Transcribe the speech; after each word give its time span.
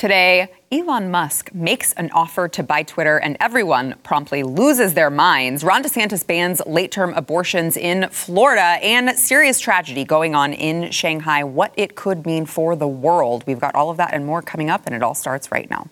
Today, 0.00 0.48
Elon 0.72 1.10
Musk 1.10 1.52
makes 1.52 1.92
an 1.92 2.10
offer 2.12 2.48
to 2.48 2.62
buy 2.62 2.84
Twitter, 2.84 3.18
and 3.18 3.36
everyone 3.38 3.96
promptly 4.02 4.42
loses 4.42 4.94
their 4.94 5.10
minds. 5.10 5.62
Ron 5.62 5.82
DeSantis 5.82 6.26
bans 6.26 6.62
late 6.64 6.90
term 6.90 7.12
abortions 7.12 7.76
in 7.76 8.08
Florida, 8.08 8.78
and 8.82 9.10
serious 9.18 9.60
tragedy 9.60 10.06
going 10.06 10.34
on 10.34 10.54
in 10.54 10.90
Shanghai. 10.90 11.44
What 11.44 11.74
it 11.76 11.96
could 11.96 12.24
mean 12.24 12.46
for 12.46 12.76
the 12.76 12.88
world. 12.88 13.44
We've 13.46 13.60
got 13.60 13.74
all 13.74 13.90
of 13.90 13.98
that 13.98 14.14
and 14.14 14.24
more 14.24 14.40
coming 14.40 14.70
up, 14.70 14.86
and 14.86 14.94
it 14.94 15.02
all 15.02 15.14
starts 15.14 15.52
right 15.52 15.68
now. 15.68 15.86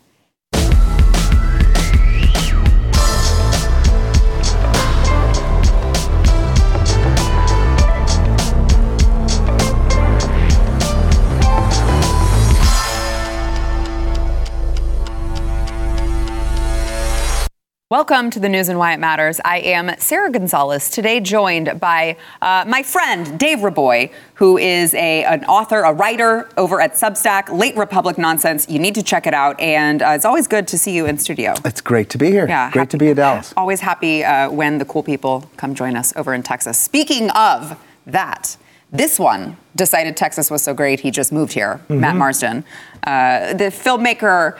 Welcome 17.90 18.28
to 18.32 18.38
the 18.38 18.50
news 18.50 18.68
and 18.68 18.78
why 18.78 18.92
it 18.92 19.00
matters. 19.00 19.40
I 19.46 19.60
am 19.60 19.98
Sara 19.98 20.30
Gonzales, 20.30 20.90
today 20.90 21.20
joined 21.20 21.80
by 21.80 22.18
uh, 22.42 22.66
my 22.68 22.82
friend 22.82 23.38
Dave 23.38 23.60
Reaboi, 23.60 24.12
who 24.34 24.58
is 24.58 24.92
a, 24.92 25.24
an 25.24 25.46
author, 25.46 25.80
a 25.80 25.94
writer 25.94 26.50
over 26.58 26.82
at 26.82 26.92
Substack, 26.92 27.48
Late 27.50 27.74
Republic 27.78 28.18
Nonsense. 28.18 28.68
You 28.68 28.78
need 28.78 28.94
to 28.96 29.02
check 29.02 29.26
it 29.26 29.32
out. 29.32 29.58
And 29.58 30.02
uh, 30.02 30.08
it's 30.10 30.26
always 30.26 30.46
good 30.46 30.68
to 30.68 30.76
see 30.76 30.94
you 30.94 31.06
in 31.06 31.16
studio. 31.16 31.54
It's 31.64 31.80
great 31.80 32.10
to 32.10 32.18
be 32.18 32.26
here. 32.26 32.46
Yeah, 32.46 32.70
great 32.70 32.80
happy, 32.80 32.90
to 32.90 32.98
be 32.98 33.08
in 33.08 33.16
Dallas. 33.16 33.54
Always 33.56 33.80
happy 33.80 34.22
uh, 34.22 34.50
when 34.50 34.76
the 34.76 34.84
cool 34.84 35.02
people 35.02 35.50
come 35.56 35.74
join 35.74 35.96
us 35.96 36.14
over 36.14 36.34
in 36.34 36.42
Texas. 36.42 36.76
Speaking 36.76 37.30
of 37.30 37.82
that, 38.04 38.58
this 38.92 39.18
one 39.18 39.56
decided 39.76 40.14
Texas 40.14 40.50
was 40.50 40.62
so 40.62 40.74
great, 40.74 41.00
he 41.00 41.10
just 41.10 41.32
moved 41.32 41.54
here, 41.54 41.80
mm-hmm. 41.84 42.00
Matt 42.00 42.16
Marsden. 42.16 42.66
Uh, 43.04 43.54
the 43.54 43.70
filmmaker 43.70 44.58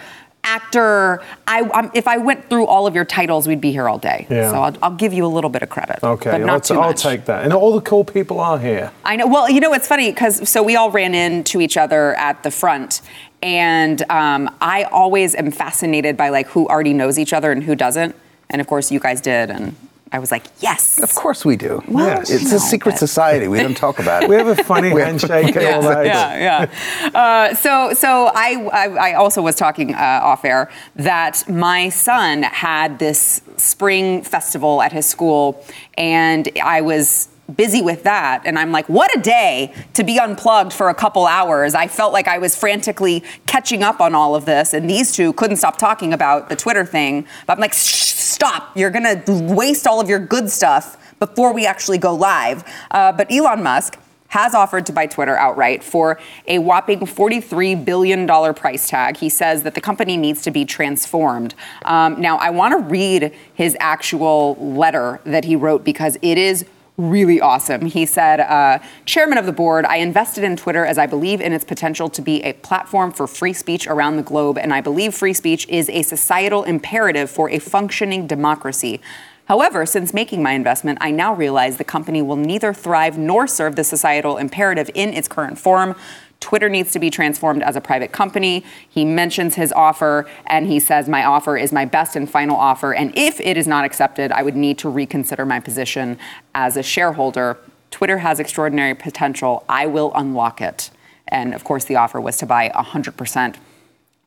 actor. 0.48 1.22
I, 1.46 1.90
if 1.94 2.08
I 2.08 2.16
went 2.16 2.48
through 2.48 2.66
all 2.66 2.86
of 2.86 2.94
your 2.94 3.04
titles, 3.04 3.46
we'd 3.46 3.60
be 3.60 3.70
here 3.70 3.88
all 3.88 3.98
day. 3.98 4.26
Yeah. 4.30 4.50
So 4.50 4.62
I'll, 4.62 4.76
I'll 4.82 4.96
give 4.96 5.12
you 5.12 5.24
a 5.24 5.32
little 5.36 5.50
bit 5.50 5.62
of 5.62 5.68
credit. 5.68 5.98
Okay, 6.02 6.30
but 6.30 6.40
not 6.40 6.70
I'll 6.70 6.94
take 6.94 7.26
that. 7.26 7.44
And 7.44 7.52
all 7.52 7.72
the 7.72 7.80
cool 7.82 8.04
people 8.04 8.40
are 8.40 8.58
here. 8.58 8.90
I 9.04 9.16
know. 9.16 9.26
Well, 9.26 9.50
you 9.50 9.60
know, 9.60 9.72
it's 9.74 9.86
funny 9.86 10.10
because 10.10 10.48
so 10.48 10.62
we 10.62 10.76
all 10.76 10.90
ran 10.90 11.14
into 11.14 11.60
each 11.60 11.76
other 11.76 12.14
at 12.14 12.42
the 12.42 12.50
front. 12.50 13.02
And 13.42 14.02
um, 14.10 14.54
I 14.60 14.84
always 14.84 15.34
am 15.34 15.50
fascinated 15.50 16.16
by 16.16 16.30
like 16.30 16.48
who 16.48 16.66
already 16.66 16.92
knows 16.92 17.18
each 17.18 17.32
other 17.32 17.52
and 17.52 17.62
who 17.62 17.74
doesn't. 17.76 18.16
And 18.50 18.60
of 18.60 18.66
course, 18.66 18.90
you 18.90 18.98
guys 18.98 19.20
did, 19.20 19.50
and 19.50 19.76
I 20.10 20.18
was 20.18 20.30
like, 20.30 20.44
yes. 20.60 21.02
Of 21.02 21.14
course 21.14 21.44
we 21.44 21.56
do. 21.56 21.82
Well, 21.86 22.06
yes. 22.06 22.30
It's 22.30 22.52
a 22.52 22.58
secret 22.58 22.92
but... 22.92 22.98
society. 22.98 23.48
We 23.48 23.58
don't 23.58 23.76
talk 23.76 23.98
about 23.98 24.22
it. 24.24 24.28
we 24.28 24.36
have 24.36 24.46
a 24.46 24.62
funny 24.64 24.90
handshake 25.00 25.54
and 25.56 25.66
all 25.66 25.82
that. 25.82 26.06
Yeah, 26.06 26.68
yeah. 26.72 27.18
Uh, 27.18 27.54
so, 27.54 27.92
so 27.92 28.30
I, 28.34 28.68
I, 28.72 29.10
I, 29.10 29.14
also 29.14 29.42
was 29.42 29.54
talking 29.54 29.94
uh, 29.94 30.20
off 30.22 30.44
air 30.44 30.70
that 30.96 31.48
my 31.48 31.88
son 31.90 32.42
had 32.44 32.98
this 32.98 33.42
spring 33.56 34.22
festival 34.22 34.82
at 34.82 34.92
his 34.92 35.06
school, 35.06 35.64
and 35.96 36.48
I 36.62 36.80
was 36.80 37.28
busy 37.54 37.80
with 37.82 38.02
that. 38.02 38.42
And 38.44 38.58
I'm 38.58 38.72
like, 38.72 38.88
what 38.88 39.16
a 39.16 39.20
day 39.20 39.72
to 39.94 40.04
be 40.04 40.18
unplugged 40.18 40.72
for 40.72 40.90
a 40.90 40.94
couple 40.94 41.26
hours. 41.26 41.74
I 41.74 41.86
felt 41.88 42.12
like 42.12 42.28
I 42.28 42.38
was 42.38 42.54
frantically 42.54 43.24
catching 43.46 43.82
up 43.82 44.00
on 44.00 44.14
all 44.14 44.34
of 44.34 44.44
this. 44.44 44.74
And 44.74 44.88
these 44.88 45.12
two 45.12 45.32
couldn't 45.32 45.56
stop 45.56 45.78
talking 45.78 46.12
about 46.12 46.48
the 46.48 46.56
Twitter 46.56 46.84
thing. 46.84 47.26
But 47.46 47.54
I'm 47.54 47.60
like, 47.60 47.74
stop. 47.74 48.76
You're 48.76 48.90
going 48.90 49.22
to 49.22 49.54
waste 49.54 49.86
all 49.86 50.00
of 50.00 50.08
your 50.08 50.18
good 50.18 50.50
stuff 50.50 50.96
before 51.18 51.52
we 51.52 51.66
actually 51.66 51.98
go 51.98 52.14
live. 52.14 52.64
Uh, 52.90 53.12
but 53.12 53.32
Elon 53.32 53.62
Musk 53.62 53.98
has 54.28 54.54
offered 54.54 54.84
to 54.86 54.92
buy 54.92 55.06
Twitter 55.06 55.36
outright 55.36 55.82
for 55.82 56.20
a 56.46 56.58
whopping 56.58 57.00
$43 57.00 57.82
billion 57.84 58.26
price 58.54 58.88
tag. 58.88 59.16
He 59.16 59.28
says 59.28 59.62
that 59.62 59.74
the 59.74 59.80
company 59.80 60.16
needs 60.16 60.42
to 60.42 60.50
be 60.50 60.64
transformed. 60.64 61.54
Um, 61.86 62.20
now, 62.20 62.36
I 62.36 62.50
want 62.50 62.72
to 62.72 62.78
read 62.78 63.34
his 63.54 63.76
actual 63.80 64.54
letter 64.56 65.20
that 65.24 65.44
he 65.44 65.56
wrote 65.56 65.82
because 65.82 66.18
it 66.20 66.36
is 66.36 66.66
really 66.98 67.40
awesome. 67.40 67.86
He 67.86 68.04
said, 68.04 68.40
uh, 68.40 68.80
Chairman 69.06 69.38
of 69.38 69.46
the 69.46 69.52
board, 69.52 69.86
I 69.86 69.96
invested 69.96 70.42
in 70.44 70.56
Twitter 70.56 70.84
as 70.84 70.98
I 70.98 71.06
believe 71.06 71.40
in 71.40 71.52
its 71.52 71.64
potential 71.64 72.10
to 72.10 72.20
be 72.20 72.42
a 72.42 72.52
platform 72.54 73.12
for 73.12 73.26
free 73.26 73.52
speech 73.52 73.86
around 73.86 74.16
the 74.16 74.22
globe, 74.22 74.58
and 74.58 74.74
I 74.74 74.80
believe 74.80 75.14
free 75.14 75.32
speech 75.32 75.66
is 75.68 75.88
a 75.88 76.02
societal 76.02 76.64
imperative 76.64 77.30
for 77.30 77.48
a 77.50 77.60
functioning 77.60 78.26
democracy. 78.26 79.00
However, 79.46 79.86
since 79.86 80.12
making 80.12 80.42
my 80.42 80.52
investment, 80.52 80.98
I 81.00 81.10
now 81.10 81.32
realize 81.32 81.78
the 81.78 81.84
company 81.84 82.20
will 82.20 82.36
neither 82.36 82.74
thrive 82.74 83.16
nor 83.16 83.46
serve 83.46 83.76
the 83.76 83.84
societal 83.84 84.36
imperative 84.36 84.90
in 84.92 85.14
its 85.14 85.26
current 85.26 85.58
form. 85.58 85.94
Twitter 86.40 86.68
needs 86.68 86.92
to 86.92 86.98
be 86.98 87.10
transformed 87.10 87.62
as 87.62 87.76
a 87.76 87.80
private 87.80 88.12
company. 88.12 88.64
He 88.88 89.04
mentions 89.04 89.56
his 89.56 89.72
offer 89.72 90.28
and 90.46 90.66
he 90.66 90.78
says, 90.78 91.08
My 91.08 91.24
offer 91.24 91.56
is 91.56 91.72
my 91.72 91.84
best 91.84 92.14
and 92.16 92.30
final 92.30 92.56
offer. 92.56 92.94
And 92.94 93.12
if 93.16 93.40
it 93.40 93.56
is 93.56 93.66
not 93.66 93.84
accepted, 93.84 94.30
I 94.30 94.42
would 94.42 94.56
need 94.56 94.78
to 94.78 94.88
reconsider 94.88 95.44
my 95.44 95.60
position 95.60 96.18
as 96.54 96.76
a 96.76 96.82
shareholder. 96.82 97.58
Twitter 97.90 98.18
has 98.18 98.38
extraordinary 98.38 98.94
potential. 98.94 99.64
I 99.68 99.86
will 99.86 100.12
unlock 100.14 100.60
it. 100.60 100.90
And 101.26 101.54
of 101.54 101.64
course, 101.64 101.84
the 101.84 101.96
offer 101.96 102.20
was 102.20 102.36
to 102.38 102.46
buy 102.46 102.70
100% 102.70 103.56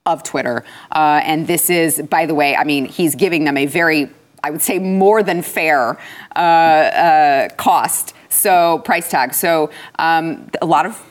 of 0.05 0.23
Twitter. 0.23 0.63
Uh, 0.91 1.21
and 1.23 1.47
this 1.47 1.69
is, 1.69 2.01
by 2.09 2.25
the 2.25 2.35
way, 2.35 2.55
I 2.55 2.63
mean, 2.63 2.85
he's 2.85 3.16
giving 3.16 3.45
them 3.45 3.57
a 3.57 3.66
very, 3.66 4.09
I 4.44 4.51
would 4.51 4.61
say, 4.61 4.79
more 4.79 5.23
than 5.23 5.41
fair 5.41 5.97
uh, 6.35 6.39
uh, 6.39 7.50
cost. 7.55 8.13
So, 8.29 8.79
price 8.79 9.09
tag. 9.09 9.33
So, 9.33 9.69
um, 10.00 10.50
a 10.61 10.66
lot 10.66 10.85
of 10.85 11.01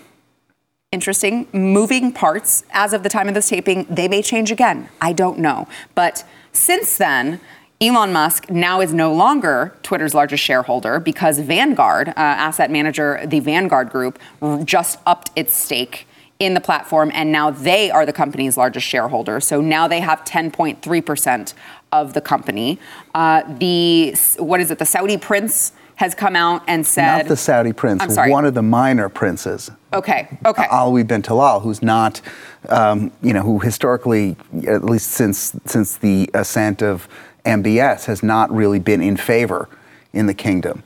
interesting 0.92 1.46
moving 1.52 2.10
parts 2.10 2.64
as 2.72 2.92
of 2.92 3.04
the 3.04 3.08
time 3.08 3.28
of 3.28 3.34
this 3.34 3.48
taping. 3.48 3.86
They 3.88 4.08
may 4.08 4.22
change 4.22 4.50
again. 4.50 4.88
I 5.00 5.12
don't 5.12 5.38
know. 5.38 5.68
But 5.94 6.24
since 6.52 6.98
then, 6.98 7.40
Elon 7.80 8.12
Musk 8.12 8.50
now 8.50 8.80
is 8.80 8.92
no 8.92 9.14
longer 9.14 9.72
Twitter's 9.84 10.14
largest 10.14 10.42
shareholder 10.42 10.98
because 10.98 11.38
Vanguard, 11.38 12.08
uh, 12.08 12.14
asset 12.16 12.72
manager, 12.72 13.24
the 13.24 13.38
Vanguard 13.38 13.90
Group, 13.90 14.18
just 14.64 14.98
upped 15.06 15.30
its 15.36 15.54
stake 15.54 16.08
in 16.40 16.54
the 16.54 16.60
platform, 16.60 17.12
and 17.14 17.30
now 17.30 17.52
they 17.52 17.88
are 17.92 18.04
the 18.04 18.12
company's 18.12 18.56
largest 18.56 18.84
shareholder. 18.84 19.38
So 19.38 19.60
now 19.60 19.86
they 19.86 20.00
have 20.00 20.24
10.3% 20.24 21.54
of 21.92 22.14
the 22.14 22.20
company. 22.20 22.80
Uh, 23.14 23.42
the 23.58 24.16
what 24.38 24.58
is 24.58 24.72
it? 24.72 24.80
The 24.80 24.86
Saudi 24.86 25.18
prince 25.18 25.70
has 26.00 26.14
come 26.14 26.34
out 26.34 26.62
and 26.66 26.86
said. 26.86 27.18
Not 27.18 27.28
the 27.28 27.36
Saudi 27.36 27.74
prince, 27.74 28.02
I'm 28.02 28.10
sorry. 28.10 28.30
one 28.30 28.46
of 28.46 28.54
the 28.54 28.62
minor 28.62 29.10
princes. 29.10 29.70
Okay, 29.92 30.38
okay. 30.46 30.64
Alwi 30.64 31.06
bin 31.06 31.20
Talal, 31.20 31.60
who's 31.60 31.82
not, 31.82 32.22
um, 32.70 33.12
you 33.20 33.34
know, 33.34 33.42
who 33.42 33.58
historically, 33.58 34.34
at 34.66 34.82
least 34.82 35.10
since, 35.10 35.54
since 35.66 35.98
the 35.98 36.30
ascent 36.32 36.82
of 36.82 37.06
MBS, 37.44 38.06
has 38.06 38.22
not 38.22 38.50
really 38.50 38.78
been 38.78 39.02
in 39.02 39.18
favor 39.18 39.68
in 40.14 40.24
the 40.24 40.32
kingdom. 40.32 40.84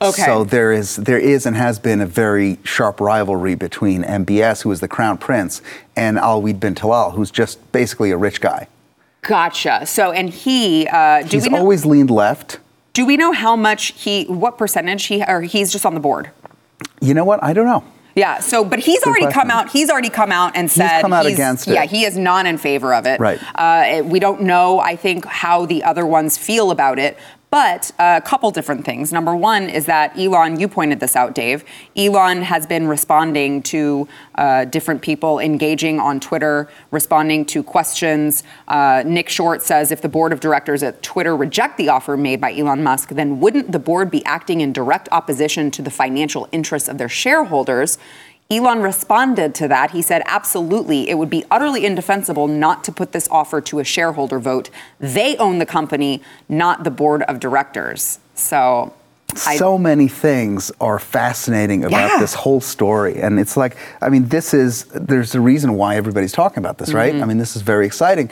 Okay. 0.00 0.22
So 0.22 0.44
there 0.44 0.72
is, 0.72 0.96
there 0.96 1.18
is 1.18 1.46
and 1.46 1.56
has 1.56 1.80
been 1.80 2.00
a 2.00 2.06
very 2.06 2.60
sharp 2.62 3.00
rivalry 3.00 3.56
between 3.56 4.04
MBS, 4.04 4.62
who 4.62 4.70
is 4.70 4.78
the 4.78 4.86
crown 4.86 5.18
prince, 5.18 5.62
and 5.96 6.16
Alwi 6.16 6.60
bin 6.60 6.76
Talal, 6.76 7.12
who's 7.14 7.32
just 7.32 7.72
basically 7.72 8.12
a 8.12 8.16
rich 8.16 8.40
guy. 8.40 8.68
Gotcha. 9.22 9.84
So, 9.84 10.12
and 10.12 10.30
he, 10.30 10.86
uh, 10.86 11.22
do 11.22 11.38
He's 11.38 11.48
always 11.48 11.84
leaned 11.84 12.10
left. 12.10 12.60
Do 12.94 13.04
we 13.04 13.16
know 13.16 13.32
how 13.32 13.56
much 13.56 13.92
he, 14.00 14.24
what 14.24 14.56
percentage 14.56 15.04
he, 15.06 15.22
or 15.22 15.42
he's 15.42 15.70
just 15.70 15.84
on 15.84 15.94
the 15.94 16.00
board? 16.00 16.30
You 17.00 17.12
know 17.12 17.24
what? 17.24 17.42
I 17.42 17.52
don't 17.52 17.66
know. 17.66 17.84
Yeah. 18.14 18.38
So, 18.38 18.64
but 18.64 18.78
he's 18.78 19.00
Good 19.00 19.08
already 19.08 19.24
question. 19.24 19.40
come 19.40 19.50
out. 19.50 19.70
He's 19.70 19.90
already 19.90 20.08
come 20.08 20.30
out 20.30 20.56
and 20.56 20.70
said 20.70 20.88
he's 20.88 21.02
come 21.02 21.12
out 21.12 21.26
he's, 21.26 21.34
against 21.34 21.66
it. 21.66 21.74
Yeah, 21.74 21.84
he 21.84 22.04
is 22.04 22.16
not 22.16 22.46
in 22.46 22.56
favor 22.56 22.94
of 22.94 23.06
it. 23.06 23.18
Right. 23.18 23.40
Uh, 23.56 24.04
we 24.04 24.20
don't 24.20 24.42
know. 24.42 24.78
I 24.78 24.94
think 24.94 25.24
how 25.24 25.66
the 25.66 25.82
other 25.82 26.06
ones 26.06 26.38
feel 26.38 26.70
about 26.70 27.00
it, 27.00 27.18
but 27.54 27.92
a 28.00 28.20
couple 28.20 28.50
different 28.50 28.84
things. 28.84 29.12
Number 29.12 29.36
one 29.36 29.68
is 29.68 29.86
that 29.86 30.18
Elon, 30.18 30.58
you 30.58 30.66
pointed 30.66 30.98
this 30.98 31.14
out, 31.14 31.36
Dave. 31.36 31.64
Elon 31.94 32.42
has 32.42 32.66
been 32.66 32.88
responding 32.88 33.62
to 33.62 34.08
uh, 34.34 34.64
different 34.64 35.00
people 35.02 35.38
engaging 35.38 36.00
on 36.00 36.18
Twitter, 36.18 36.68
responding 36.90 37.44
to 37.46 37.62
questions. 37.62 38.42
Uh, 38.66 39.04
Nick 39.06 39.28
Short 39.28 39.62
says 39.62 39.92
if 39.92 40.02
the 40.02 40.08
board 40.08 40.32
of 40.32 40.40
directors 40.40 40.82
at 40.82 41.00
Twitter 41.04 41.36
reject 41.36 41.76
the 41.76 41.90
offer 41.90 42.16
made 42.16 42.40
by 42.40 42.52
Elon 42.52 42.82
Musk, 42.82 43.10
then 43.10 43.38
wouldn't 43.38 43.70
the 43.70 43.78
board 43.78 44.10
be 44.10 44.24
acting 44.24 44.60
in 44.60 44.72
direct 44.72 45.08
opposition 45.12 45.70
to 45.70 45.80
the 45.80 45.92
financial 45.92 46.48
interests 46.50 46.88
of 46.88 46.98
their 46.98 47.08
shareholders? 47.08 47.98
Elon 48.54 48.82
responded 48.82 49.54
to 49.56 49.68
that. 49.68 49.90
He 49.90 50.02
said, 50.02 50.22
absolutely, 50.26 51.08
it 51.08 51.18
would 51.18 51.30
be 51.30 51.44
utterly 51.50 51.84
indefensible 51.84 52.46
not 52.46 52.84
to 52.84 52.92
put 52.92 53.12
this 53.12 53.28
offer 53.30 53.60
to 53.62 53.78
a 53.80 53.84
shareholder 53.84 54.38
vote. 54.38 54.70
They 55.00 55.36
own 55.38 55.58
the 55.58 55.66
company, 55.66 56.22
not 56.48 56.84
the 56.84 56.90
board 56.90 57.22
of 57.22 57.40
directors. 57.40 58.18
So. 58.34 58.94
So 59.36 59.76
many 59.78 60.06
things 60.06 60.70
are 60.80 61.00
fascinating 61.00 61.84
about 61.84 62.08
yeah. 62.08 62.18
this 62.20 62.34
whole 62.34 62.60
story. 62.60 63.20
And 63.20 63.40
it's 63.40 63.56
like, 63.56 63.76
I 64.00 64.08
mean, 64.08 64.28
this 64.28 64.54
is, 64.54 64.84
there's 64.94 65.34
a 65.34 65.40
reason 65.40 65.74
why 65.74 65.96
everybody's 65.96 66.32
talking 66.32 66.58
about 66.58 66.78
this, 66.78 66.92
right? 66.92 67.12
Mm-hmm. 67.12 67.22
I 67.22 67.26
mean, 67.26 67.38
this 67.38 67.56
is 67.56 67.62
very 67.62 67.84
exciting. 67.84 68.30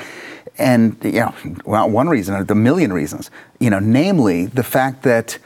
And, 0.59 0.97
you 1.03 1.13
know, 1.13 1.35
well, 1.65 1.91
one 1.91 2.09
reason, 2.09 2.47
the 2.47 2.55
million 2.55 2.93
reasons, 2.93 3.31
you 3.59 3.71
know, 3.71 3.81
namely 3.81 4.47
the 4.47 4.63
fact 4.63 5.03
that, 5.03 5.39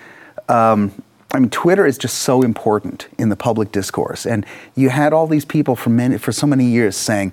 um, 0.48 0.92
I 1.32 1.38
mean, 1.38 1.50
Twitter 1.50 1.84
is 1.84 1.98
just 1.98 2.18
so 2.18 2.42
important 2.42 3.08
in 3.18 3.28
the 3.28 3.36
public 3.36 3.72
discourse. 3.72 4.26
And 4.26 4.46
you 4.74 4.90
had 4.90 5.12
all 5.12 5.26
these 5.26 5.44
people 5.44 5.76
for, 5.76 5.90
many, 5.90 6.18
for 6.18 6.32
so 6.32 6.46
many 6.46 6.64
years 6.64 6.96
saying, 6.96 7.32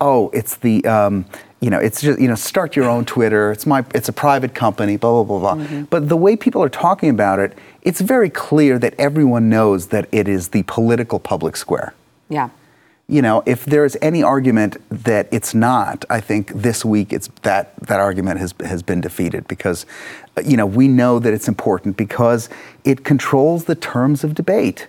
oh, 0.00 0.30
it's 0.30 0.56
the, 0.56 0.84
um, 0.84 1.24
you 1.60 1.70
know, 1.70 1.78
it's 1.78 2.00
just, 2.00 2.20
you 2.20 2.28
know, 2.28 2.34
start 2.34 2.74
your 2.74 2.88
own 2.88 3.04
Twitter. 3.04 3.52
It's 3.52 3.66
my, 3.66 3.84
it's 3.94 4.08
a 4.08 4.12
private 4.12 4.54
company, 4.54 4.96
blah, 4.96 5.22
blah, 5.22 5.38
blah, 5.38 5.54
blah. 5.54 5.64
Mm-hmm. 5.64 5.82
But 5.84 6.08
the 6.08 6.16
way 6.16 6.36
people 6.36 6.62
are 6.62 6.70
talking 6.70 7.08
about 7.10 7.38
it, 7.38 7.56
it's 7.82 8.00
very 8.00 8.30
clear 8.30 8.78
that 8.78 8.94
everyone 8.98 9.48
knows 9.48 9.88
that 9.88 10.08
it 10.10 10.26
is 10.26 10.48
the 10.48 10.62
political 10.64 11.18
public 11.18 11.56
square. 11.56 11.94
Yeah. 12.28 12.50
You 13.10 13.22
know, 13.22 13.42
if 13.44 13.64
there's 13.64 13.96
any 14.00 14.22
argument 14.22 14.76
that 15.04 15.26
it's 15.32 15.52
not, 15.52 16.04
I 16.08 16.20
think 16.20 16.52
this 16.54 16.84
week 16.84 17.12
it's 17.12 17.26
that 17.42 17.74
that 17.88 17.98
argument 17.98 18.38
has 18.38 18.54
has 18.64 18.84
been 18.84 19.00
defeated 19.00 19.48
because, 19.48 19.84
you 20.44 20.56
know, 20.56 20.64
we 20.64 20.86
know 20.86 21.18
that 21.18 21.32
it's 21.34 21.48
important 21.48 21.96
because 21.96 22.48
it 22.84 23.02
controls 23.02 23.64
the 23.64 23.74
terms 23.74 24.22
of 24.22 24.36
debate. 24.36 24.86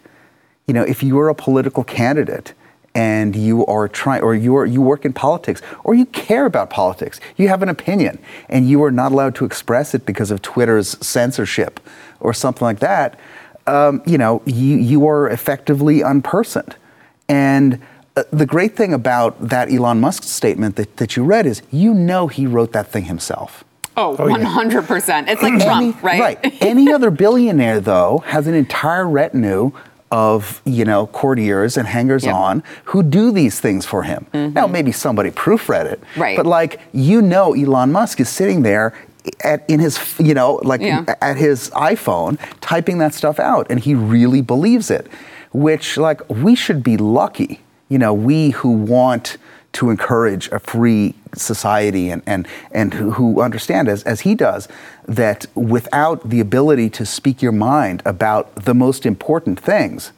You 0.67 0.75
know, 0.75 0.83
if 0.83 1.01
you 1.01 1.17
are 1.17 1.29
a 1.29 1.33
political 1.33 1.83
candidate 1.83 2.53
and 2.93 3.35
you 3.35 3.65
are 3.65 3.87
trying, 3.87 4.21
or 4.21 4.35
you 4.35 4.55
are 4.55 4.67
you 4.67 4.81
work 4.83 5.03
in 5.03 5.13
politics, 5.13 5.63
or 5.83 5.95
you 5.95 6.05
care 6.05 6.45
about 6.45 6.69
politics, 6.69 7.19
you 7.37 7.47
have 7.47 7.63
an 7.63 7.69
opinion, 7.69 8.19
and 8.49 8.69
you 8.69 8.83
are 8.83 8.91
not 8.91 9.11
allowed 9.11 9.33
to 9.35 9.45
express 9.45 9.95
it 9.95 10.05
because 10.05 10.29
of 10.29 10.43
Twitter's 10.43 10.95
censorship 11.03 11.79
or 12.19 12.35
something 12.35 12.65
like 12.65 12.81
that. 12.81 13.19
Um, 13.65 14.03
you 14.05 14.19
know, 14.19 14.43
you 14.45 14.77
you 14.77 15.07
are 15.07 15.27
effectively 15.27 16.01
unpersoned, 16.01 16.75
and 17.27 17.81
uh, 18.15 18.23
the 18.31 18.45
great 18.45 18.75
thing 18.75 18.93
about 18.93 19.39
that 19.49 19.71
Elon 19.71 19.99
Musk 19.99 20.23
statement 20.23 20.75
that, 20.75 20.97
that 20.97 21.15
you 21.15 21.23
read 21.23 21.45
is 21.45 21.61
you 21.71 21.93
know 21.93 22.27
he 22.27 22.45
wrote 22.45 22.71
that 22.73 22.87
thing 22.91 23.05
himself. 23.05 23.63
Oh, 23.97 24.11
yeah. 24.27 24.35
100%. 24.37 25.27
It's 25.27 25.41
like 25.41 25.59
Trump, 25.61 25.95
Any- 26.03 26.19
right? 26.19 26.61
Any 26.61 26.91
other 26.91 27.11
billionaire, 27.11 27.79
though, 27.81 28.19
has 28.27 28.47
an 28.47 28.53
entire 28.53 29.07
retinue 29.07 29.71
of 30.11 30.61
you 30.65 30.83
know 30.83 31.07
courtiers 31.07 31.77
and 31.77 31.87
hangers 31.87 32.25
Yeah. 32.25 32.33
on 32.35 32.63
who 32.85 33.01
do 33.01 33.31
these 33.31 33.61
things 33.61 33.85
for 33.85 34.03
him. 34.03 34.25
Now 34.33 34.67
maybe 34.67 34.91
somebody 34.91 35.31
proofread 35.31 35.85
it, 35.85 36.01
Right. 36.17 36.35
But 36.35 36.45
like 36.45 36.81
you 36.91 37.21
know, 37.21 37.53
Elon 37.53 37.93
Musk 37.93 38.19
is 38.19 38.27
sitting 38.27 38.61
there 38.63 38.93
at 39.43 39.63
in 39.69 39.79
his 39.79 39.97
you 40.19 40.33
know 40.33 40.59
like 40.63 40.81
Yeah. 40.81 41.05
at 41.21 41.37
his 41.37 41.69
iPhone 41.69 42.37
typing 42.59 42.97
that 42.97 43.13
stuff 43.13 43.39
out, 43.39 43.67
and 43.69 43.79
he 43.79 43.95
really 43.95 44.41
believes 44.41 44.91
it. 44.91 45.07
Which 45.53 45.95
like 45.95 46.21
we 46.29 46.55
should 46.55 46.83
be 46.83 46.97
lucky, 46.97 47.61
you 47.91 47.99
know, 47.99 48.13
we 48.13 48.51
who 48.51 48.71
want 48.71 49.37
to 49.73 49.89
encourage 49.89 50.47
a 50.47 50.59
free 50.59 51.13
society 51.35 52.09
and, 52.09 52.21
and, 52.25 52.47
and 52.71 52.93
who, 52.93 53.11
who 53.11 53.41
understand, 53.41 53.89
as, 53.89 54.01
as 54.03 54.21
he 54.21 54.33
does, 54.33 54.69
that 55.07 55.45
without 55.55 56.29
the 56.29 56.39
ability 56.39 56.89
to 56.89 57.05
speak 57.05 57.41
your 57.41 57.51
mind 57.51 58.01
about 58.05 58.55
the 58.55 58.73
most 58.73 59.05
important 59.05 59.59
things, 59.59 60.13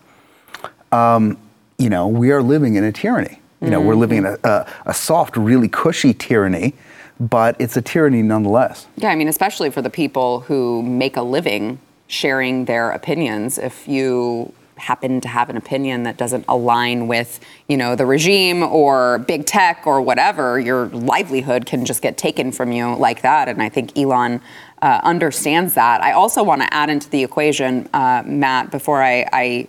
um, 0.92 1.36
you 1.80 1.90
know, 1.90 2.08
we 2.08 2.31
are 2.31 2.44
living 2.44 2.75
in 2.75 2.84
a 2.84 2.92
tyranny. 2.92 3.40
You 3.60 3.70
know, 3.70 3.80
we're 3.80 3.96
living 3.96 4.20
in 4.20 4.25
a, 4.25 4.38
a, 4.44 4.68
a 4.88 4.94
soft, 4.94 5.38
really 5.38 5.70
cushy 5.70 6.14
tyranny, 6.14 6.74
but 7.18 7.56
it's 7.60 7.78
a 7.78 7.81
tyranny 7.81 8.22
nonetheless. 8.22 8.88
Yeah, 8.98 9.10
I 9.10 9.16
mean, 9.16 9.30
especially 9.30 9.72
for 9.72 9.81
the 9.81 9.90
people 9.90 10.42
who 10.42 10.84
make 10.84 11.16
a 11.16 11.22
living 11.22 11.80
sharing 12.08 12.66
their 12.66 12.92
opinions. 12.92 13.58
If 13.58 13.88
you 13.88 14.54
happen 14.78 15.22
to 15.22 15.28
have 15.28 15.50
an 15.50 15.58
opinion 15.58 16.04
that 16.04 16.18
doesn't 16.18 16.46
align 16.48 17.08
with, 17.08 17.40
you 17.68 17.78
know, 17.78 17.96
the 17.96 18.06
regime 18.06 18.64
or 18.64 19.20
big 19.20 19.46
tech 19.46 19.84
or 19.86 20.02
whatever, 20.02 20.60
your 20.60 20.88
livelihood 20.88 21.66
can 21.66 21.86
just 21.86 22.02
get 22.02 22.18
taken 22.18 22.52
from 22.52 22.72
you 22.72 22.96
like 22.96 23.22
that. 23.22 23.48
And 23.48 23.62
I 23.62 23.70
think 23.70 23.98
Elon 23.98 24.42
uh, 24.81 25.00
understands 25.04 25.75
that. 25.75 26.02
I 26.02 26.12
also 26.12 26.44
want 26.44 26.62
to 26.62 26.74
add 26.74 26.90
into 26.90 27.10
the 27.10 27.24
equation, 27.24 27.90
uh, 27.94 28.24
Matt, 28.25 28.72
before 28.72 29.02
I, 29.02 29.25
I 29.31 29.68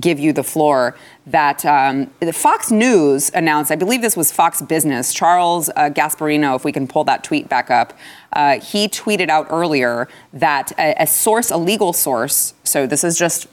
give 0.00 0.18
you 0.18 0.32
the 0.32 0.42
floor 0.42 0.96
that 1.26 1.64
um, 1.64 2.06
Fox 2.32 2.70
News 2.70 3.30
announced, 3.32 3.70
I 3.70 3.76
believe 3.76 4.02
this 4.02 4.16
was 4.16 4.32
Fox 4.32 4.60
Business, 4.60 5.14
Charles 5.14 5.68
uh, 5.70 5.90
Gasparino, 5.90 6.56
if 6.56 6.64
we 6.64 6.72
can 6.72 6.88
pull 6.88 7.04
that 7.04 7.22
tweet 7.22 7.48
back 7.48 7.70
up, 7.70 7.92
uh, 8.32 8.58
he 8.58 8.88
tweeted 8.88 9.28
out 9.28 9.46
earlier 9.50 10.08
that 10.32 10.72
a, 10.78 10.94
a 11.02 11.06
source, 11.06 11.50
a 11.50 11.56
legal 11.56 11.92
source, 11.92 12.54
so 12.64 12.86
this 12.86 13.04
is 13.04 13.16
just 13.16 13.46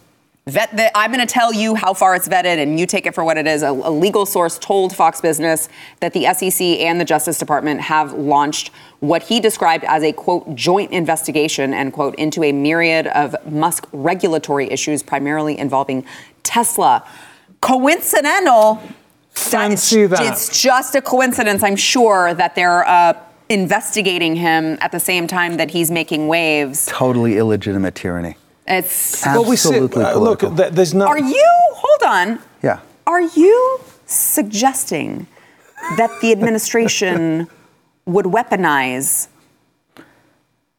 vet 0.47 0.75
the, 0.75 0.95
I'm 0.97 1.11
going 1.11 1.25
to 1.25 1.31
tell 1.31 1.53
you 1.53 1.75
how 1.75 1.93
far 1.93 2.15
it's 2.15 2.27
vetted 2.27 2.57
and 2.57 2.79
you 2.79 2.85
take 2.85 3.05
it 3.05 3.13
for 3.13 3.23
what 3.23 3.37
it 3.37 3.45
is. 3.45 3.61
A, 3.61 3.69
a 3.69 3.91
legal 3.91 4.25
source 4.25 4.57
told 4.57 4.95
Fox 4.95 5.21
Business 5.21 5.69
that 5.99 6.13
the 6.13 6.33
SEC 6.33 6.61
and 6.61 6.99
the 6.99 7.05
Justice 7.05 7.37
Department 7.37 7.81
have 7.81 8.13
launched 8.13 8.71
what 8.99 9.23
he 9.23 9.39
described 9.39 9.83
as 9.85 10.03
a 10.03 10.11
quote 10.11 10.55
joint 10.55 10.91
investigation 10.91 11.73
end 11.73 11.93
quote 11.93 12.15
into 12.15 12.43
a 12.43 12.51
myriad 12.51 13.07
of 13.07 13.35
Musk 13.51 13.87
regulatory 13.91 14.69
issues, 14.69 15.03
primarily 15.03 15.57
involving 15.57 16.05
Tesla. 16.43 17.07
Coincidental. 17.61 18.81
Fancy 19.31 20.01
it's, 20.01 20.11
that. 20.11 20.31
It's 20.31 20.61
just 20.61 20.95
a 20.95 21.01
coincidence, 21.01 21.63
I'm 21.63 21.75
sure, 21.75 22.33
that 22.33 22.55
they're 22.55 22.85
uh, 22.85 23.13
investigating 23.47 24.35
him 24.35 24.77
at 24.81 24.91
the 24.91 24.99
same 24.99 25.27
time 25.27 25.57
that 25.57 25.71
he's 25.71 25.91
making 25.91 26.27
waves. 26.27 26.87
Totally 26.87 27.37
illegitimate 27.37 27.95
tyranny. 27.95 28.35
It's. 28.67 29.25
Well, 29.25 29.43
we 29.45 29.55
see- 29.55 29.69
Absolutely 29.69 30.03
uh, 30.03 30.17
look, 30.17 30.39
th- 30.41 30.71
there's 30.73 30.93
no. 30.93 31.07
Are 31.07 31.19
you? 31.19 31.49
Hold 31.73 32.03
on. 32.13 32.39
Yeah. 32.63 32.79
Are 33.07 33.21
you 33.21 33.79
suggesting 34.05 35.27
that 35.97 36.11
the 36.21 36.31
administration 36.31 37.47
would 38.05 38.25
weaponize 38.25 39.27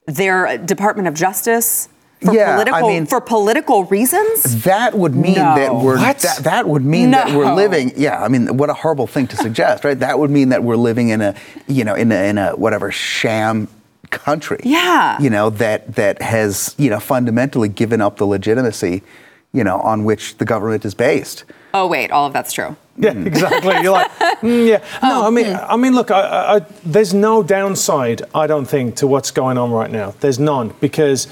their 0.06 0.58
Department 0.58 1.08
of 1.08 1.14
Justice 1.14 1.88
for 2.24 2.32
Yeah, 2.34 2.50
I 2.58 2.64
political 2.64 2.88
mean- 2.88 3.06
for 3.06 3.20
political 3.20 3.84
reasons? 3.84 4.62
That 4.64 4.94
would 4.96 5.14
mean 5.14 5.34
No. 5.34 5.54
that 5.56 5.74
we're 5.74 5.96
What? 5.98 6.18
that, 6.20 6.38
that 6.44 6.68
would 6.68 6.84
mean 6.84 7.10
that 7.12 7.34
we're 7.36 7.52
living. 7.52 7.92
Yeah, 7.96 8.22
I 8.22 8.28
mean, 8.28 8.56
what 8.56 8.70
a 8.70 8.74
horrible 8.74 9.06
thing 9.06 9.26
to 9.28 9.36
suggest, 9.36 9.84
right? 9.84 9.98
That 9.98 10.18
would 10.18 10.30
mean 10.30 10.50
that 10.50 10.62
we're 10.62 10.76
living 10.76 11.08
in 11.10 11.20
a, 11.20 11.34
you 11.66 11.84
know, 11.84 11.94
in 11.94 12.12
a, 12.12 12.28
in 12.28 12.38
a 12.38 12.50
whatever 12.56 12.90
sham 12.92 13.68
country. 14.12 14.60
Yeah. 14.62 15.20
You 15.20 15.30
know 15.30 15.50
that 15.50 15.94
that 15.96 16.22
has 16.22 16.74
you 16.78 16.90
know 16.90 17.00
fundamentally 17.00 17.68
given 17.68 18.00
up 18.00 18.18
the 18.18 18.26
legitimacy, 18.26 19.02
you 19.52 19.64
know, 19.64 19.80
on 19.80 20.04
which 20.04 20.36
the 20.38 20.44
government 20.44 20.84
is 20.84 20.94
based. 20.94 21.44
Oh 21.74 21.86
wait, 21.86 22.10
all 22.10 22.26
of 22.26 22.32
that's 22.32 22.52
true. 22.52 22.76
Yeah, 22.98 23.12
exactly. 23.12 23.74
You're 23.82 23.92
like, 23.92 24.10
mm, 24.42 24.68
yeah. 24.68 24.84
No, 25.02 25.26
I 25.26 25.30
mean, 25.30 25.46
I 25.56 25.76
mean, 25.76 25.94
look, 25.94 26.10
I, 26.10 26.20
I, 26.20 26.56
I, 26.56 26.60
there's 26.84 27.14
no 27.14 27.42
downside, 27.42 28.22
I 28.34 28.46
don't 28.46 28.66
think, 28.66 28.96
to 28.96 29.06
what's 29.06 29.30
going 29.30 29.56
on 29.56 29.72
right 29.72 29.90
now. 29.90 30.14
There's 30.20 30.38
none 30.38 30.74
because 30.80 31.26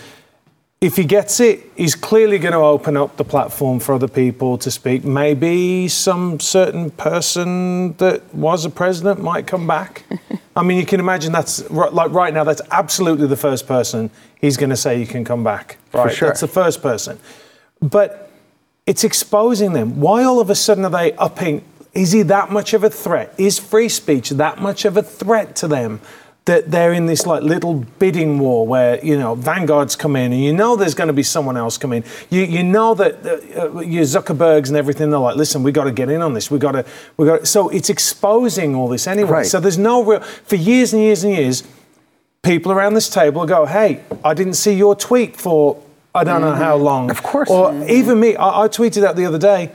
if 0.81 0.97
he 0.97 1.05
gets 1.05 1.41
it, 1.41 1.61
he's 1.77 1.95
clearly 1.95 2.39
going 2.39 2.53
to 2.53 2.59
open 2.59 2.97
up 2.97 3.19
the 3.19 3.25
platform 3.25 3.81
for 3.81 3.95
other 3.95 4.09
people 4.09 4.57
to 4.59 4.71
speak. 4.71 5.05
Maybe 5.05 5.89
some 5.89 6.41
certain 6.41 6.91
person 6.91 7.93
that 7.99 8.35
was 8.35 8.65
a 8.65 8.71
president 8.71 9.21
might 9.21 9.47
come 9.47 9.67
back. 9.67 10.05
I 10.61 10.63
mean, 10.63 10.77
you 10.77 10.85
can 10.85 11.01
imagine 11.01 11.33
that's 11.33 11.71
like 11.71 12.11
right 12.11 12.35
now. 12.35 12.45
That's 12.45 12.61
absolutely 12.71 13.27
the 13.27 13.37
first 13.37 13.67
person 13.67 14.11
he's 14.43 14.59
going 14.59 14.69
to 14.69 14.77
say 14.77 15.01
you 15.01 15.07
can 15.07 15.25
come 15.25 15.43
back. 15.43 15.79
Right, 15.95 16.15
sure. 16.15 16.29
that's 16.29 16.43
the 16.43 16.49
first 16.49 16.83
person. 16.83 17.19
But 17.81 18.31
it's 18.85 19.03
exposing 19.03 19.73
them. 19.73 20.01
Why 20.01 20.23
all 20.23 20.39
of 20.39 20.51
a 20.51 20.55
sudden 20.55 20.85
are 20.85 20.91
they 20.91 21.15
upping? 21.15 21.65
Is 21.95 22.13
he 22.13 22.21
that 22.25 22.51
much 22.51 22.75
of 22.75 22.85
a 22.85 22.91
threat? 22.91 23.35
Is 23.39 23.59
free 23.59 23.89
speech 23.89 24.29
that 24.31 24.61
much 24.61 24.85
of 24.85 24.99
a 24.99 25.03
threat 25.03 25.57
to 25.57 25.67
them 25.67 26.03
that 26.51 26.69
they're 26.69 26.93
in 26.93 27.07
this 27.07 27.27
like 27.27 27.45
little 27.45 27.75
bidding 28.01 28.41
war 28.41 28.67
where 28.67 29.03
you 29.05 29.17
know 29.17 29.37
Vanguard's 29.37 29.95
come 29.95 30.17
in 30.17 30.33
and 30.33 30.43
you 30.43 30.53
know 30.53 30.75
there's 30.75 30.97
going 30.97 31.07
to 31.07 31.15
be 31.15 31.23
someone 31.23 31.57
else 31.57 31.79
come 31.79 31.93
in. 31.93 32.03
You 32.29 32.43
you 32.43 32.65
know 32.65 32.93
that 32.95 33.25
uh, 33.25 33.79
uh, 33.79 33.81
your 33.81 34.03
Zuckerbergs 34.03 34.67
and 34.67 34.77
everything. 34.77 35.11
They're 35.11 35.21
like, 35.21 35.37
listen, 35.37 35.63
we 35.63 35.71
got 35.71 35.85
to 35.85 35.93
get 35.93 36.11
in 36.11 36.23
on 36.23 36.35
this. 36.35 36.51
We 36.51 36.59
got 36.59 36.73
to 36.73 36.85
we 37.17 37.27
got. 37.27 37.47
So 37.47 37.69
it's 37.69 37.89
exposing 37.89 38.75
all 38.75 38.89
this 38.89 39.07
anyway. 39.07 39.31
Right. 39.31 39.47
So 39.47 39.61
there's 39.61 39.79
no 39.79 40.03
real 40.03 40.21
for 40.21 40.57
years 40.57 40.93
and 40.93 41.01
years 41.01 41.23
and 41.23 41.33
years 41.33 41.63
people 42.43 42.73
around 42.73 42.95
this 42.95 43.09
table 43.09 43.47
go, 43.47 43.65
"Hey, 43.67 44.01
I 44.25 44.35
didn't 44.35 44.55
see 44.55 44.75
your 44.75 44.97
tweet 44.97 45.37
for 45.37 45.81
I 46.17 46.25
don't 46.25 46.41
know 46.41 46.55
how 46.55 46.75
long." 46.75 47.13
Of 47.13 47.23
course. 47.23 47.49
Or 47.49 47.73
even 47.89 48.19
me, 48.19 48.35
I, 48.35 48.65
I 48.65 48.69
tweeted 48.69 49.05
out 49.05 49.15
the 49.15 49.27
other 49.27 49.39
day. 49.39 49.71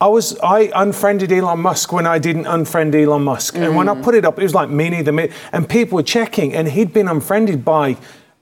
I 0.00 0.06
was 0.06 0.38
I 0.38 0.70
unfriended 0.76 1.32
Elon 1.32 1.60
Musk 1.60 1.92
when 1.92 2.06
I 2.06 2.20
didn't 2.20 2.44
unfriend 2.44 2.94
Elon 2.94 3.22
Musk, 3.24 3.56
and 3.56 3.74
when 3.74 3.88
I 3.88 3.94
mm. 3.94 4.02
put 4.04 4.14
it 4.14 4.24
up, 4.24 4.38
it 4.38 4.44
was 4.44 4.54
like 4.54 4.70
me 4.70 4.90
neither 4.90 5.10
me, 5.10 5.30
and 5.52 5.68
people 5.68 5.96
were 5.96 6.04
checking, 6.04 6.54
and 6.54 6.68
he'd 6.68 6.92
been 6.92 7.08
unfriended 7.08 7.64
by 7.64 7.96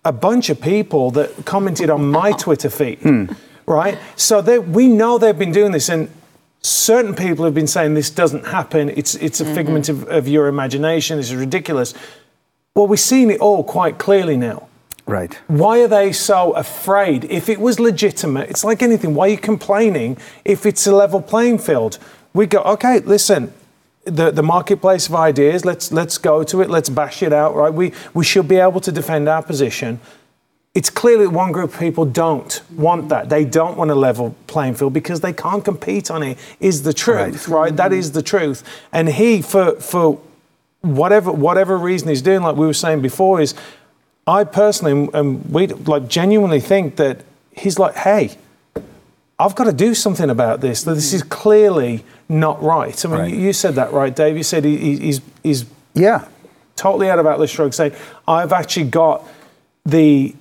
a 0.04 0.12
bunch 0.12 0.50
of 0.50 0.60
people 0.60 1.10
that 1.12 1.46
commented 1.46 1.88
on 1.88 2.10
my 2.10 2.32
Twitter 2.32 2.68
feed, 2.68 2.98
hmm. 2.98 3.24
right? 3.66 3.98
So 4.14 4.40
they, 4.40 4.58
we 4.58 4.86
know 4.86 5.18
they've 5.18 5.36
been 5.36 5.50
doing 5.50 5.72
this, 5.72 5.88
and 5.88 6.10
certain 6.60 7.14
people 7.14 7.44
have 7.46 7.54
been 7.54 7.66
saying 7.66 7.94
this 7.94 8.10
doesn't 8.10 8.46
happen. 8.46 8.90
It's 8.90 9.14
it's 9.14 9.40
a 9.40 9.44
mm-hmm. 9.44 9.54
figment 9.54 9.88
of, 9.88 10.06
of 10.08 10.28
your 10.28 10.48
imagination. 10.48 11.16
This 11.16 11.30
is 11.30 11.36
ridiculous. 11.36 11.94
Well, 12.74 12.86
we've 12.86 13.00
seen 13.00 13.30
it 13.30 13.40
all 13.40 13.64
quite 13.64 13.96
clearly 13.96 14.36
now. 14.36 14.68
Right. 15.06 15.34
Why 15.46 15.82
are 15.82 15.88
they 15.88 16.12
so 16.12 16.52
afraid? 16.52 17.24
If 17.24 17.48
it 17.48 17.60
was 17.60 17.78
legitimate, 17.78 18.50
it's 18.50 18.64
like 18.64 18.82
anything. 18.82 19.14
Why 19.14 19.28
are 19.28 19.30
you 19.30 19.38
complaining 19.38 20.16
if 20.44 20.66
it's 20.66 20.86
a 20.86 20.94
level 20.94 21.22
playing 21.22 21.58
field? 21.58 21.98
We 22.34 22.46
go, 22.46 22.60
okay, 22.62 22.98
listen, 23.00 23.52
the, 24.04 24.30
the 24.32 24.42
marketplace 24.42 25.08
of 25.08 25.14
ideas, 25.14 25.64
let's 25.64 25.92
let's 25.92 26.18
go 26.18 26.42
to 26.44 26.60
it, 26.60 26.70
let's 26.70 26.88
bash 26.88 27.22
it 27.22 27.32
out, 27.32 27.54
right? 27.54 27.72
We 27.72 27.92
we 28.14 28.24
should 28.24 28.48
be 28.48 28.56
able 28.56 28.80
to 28.80 28.92
defend 28.92 29.28
our 29.28 29.42
position. 29.42 30.00
it's 30.76 30.90
clearly 30.90 31.26
one 31.26 31.52
group 31.52 31.72
of 31.72 31.80
people 31.80 32.04
don't 32.04 32.60
want 32.76 33.08
that. 33.08 33.30
They 33.30 33.46
don't 33.46 33.78
want 33.78 33.90
a 33.90 33.94
level 33.94 34.36
playing 34.46 34.74
field 34.74 34.92
because 34.92 35.22
they 35.22 35.32
can't 35.32 35.64
compete 35.64 36.10
on 36.10 36.22
it. 36.22 36.36
Is 36.60 36.82
the 36.82 36.92
truth, 36.92 37.48
right? 37.48 37.70
right? 37.70 37.76
That 37.76 37.94
is 37.94 38.12
the 38.12 38.22
truth. 38.22 38.62
And 38.92 39.08
he, 39.08 39.40
for 39.40 39.80
for 39.80 40.20
whatever 40.82 41.32
whatever 41.32 41.78
reason 41.78 42.08
he's 42.08 42.20
doing, 42.20 42.42
like 42.42 42.56
we 42.56 42.66
were 42.66 42.74
saying 42.74 43.00
before, 43.00 43.40
is 43.40 43.54
I 44.26 44.44
personally 44.44 45.08
and 45.14 45.44
we 45.50 45.68
like 45.68 46.08
genuinely 46.08 46.60
think 46.60 46.96
that 46.96 47.22
he's 47.52 47.78
like, 47.78 47.94
hey, 47.94 48.36
I've 49.38 49.54
got 49.54 49.64
to 49.64 49.72
do 49.72 49.94
something 49.94 50.30
about 50.30 50.60
this. 50.60 50.82
This 50.82 51.12
is 51.12 51.22
mm. 51.22 51.28
clearly 51.28 52.04
not 52.28 52.62
right. 52.62 53.04
I 53.04 53.08
mean, 53.08 53.18
right. 53.18 53.34
you 53.34 53.52
said 53.52 53.74
that 53.74 53.92
right, 53.92 54.14
Dave. 54.14 54.36
You 54.36 54.42
said 54.42 54.64
he, 54.64 54.96
he's 54.98 55.20
he's 55.42 55.66
yeah 55.94 56.26
totally 56.74 57.10
out 57.10 57.18
of 57.18 57.26
Atlas 57.26 57.50
Shrugged, 57.50 57.74
saying 57.74 57.94
I've 58.26 58.52
actually 58.52 58.86
got 58.86 59.24
the 59.84 60.34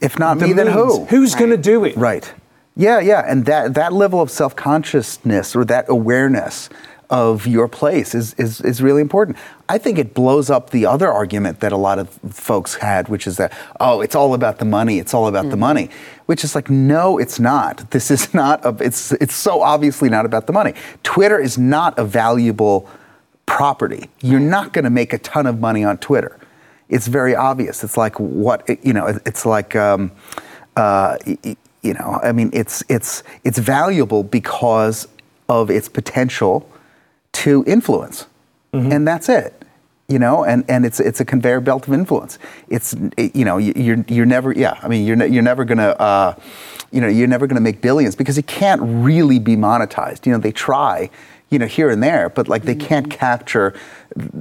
if 0.00 0.18
not 0.18 0.38
me, 0.38 0.52
then 0.52 0.68
who? 0.68 1.04
Who's 1.06 1.34
right. 1.34 1.38
going 1.38 1.50
to 1.50 1.56
do 1.56 1.84
it? 1.84 1.96
Right. 1.96 2.32
Yeah, 2.76 3.00
yeah, 3.00 3.24
and 3.26 3.44
that 3.46 3.74
that 3.74 3.92
level 3.92 4.20
of 4.20 4.30
self 4.30 4.54
consciousness 4.54 5.56
or 5.56 5.64
that 5.64 5.86
awareness 5.88 6.70
of 7.10 7.46
your 7.46 7.68
place 7.68 8.14
is, 8.14 8.34
is 8.34 8.60
is 8.60 8.82
really 8.82 9.00
important. 9.00 9.36
I 9.68 9.78
think 9.78 9.98
it 9.98 10.12
blows 10.14 10.50
up 10.50 10.70
the 10.70 10.84
other 10.84 11.10
argument 11.10 11.60
that 11.60 11.72
a 11.72 11.76
lot 11.76 11.98
of 11.98 12.10
folks 12.30 12.74
had, 12.76 13.08
which 13.08 13.26
is 13.26 13.36
that 13.38 13.52
oh, 13.80 14.00
it's 14.00 14.14
all 14.14 14.34
about 14.34 14.58
the 14.58 14.64
money. 14.64 14.98
It's 14.98 15.14
all 15.14 15.26
about 15.26 15.42
mm-hmm. 15.42 15.50
the 15.50 15.56
money, 15.56 15.90
which 16.26 16.44
is 16.44 16.54
like 16.54 16.68
no, 16.68 17.18
it's 17.18 17.40
not. 17.40 17.90
This 17.90 18.10
is 18.10 18.34
not. 18.42 18.64
A, 18.64 18.76
it's 18.84 19.12
it's 19.12 19.34
so 19.34 19.62
obviously 19.62 20.08
not 20.08 20.26
about 20.26 20.46
the 20.46 20.52
money. 20.52 20.74
Twitter 21.02 21.38
is 21.38 21.56
not 21.58 21.98
a 21.98 22.04
valuable 22.04 22.88
property. 23.46 24.10
You're 24.20 24.40
not 24.40 24.72
going 24.74 24.84
to 24.84 24.90
make 24.90 25.12
a 25.12 25.18
ton 25.18 25.46
of 25.46 25.58
money 25.58 25.84
on 25.84 25.96
Twitter 25.98 26.38
it's 26.88 27.06
very 27.06 27.34
obvious. 27.34 27.84
It's 27.84 27.96
like 27.96 28.18
what 28.18 28.68
you 28.84 28.92
know. 28.92 29.18
It's 29.26 29.44
like 29.44 29.76
um, 29.76 30.10
uh, 30.76 31.18
you 31.26 31.94
know. 31.94 32.18
I 32.22 32.32
mean, 32.32 32.50
it's 32.52 32.82
it's 32.88 33.22
it's 33.44 33.58
valuable 33.58 34.22
because 34.22 35.06
of 35.48 35.70
its 35.70 35.88
potential 35.88 36.68
to 37.32 37.64
influence, 37.66 38.26
mm-hmm. 38.72 38.92
and 38.92 39.06
that's 39.06 39.28
it. 39.28 39.54
You 40.08 40.18
know, 40.18 40.42
and, 40.44 40.64
and 40.68 40.86
it's 40.86 41.00
it's 41.00 41.20
a 41.20 41.24
conveyor 41.24 41.60
belt 41.60 41.86
of 41.86 41.92
influence. 41.92 42.38
It's 42.68 42.94
you 43.18 43.44
know 43.44 43.58
you're 43.58 44.04
you're 44.08 44.26
never 44.26 44.52
yeah. 44.52 44.78
I 44.82 44.88
mean 44.88 45.06
you're 45.06 45.16
ne- 45.16 45.28
you're 45.28 45.42
never 45.42 45.64
gonna. 45.64 45.88
Uh, 45.88 46.34
you 46.90 47.00
know, 47.00 47.08
you're 47.08 47.28
never 47.28 47.46
going 47.46 47.56
to 47.56 47.62
make 47.62 47.80
billions 47.80 48.16
because 48.16 48.38
it 48.38 48.46
can't 48.46 48.80
really 48.82 49.38
be 49.38 49.56
monetized. 49.56 50.26
You 50.26 50.32
know, 50.32 50.38
they 50.38 50.52
try, 50.52 51.10
you 51.50 51.58
know, 51.58 51.66
here 51.66 51.90
and 51.90 52.02
there, 52.02 52.28
but 52.28 52.48
like 52.48 52.62
they 52.62 52.74
can't 52.74 53.08
mm-hmm. 53.08 53.18
capture, 53.18 53.78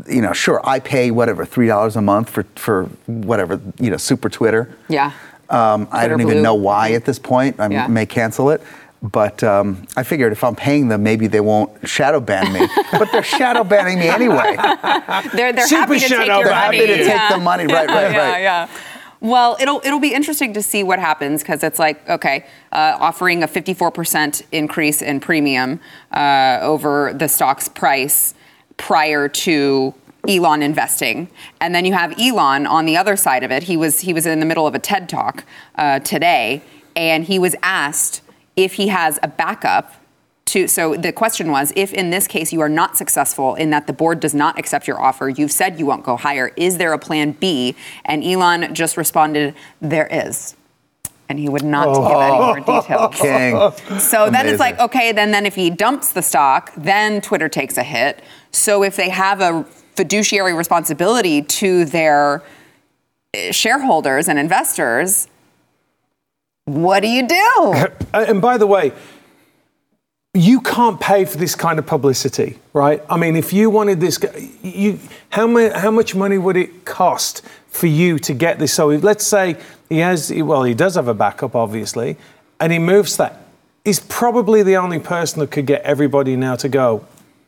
you 0.10 0.22
know, 0.22 0.34
sure, 0.34 0.62
I 0.64 0.80
pay 0.80 1.12
whatever, 1.12 1.46
$3 1.46 1.96
a 1.96 2.02
month 2.02 2.30
for, 2.30 2.44
for 2.56 2.86
whatever, 3.06 3.60
you 3.80 3.90
know, 3.90 3.98
super 3.98 4.30
Twitter. 4.30 4.76
Yeah. 4.88 5.12
Um, 5.50 5.88
I 5.92 6.08
don't 6.08 6.22
even 6.22 6.42
know 6.42 6.56
why 6.56 6.92
at 6.92 7.06
this 7.06 7.20
point. 7.20 7.60
I 7.60 7.70
yeah. 7.70 7.88
may 7.88 8.06
cancel 8.06 8.50
it. 8.50 8.62
But 9.02 9.44
um, 9.44 9.86
I 9.96 10.04
figured 10.04 10.32
if 10.32 10.44
I'm 10.44 10.56
paying 10.56 10.88
them, 10.88 11.04
maybe 11.04 11.28
they 11.28 11.40
won't 11.40 11.88
shadow 11.88 12.20
ban 12.20 12.52
me. 12.52 12.68
but 12.92 13.12
they're 13.12 13.24
shadow 13.24 13.64
banning 13.64 14.00
me 14.00 14.08
anyway. 14.08 14.56
they're 15.34 15.54
they're 15.54 15.68
Super 15.68 15.94
happy 15.94 16.00
to 16.00 16.08
take 16.08 16.10
your 16.10 16.26
they're 16.26 16.44
money. 16.46 16.78
happy 16.78 16.88
to 16.88 16.98
yeah. 16.98 17.28
take 17.28 17.38
the 17.38 17.44
money. 17.44 17.66
Right, 17.68 17.88
right, 17.88 18.12
yeah, 18.12 18.32
right. 18.32 18.42
Yeah. 18.42 18.70
Well, 19.20 19.56
it'll 19.60 19.82
it'll 19.84 20.00
be 20.00 20.14
interesting 20.14 20.54
to 20.54 20.64
see 20.64 20.84
what 20.84 20.98
happens 20.98 21.44
because 21.44 21.64
it's 21.64 21.78
like 21.78 22.08
okay, 22.10 22.46
uh, 22.72 22.98
offering 23.00 23.44
a 23.44 23.48
54% 23.48 24.42
increase 24.52 25.02
in 25.02 25.20
premium 25.20 25.80
uh, 26.12 26.60
over 26.62 27.14
the 27.14 27.28
stock's 27.28 27.68
price 27.68 28.34
prior 28.78 29.28
to 29.28 29.94
Elon 30.28 30.62
investing, 30.64 31.30
and 31.62 31.74
then 31.74 31.86
you 31.86 31.94
have 31.94 32.20
Elon 32.20 32.66
on 32.66 32.86
the 32.86 32.98
other 32.98 33.16
side 33.16 33.44
of 33.44 33.52
it. 33.52 33.64
He 33.64 33.78
was 33.78 34.02
he 34.02 34.14
was 34.14 34.26
in 34.26 34.40
the 34.40 34.46
middle 34.46 34.66
of 34.66 34.74
a 34.74 34.80
TED 34.80 35.08
talk 35.08 35.44
uh, 35.76 36.00
today, 36.00 36.64
and 36.96 37.24
he 37.24 37.38
was 37.38 37.56
asked 37.62 38.22
if 38.58 38.74
he 38.74 38.90
has 38.90 39.18
a 39.24 39.28
backup 39.30 39.94
to 40.46 40.68
so 40.68 40.96
the 40.96 41.14
question 41.14 41.52
was 41.52 41.72
if 41.76 41.94
in 41.94 42.10
this 42.10 42.28
case 42.28 42.52
you 42.52 42.60
are 42.60 42.70
not 42.70 42.98
successful 42.98 43.56
in 43.56 43.70
that 43.70 43.88
the 43.88 43.94
board 43.94 44.20
does 44.20 44.34
not 44.34 44.58
accept 44.60 44.88
your 44.88 45.00
offer 45.00 45.30
you've 45.30 45.52
said 45.52 45.80
you 45.80 45.86
won't 45.86 46.04
go 46.04 46.18
higher 46.18 46.52
is 46.58 46.78
there 46.78 46.94
a 46.94 47.00
plan 47.00 47.32
b 47.32 47.76
and 48.06 48.24
elon 48.24 48.74
just 48.74 48.98
responded 48.98 49.54
there 49.82 50.08
is 50.08 50.56
and 51.30 51.40
he 51.40 51.50
would 51.50 51.64
not 51.64 51.88
oh. 51.90 52.08
give 52.08 52.22
any 52.22 52.38
more 52.38 52.82
details. 52.82 53.16
King. 53.90 54.00
So 54.00 54.30
then 54.30 54.48
it's 54.48 54.60
like, 54.60 54.80
okay, 54.80 55.12
then 55.12 55.32
then 55.32 55.46
if 55.46 55.56
he 55.56 55.70
dumps 55.70 56.14
the 56.14 56.22
stock, 56.22 56.72
then 56.78 57.22
Twitter 57.22 57.50
takes 57.50 57.78
a 57.78 57.84
hit. 57.84 58.22
So 58.52 58.84
if 58.84 58.96
they 58.96 59.10
have 59.10 59.42
a 59.42 59.66
fiduciary 59.96 60.54
responsibility 60.54 61.42
to 61.42 61.86
their 61.86 62.44
eh, 63.34 63.52
shareholders 63.52 64.30
and 64.30 64.40
investors, 64.40 65.28
what 66.68 67.00
do 67.00 67.08
you 67.08 67.28
do? 67.28 67.76
And 68.14 68.42
by 68.42 68.58
the 68.58 68.68
way, 68.68 68.94
you 70.34 70.60
can't 70.62 71.00
pay 71.00 71.24
for 71.26 71.38
this 71.38 71.56
kind 71.56 71.80
of 71.80 71.86
publicity, 71.86 72.60
right? 72.74 73.02
I 73.10 73.18
mean, 73.18 73.36
if 73.36 73.54
you 73.54 73.70
wanted 73.70 74.00
this, 74.00 74.20
you 74.62 75.00
how, 75.30 75.48
much 75.48 75.72
how 75.74 75.92
much 75.92 76.14
money 76.14 76.38
would 76.38 76.58
it 76.58 76.84
cost 76.84 77.42
for 77.68 77.88
you 77.88 78.20
to 78.20 78.34
get 78.34 78.60
this? 78.60 78.74
So 78.74 78.88
let's 78.88 79.26
say 79.26 79.58
he 79.90 80.00
has, 80.00 80.32
well, 80.34 80.64
he 80.64 80.74
does 80.74 80.96
have 80.96 81.08
a 81.08 81.14
backup, 81.14 81.56
obviously, 81.56 82.18
and 82.60 82.74
he 82.74 82.80
moves 82.80 83.18
that. 83.18 83.44
He's 83.86 84.00
probably 84.00 84.62
the 84.64 84.76
only 84.78 85.00
person 85.00 85.40
that 85.40 85.52
could 85.52 85.66
get 85.66 85.82
everybody 85.84 86.36
now 86.36 86.56
to 86.58 86.70
go. 86.70 87.06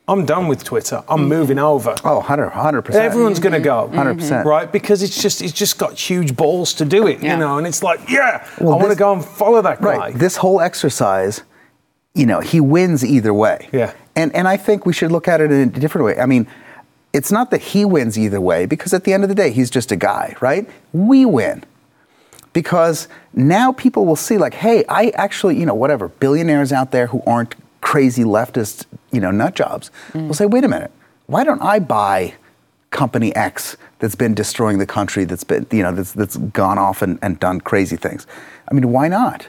I'm 0.09 0.25
done 0.25 0.47
with 0.47 0.63
Twitter. 0.63 1.03
I'm 1.07 1.19
mm-hmm. 1.19 1.29
moving 1.29 1.59
over. 1.59 1.95
Oh, 2.03 2.17
100 2.17 2.81
percent. 2.81 3.05
Everyone's 3.05 3.39
going 3.39 3.53
to 3.53 3.59
go, 3.59 3.85
100 3.85 4.09
mm-hmm. 4.09 4.19
percent, 4.19 4.45
right? 4.45 4.71
Because 4.71 5.03
it's 5.03 5.21
just 5.21 5.41
it's 5.41 5.53
just 5.53 5.77
got 5.77 5.97
huge 5.97 6.35
balls 6.35 6.73
to 6.75 6.85
do 6.85 7.07
it, 7.07 7.21
yeah. 7.21 7.33
you 7.33 7.39
know. 7.39 7.57
And 7.57 7.67
it's 7.67 7.83
like, 7.83 8.09
yeah, 8.09 8.47
well, 8.59 8.73
I 8.73 8.77
want 8.77 8.89
to 8.89 8.97
go 8.97 9.13
and 9.13 9.23
follow 9.23 9.61
that 9.61 9.81
guy. 9.81 9.97
Right. 9.97 10.15
This 10.15 10.37
whole 10.37 10.59
exercise 10.59 11.43
you 12.13 12.25
know, 12.25 12.39
he 12.39 12.59
wins 12.59 13.05
either 13.05 13.33
way. 13.33 13.69
Yeah. 13.71 13.93
And 14.15 14.35
and 14.35 14.47
I 14.47 14.57
think 14.57 14.85
we 14.85 14.93
should 14.93 15.11
look 15.11 15.27
at 15.27 15.41
it 15.41 15.51
in 15.51 15.61
a 15.61 15.65
different 15.67 16.05
way. 16.05 16.19
I 16.19 16.25
mean, 16.25 16.47
it's 17.13 17.31
not 17.31 17.51
that 17.51 17.61
he 17.61 17.85
wins 17.85 18.17
either 18.17 18.41
way 18.41 18.65
because 18.65 18.93
at 18.93 19.03
the 19.03 19.13
end 19.13 19.23
of 19.23 19.29
the 19.29 19.35
day, 19.35 19.51
he's 19.51 19.69
just 19.69 19.91
a 19.91 19.95
guy, 19.95 20.35
right? 20.41 20.69
We 20.93 21.25
win. 21.25 21.63
Because 22.51 23.07
now 23.33 23.71
people 23.71 24.05
will 24.05 24.15
see 24.15 24.37
like, 24.37 24.55
hey, 24.55 24.83
I 24.89 25.09
actually, 25.09 25.59
you 25.59 25.65
know, 25.65 25.75
whatever, 25.75 26.07
billionaires 26.07 26.73
out 26.73 26.91
there 26.91 27.07
who 27.07 27.21
aren't 27.25 27.55
crazy 27.81 28.23
leftist, 28.23 28.85
you 29.11 29.19
know, 29.19 29.31
nut 29.31 29.55
jobs 29.55 29.91
mm. 30.13 30.27
will 30.27 30.33
say, 30.33 30.45
wait 30.45 30.63
a 30.63 30.67
minute, 30.67 30.91
why 31.27 31.43
don't 31.43 31.61
I 31.61 31.79
buy 31.79 32.33
company 32.91 33.35
X 33.35 33.77
that's 33.99 34.15
been 34.15 34.33
destroying 34.33 34.79
the 34.79 34.85
country, 34.85 35.25
that's 35.25 35.43
been, 35.43 35.67
you 35.71 35.83
know, 35.83 35.91
that's, 35.91 36.13
that's 36.13 36.37
gone 36.37 36.77
off 36.77 37.01
and, 37.01 37.19
and 37.21 37.39
done 37.39 37.61
crazy 37.61 37.95
things? 37.95 38.25
I 38.69 38.73
mean, 38.73 38.91
why 38.91 39.07
not? 39.07 39.47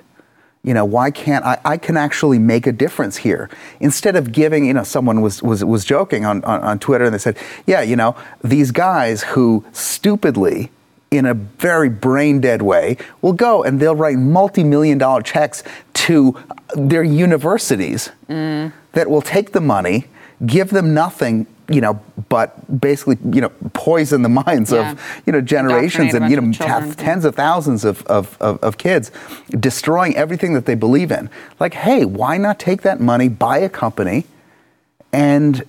you 0.63 0.75
know 0.75 0.85
why 0.85 1.11
can't 1.11 1.45
I, 1.45 1.59
I 1.65 1.77
can 1.77 1.97
actually 1.97 2.39
make 2.39 2.67
a 2.67 2.73
difference 2.73 3.17
here 3.17 3.49
instead 3.81 4.17
of 4.17 4.33
giving 4.33 4.67
you 4.67 4.75
know 4.75 4.83
someone 4.83 5.23
was 5.23 5.43
was 5.43 5.65
was 5.65 5.85
joking 5.85 6.25
on, 6.25 6.45
on, 6.45 6.61
on 6.61 6.79
twitter 6.79 7.07
and 7.07 7.15
they 7.15 7.19
said 7.19 7.39
yeah 7.67 7.81
you 7.81 7.97
know 7.97 8.15
these 8.45 8.71
guys 8.71 9.23
who 9.23 9.65
stupidly 9.73 10.71
in 11.11 11.27
a 11.27 11.35
very 11.35 11.89
brain 11.89 12.41
dead 12.41 12.63
way 12.63 12.97
will 13.21 13.33
go 13.33 13.65
and 13.65 13.81
they'll 13.81 13.97
write 13.97 14.17
multi-million 14.17 14.99
dollar 14.99 15.23
checks 15.23 15.65
to 16.07 16.37
their 16.75 17.02
universities 17.02 18.11
mm. 18.28 18.73
that 18.92 19.11
will 19.11 19.23
take 19.23 19.52
the 19.52 19.61
money 19.61 20.07
give 20.47 20.71
them 20.71 20.95
nothing 20.95 21.47
you 21.71 21.80
know, 21.80 22.00
but 22.28 22.80
basically, 22.80 23.16
you 23.33 23.40
know, 23.40 23.50
poison 23.75 24.23
the 24.23 24.28
minds 24.28 24.73
yeah. 24.73 24.90
of, 24.90 25.23
you 25.25 25.33
know, 25.33 25.40
generations 25.40 26.14
and, 26.14 26.28
you 26.28 26.40
know, 26.40 26.50
t- 26.50 26.95
tens 26.95 27.25
of 27.25 27.37
thousands 27.37 27.85
of, 27.85 28.04
of, 28.09 28.37
of, 28.40 28.59
of, 28.61 28.76
kids, 28.76 29.12
destroying 29.50 30.16
everything 30.16 30.52
that 30.54 30.66
they 30.66 30.75
believe 30.75 31.12
in. 31.12 31.30
Like, 31.61 31.75
hey, 31.75 32.04
why 32.04 32.38
not 32.38 32.59
take 32.59 32.83
that 32.83 33.00
money, 33.00 33.28
buy 33.28 33.59
a 33.59 33.69
company, 33.69 34.26
and, 35.12 35.62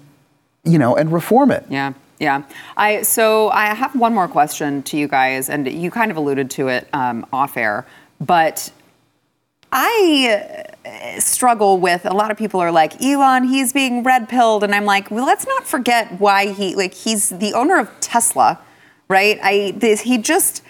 you 0.63 0.79
know, 0.79 0.95
and 0.95 1.13
reform 1.13 1.51
it? 1.51 1.65
Yeah. 1.69 1.93
Yeah. 2.17 2.43
I 2.77 3.03
so 3.03 3.49
I 3.49 3.67
have 3.67 3.95
one 3.95 4.13
more 4.13 4.27
question 4.27 4.81
to 4.83 4.97
you 4.97 5.07
guys, 5.07 5.49
and 5.49 5.71
you 5.71 5.91
kind 5.91 6.09
of 6.09 6.17
alluded 6.17 6.49
to 6.51 6.67
it 6.69 6.87
um, 6.93 7.27
off 7.31 7.57
air, 7.57 7.85
but 8.19 8.71
I 9.71 10.65
uh, 10.85 11.19
struggle 11.19 11.77
with 11.77 12.05
a 12.05 12.13
lot 12.13 12.31
of 12.31 12.37
people 12.37 12.59
are 12.59 12.71
like 12.71 13.01
Elon 13.01 13.45
he's 13.45 13.71
being 13.71 14.03
red 14.03 14.27
pilled 14.27 14.63
and 14.63 14.75
I'm 14.75 14.85
like 14.85 15.09
well 15.11 15.25
let's 15.25 15.47
not 15.47 15.65
forget 15.65 16.19
why 16.19 16.51
he 16.51 16.75
like 16.75 16.93
he's 16.93 17.29
the 17.29 17.53
owner 17.53 17.77
of 17.77 17.89
Tesla 17.99 18.59
right 19.07 19.39
I 19.41 19.71
this, 19.77 20.01
he 20.01 20.17
just 20.17 20.63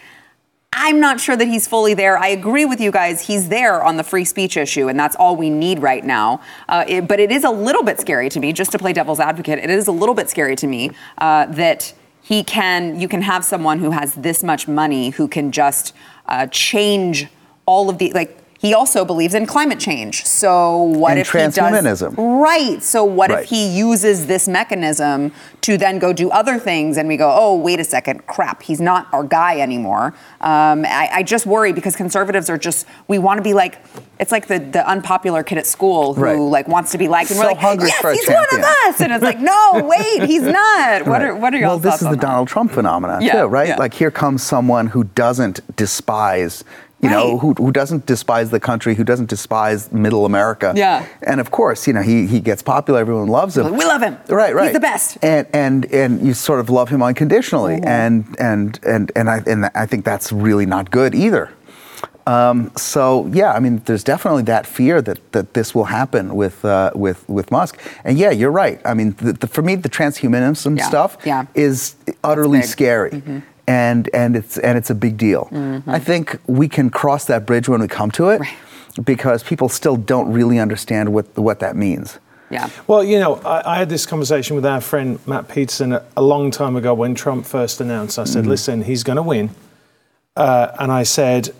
I'm 0.73 1.01
not 1.01 1.19
sure 1.19 1.35
that 1.35 1.47
he's 1.49 1.67
fully 1.67 1.93
there. 1.93 2.17
I 2.17 2.29
agree 2.29 2.63
with 2.63 2.79
you 2.79 2.91
guys. 2.91 3.27
He's 3.27 3.49
there 3.49 3.83
on 3.83 3.97
the 3.97 4.05
free 4.05 4.23
speech 4.23 4.55
issue, 4.55 4.87
and 4.87 4.97
that's 4.97 5.17
all 5.17 5.35
we 5.35 5.49
need 5.49 5.79
right 5.79 6.03
now. 6.03 6.39
Uh, 6.69 6.85
it, 6.87 7.09
but 7.09 7.19
it 7.19 7.29
is 7.29 7.43
a 7.43 7.49
little 7.49 7.83
bit 7.83 7.99
scary 7.99 8.29
to 8.29 8.39
me, 8.39 8.53
just 8.53 8.71
to 8.71 8.79
play 8.79 8.93
devil's 8.93 9.19
advocate. 9.19 9.59
It 9.59 9.69
is 9.69 9.89
a 9.89 9.91
little 9.91 10.15
bit 10.15 10.29
scary 10.29 10.55
to 10.55 10.67
me 10.67 10.91
uh, 11.17 11.47
that 11.47 11.93
he 12.21 12.41
can. 12.45 12.97
You 12.97 13.09
can 13.09 13.21
have 13.21 13.43
someone 13.43 13.79
who 13.79 13.91
has 13.91 14.15
this 14.15 14.43
much 14.43 14.65
money 14.65 15.09
who 15.09 15.27
can 15.27 15.51
just 15.51 15.93
uh, 16.27 16.47
change 16.47 17.27
all 17.65 17.89
of 17.89 17.97
the 17.97 18.13
like 18.13 18.40
he 18.61 18.75
also 18.75 19.03
believes 19.03 19.33
in 19.33 19.47
climate 19.47 19.79
change. 19.79 20.23
So 20.23 20.83
what 20.83 21.11
And 21.13 21.19
if 21.19 21.31
he 21.31 21.39
does 21.39 22.03
right? 22.15 22.83
So 22.83 23.03
what 23.03 23.31
Right. 23.31 23.43
if 23.43 23.49
he 23.49 23.67
uses 23.67 24.27
this 24.27 24.47
mechanism 24.47 25.31
to 25.61 25.77
then 25.79 25.97
go 25.97 26.13
do 26.13 26.29
other 26.29 26.59
things, 26.59 26.97
and 26.97 27.07
we 27.07 27.17
go, 27.17 27.33
oh, 27.35 27.55
wait 27.55 27.79
a 27.79 27.83
second, 27.83 28.27
crap, 28.27 28.61
he's 28.61 28.79
not 28.79 29.07
our 29.13 29.23
guy 29.23 29.59
anymore. 29.59 30.13
Um, 30.41 30.85
I, 30.85 31.09
I 31.11 31.23
just 31.23 31.47
worry 31.47 31.71
because 31.73 31.95
conservatives 31.95 32.51
are 32.51 32.57
just 32.57 32.85
we 33.07 33.17
want 33.17 33.39
to 33.39 33.43
be 33.43 33.53
like 33.53 33.79
it's 34.19 34.31
like 34.31 34.45
the, 34.45 34.59
the 34.59 34.87
unpopular 34.87 35.41
kid 35.41 35.57
at 35.57 35.65
school 35.65 36.13
who 36.13 36.21
Right. 36.21 36.37
like 36.37 36.67
wants 36.67 36.91
to 36.91 36.99
be 36.99 37.07
liked, 37.07 37.31
and 37.31 37.39
So 37.39 37.45
we're 37.45 37.51
like, 37.53 37.57
hungry 37.57 37.87
yes, 37.87 37.99
for 38.01 38.11
a 38.11 38.15
he's 38.15 38.27
one 38.27 38.45
of 38.53 38.59
us, 38.63 39.01
and 39.01 39.11
it's 39.11 39.23
like, 39.23 39.39
no, 39.39 39.81
wait, 39.97 40.29
he's 40.29 40.43
not. 40.43 41.07
What 41.07 41.23
are 41.23 41.35
what 41.35 41.51
are 41.55 41.57
your 41.57 41.69
well, 41.69 41.79
this 41.79 41.95
is 41.95 42.01
the 42.01 42.09
that? 42.11 42.21
Donald 42.21 42.47
Trump 42.47 42.71
phenomenon 42.71 43.23
Yeah, 43.23 43.41
too, 43.41 43.47
right? 43.47 43.69
yeah. 43.69 43.77
Like 43.77 43.95
here 43.95 44.11
comes 44.11 44.43
someone 44.43 44.85
who 44.87 45.05
doesn't 45.05 45.61
despise, 45.75 46.63
you 47.01 47.09
know, 47.09 47.37
who, 47.37 47.53
who 47.55 47.71
doesn't 47.71 48.05
despise 48.05 48.51
the 48.51 48.59
country, 48.59 48.93
who 48.95 49.03
doesn't 49.03 49.29
despise 49.29 49.91
middle 49.91 50.25
America. 50.25 50.71
Yeah. 50.75 51.05
And 51.23 51.39
of 51.41 51.49
course, 51.51 51.87
you 51.87 51.93
know, 51.93 52.01
he 52.01 52.27
he 52.27 52.39
gets 52.39 52.61
popular, 52.61 52.99
everyone 52.99 53.27
loves 53.27 53.57
him. 53.57 53.75
We 53.75 53.85
love 53.85 54.01
him. 54.03 54.17
Right, 54.29 54.53
right. 54.53 54.65
He's 54.65 54.73
the 54.73 54.79
best. 54.79 55.17
And 55.23 55.47
and 55.53 55.85
and 55.91 56.21
you 56.25 56.33
sort 56.33 56.59
of 56.59 56.69
love 56.69 56.89
him 56.89 57.01
unconditionally, 57.01 57.77
Mm-hmm. 57.77 57.87
and 57.87 58.35
and 58.39 58.79
and 58.85 59.11
and 59.15 59.29
I 59.29 59.37
and 59.47 59.65
I 59.73 59.85
think 59.85 60.05
that's 60.05 60.31
really 60.31 60.65
not 60.65 60.91
good 60.91 61.15
either. 61.15 61.49
Um, 62.27 62.71
so 62.77 63.25
yeah, 63.33 63.51
I 63.53 63.59
mean, 63.59 63.81
there's 63.85 64.03
definitely 64.03 64.43
that 64.43 64.67
fear 64.67 65.01
that, 65.01 65.19
that 65.31 65.55
this 65.55 65.73
will 65.73 65.85
happen 65.85 66.35
with 66.35 66.63
uh, 66.63 66.91
with 66.93 67.27
with 67.27 67.49
Musk. 67.49 67.79
And 68.03 68.17
yeah, 68.19 68.29
you're 68.29 68.51
right. 68.51 68.79
I 68.85 68.93
mean, 68.93 69.15
the, 69.17 69.33
the, 69.33 69.47
for 69.47 69.63
me, 69.63 69.73
the 69.75 69.89
transhumanism 69.89 70.77
Yeah, 70.77 70.87
stuff 70.87 71.17
yeah. 71.25 71.45
is 71.55 71.95
utterly 72.23 72.61
scary. 72.61 73.09
Mm-hmm. 73.11 73.39
Scary, 73.71 73.91
and 73.91 74.09
and 74.13 74.35
it's 74.35 74.57
and 74.57 74.77
it's 74.77 74.89
a 74.89 74.95
big 74.95 75.17
deal. 75.17 75.47
I 75.87 75.99
think 75.99 76.37
we 76.47 76.67
can 76.67 76.89
cross 76.89 77.25
that 77.25 77.45
bridge 77.45 77.69
when 77.69 77.81
we 77.81 77.87
come 77.87 78.11
to 78.11 78.29
it, 78.29 78.39
Right. 78.39 78.57
because 79.05 79.43
people 79.43 79.69
still 79.69 79.97
don't 79.97 80.33
really 80.33 80.59
understand 80.59 81.09
what 81.09 81.25
what 81.37 81.59
that 81.59 81.75
means. 81.75 82.19
Yeah. 82.51 82.67
Well, 82.85 83.01
you 83.03 83.17
know, 83.19 83.35
I, 83.45 83.75
I 83.75 83.77
had 83.79 83.87
this 83.89 84.05
conversation 84.05 84.55
with 84.57 84.65
our 84.65 84.81
friend 84.81 85.19
Matt 85.25 85.47
Peterson 85.47 85.93
a, 85.93 86.01
a 86.17 86.21
long 86.21 86.51
time 86.51 86.75
ago 86.75 86.93
when 86.93 87.15
Trump 87.15 87.45
first 87.45 87.79
announced. 87.81 88.19
I 88.19 88.25
said, 88.25 88.45
listen, 88.45 88.83
he's 88.83 89.03
going 89.03 89.15
to 89.15 89.23
win. 89.23 89.49
Uh, 90.35 90.67
and 90.77 90.91
I 90.91 91.03
said, 91.03 91.53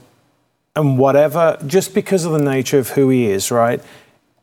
and 0.76 0.98
whatever, 0.98 1.58
just 1.66 1.94
because 1.94 2.26
of 2.26 2.34
the 2.34 2.44
nature 2.44 2.78
of 2.80 2.90
who 2.90 3.08
he 3.10 3.32
is, 3.32 3.52
right? 3.52 3.82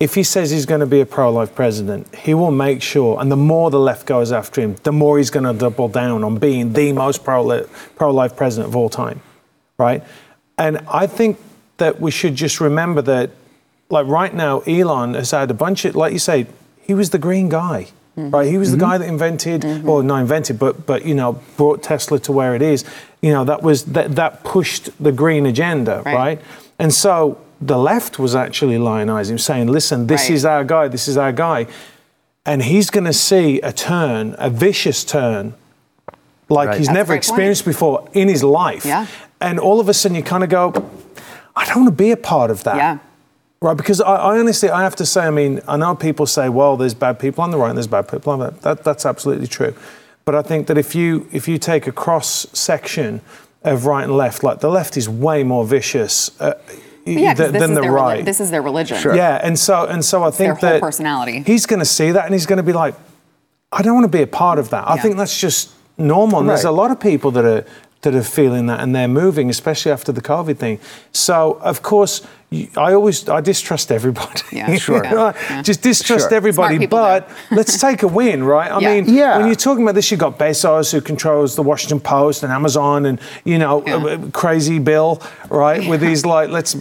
If 0.00 0.14
he 0.14 0.22
says 0.22 0.50
he's 0.52 0.66
going 0.66 0.80
to 0.80 0.86
be 0.86 1.00
a 1.00 1.06
pro 1.06 1.30
life 1.32 1.54
president, 1.54 2.14
he 2.14 2.32
will 2.32 2.52
make 2.52 2.82
sure, 2.82 3.20
and 3.20 3.32
the 3.32 3.36
more 3.36 3.70
the 3.70 3.80
left 3.80 4.06
goes 4.06 4.30
after 4.30 4.60
him, 4.60 4.76
the 4.84 4.92
more 4.92 5.18
he's 5.18 5.30
going 5.30 5.44
to 5.44 5.52
double 5.52 5.88
down 5.88 6.22
on 6.22 6.38
being 6.38 6.72
the 6.72 6.92
most 6.92 7.24
pro 7.24 7.42
life 7.42 8.36
president 8.36 8.68
of 8.68 8.76
all 8.76 8.88
time, 8.88 9.20
right? 9.76 10.04
And 10.56 10.78
I 10.88 11.08
think 11.08 11.38
that 11.78 12.00
we 12.00 12.12
should 12.12 12.36
just 12.36 12.60
remember 12.60 13.02
that, 13.02 13.30
like 13.90 14.06
right 14.06 14.32
now, 14.32 14.60
Elon 14.60 15.14
has 15.14 15.32
had 15.32 15.50
a 15.50 15.54
bunch 15.54 15.84
of, 15.84 15.96
like 15.96 16.12
you 16.12 16.18
say, 16.20 16.46
he 16.80 16.94
was 16.94 17.10
the 17.10 17.18
green 17.18 17.48
guy. 17.48 17.88
Mm-hmm. 18.16 18.30
Right, 18.30 18.48
he 18.48 18.58
was 18.58 18.72
the 18.72 18.76
mm-hmm. 18.76 18.86
guy 18.86 18.98
that 18.98 19.08
invented, 19.08 19.60
mm-hmm. 19.62 19.88
or 19.88 20.02
not 20.02 20.18
invented, 20.18 20.58
but 20.58 20.86
but 20.86 21.04
you 21.04 21.14
know, 21.14 21.40
brought 21.56 21.84
Tesla 21.84 22.18
to 22.20 22.32
where 22.32 22.56
it 22.56 22.62
is. 22.62 22.84
You 23.22 23.32
know, 23.32 23.44
that 23.44 23.62
was 23.62 23.84
that 23.84 24.16
that 24.16 24.42
pushed 24.42 24.90
the 25.00 25.12
green 25.12 25.46
agenda, 25.46 26.02
Right. 26.04 26.14
right? 26.14 26.40
And 26.80 26.92
so 26.92 27.38
the 27.60 27.78
left 27.78 28.18
was 28.18 28.34
actually 28.34 28.76
lionizing, 28.78 29.38
saying, 29.40 29.68
"Listen, 29.68 30.06
this 30.06 30.22
Right. 30.24 30.30
is 30.36 30.44
our 30.44 30.64
guy. 30.64 30.88
This 30.88 31.08
is 31.08 31.16
our 31.16 31.32
guy," 31.32 31.66
and 32.46 32.62
he's 32.62 32.90
going 32.90 33.04
to 33.04 33.12
see 33.12 33.60
a 33.60 33.72
turn, 33.72 34.34
a 34.38 34.48
vicious 34.50 35.04
turn, 35.04 35.54
like 36.48 36.68
Right. 36.68 36.78
he's 36.78 36.86
That's 36.86 36.94
never 36.94 37.06
great 37.08 37.16
point. 37.26 37.30
experienced 37.30 37.64
before 37.64 38.08
in 38.12 38.28
his 38.28 38.42
life. 38.44 38.84
Yeah. 38.86 39.06
And 39.40 39.58
all 39.58 39.80
of 39.80 39.88
a 39.88 39.94
sudden, 39.94 40.16
you 40.16 40.22
kind 40.22 40.44
of 40.44 40.50
go, 40.50 40.72
"I 41.56 41.64
don't 41.66 41.76
want 41.84 41.88
to 41.88 42.02
be 42.04 42.10
a 42.10 42.16
part 42.16 42.50
of 42.50 42.64
that." 42.64 42.76
Yeah. 42.76 42.98
Right, 43.60 43.76
because 43.76 44.00
I, 44.00 44.14
I 44.14 44.38
honestly, 44.38 44.70
I 44.70 44.84
have 44.84 44.94
to 44.96 45.04
say, 45.06 45.22
I 45.22 45.30
mean, 45.30 45.60
I 45.66 45.76
know 45.76 45.96
people 45.96 46.26
say, 46.26 46.48
well, 46.48 46.76
there's 46.76 46.94
bad 46.94 47.18
people 47.18 47.42
on 47.42 47.50
the 47.50 47.58
right 47.58 47.70
and 47.70 47.76
there's 47.76 47.88
bad 47.88 48.06
people 48.06 48.32
on 48.32 48.38
the 48.38 48.44
left. 48.46 48.62
That, 48.62 48.84
that's 48.84 49.04
absolutely 49.04 49.48
true. 49.48 49.74
But 50.24 50.36
I 50.36 50.42
think 50.42 50.68
that 50.68 50.78
if 50.78 50.94
you 50.94 51.26
if 51.32 51.48
you 51.48 51.58
take 51.58 51.88
a 51.88 51.92
cross 51.92 52.46
section 52.52 53.20
of 53.64 53.84
right 53.86 54.04
and 54.04 54.16
left, 54.16 54.44
like 54.44 54.60
the 54.60 54.68
left 54.70 54.96
is 54.96 55.08
way 55.08 55.42
more 55.42 55.64
vicious 55.66 56.30
uh, 56.40 56.52
Yeah, 57.12 57.34
'cause 57.34 57.38
than, 57.38 57.52
this 57.52 57.60
than 57.62 57.70
is 57.70 57.76
the 57.76 57.82
their 57.82 57.90
reli- 57.92 58.00
right. 58.16 58.24
this 58.24 58.40
is 58.40 58.50
their 58.50 58.62
religion. 58.62 58.98
Sure. 58.98 59.14
Yeah, 59.14 59.40
and 59.42 59.58
so 59.58 59.84
and 59.86 60.04
so 60.04 60.22
I 60.24 60.30
think 60.30 60.36
their 60.38 60.54
whole 60.54 60.70
that 60.78 60.80
personality. 60.80 61.42
He's 61.46 61.66
going 61.66 61.80
to 61.80 61.86
see 61.86 62.10
that 62.12 62.24
and 62.24 62.34
he's 62.34 62.46
going 62.46 62.58
to 62.58 62.62
be 62.62 62.72
like, 62.72 62.94
I 63.72 63.82
don't 63.82 63.94
want 63.94 64.04
to 64.10 64.16
be 64.16 64.22
a 64.22 64.26
part 64.26 64.58
of 64.58 64.70
that. 64.70 64.88
I 64.88 64.96
think 64.98 65.16
that's 65.16 65.38
just 65.40 65.70
normal. 65.96 66.40
And 66.40 66.48
there's 66.48 66.64
a 66.64 66.70
lot 66.70 66.90
of 66.90 66.98
people 67.00 67.30
that 67.32 67.44
are 67.44 67.64
that 68.02 68.14
are 68.14 68.22
feeling 68.22 68.66
that 68.66 68.78
and 68.78 68.94
they're 68.94 69.08
moving, 69.08 69.50
especially 69.50 69.90
after 69.90 70.12
the 70.12 70.20
COVID 70.22 70.56
thing. 70.56 70.78
So 71.12 71.58
of 71.62 71.82
course, 71.82 72.22
I 72.76 72.92
always 72.94 73.28
I 73.28 73.40
distrust 73.40 73.90
everybody. 73.90 74.40
Yeah, 74.52 74.76
Sure. 74.86 75.00
Right? 75.00 75.34
yeah. 75.50 75.62
Just 75.62 75.82
distrust 75.82 76.28
Sure. 76.28 76.36
everybody. 76.36 76.86
But 76.86 77.28
let's 77.50 77.78
take 77.80 78.04
a 78.04 78.06
win, 78.08 78.44
right? 78.44 78.70
I 78.70 78.78
Yeah. 78.84 78.94
mean, 79.00 79.12
Yeah. 79.12 79.38
when 79.38 79.46
you're 79.48 79.56
talking 79.56 79.82
about 79.82 79.96
this, 79.96 80.12
you've 80.12 80.20
got 80.20 80.38
Bezos 80.38 80.92
who 80.92 81.00
controls 81.00 81.56
the 81.56 81.62
Washington 81.64 81.98
Post 81.98 82.44
and 82.44 82.52
Amazon, 82.52 83.04
and 83.04 83.20
you 83.44 83.58
know, 83.58 83.82
Yeah. 83.84 83.96
uh, 83.96 84.18
crazy 84.32 84.78
Bill, 84.78 85.20
right? 85.50 85.84
With 85.90 86.00
these 86.00 86.24
like, 86.34 86.50
let's 86.50 86.76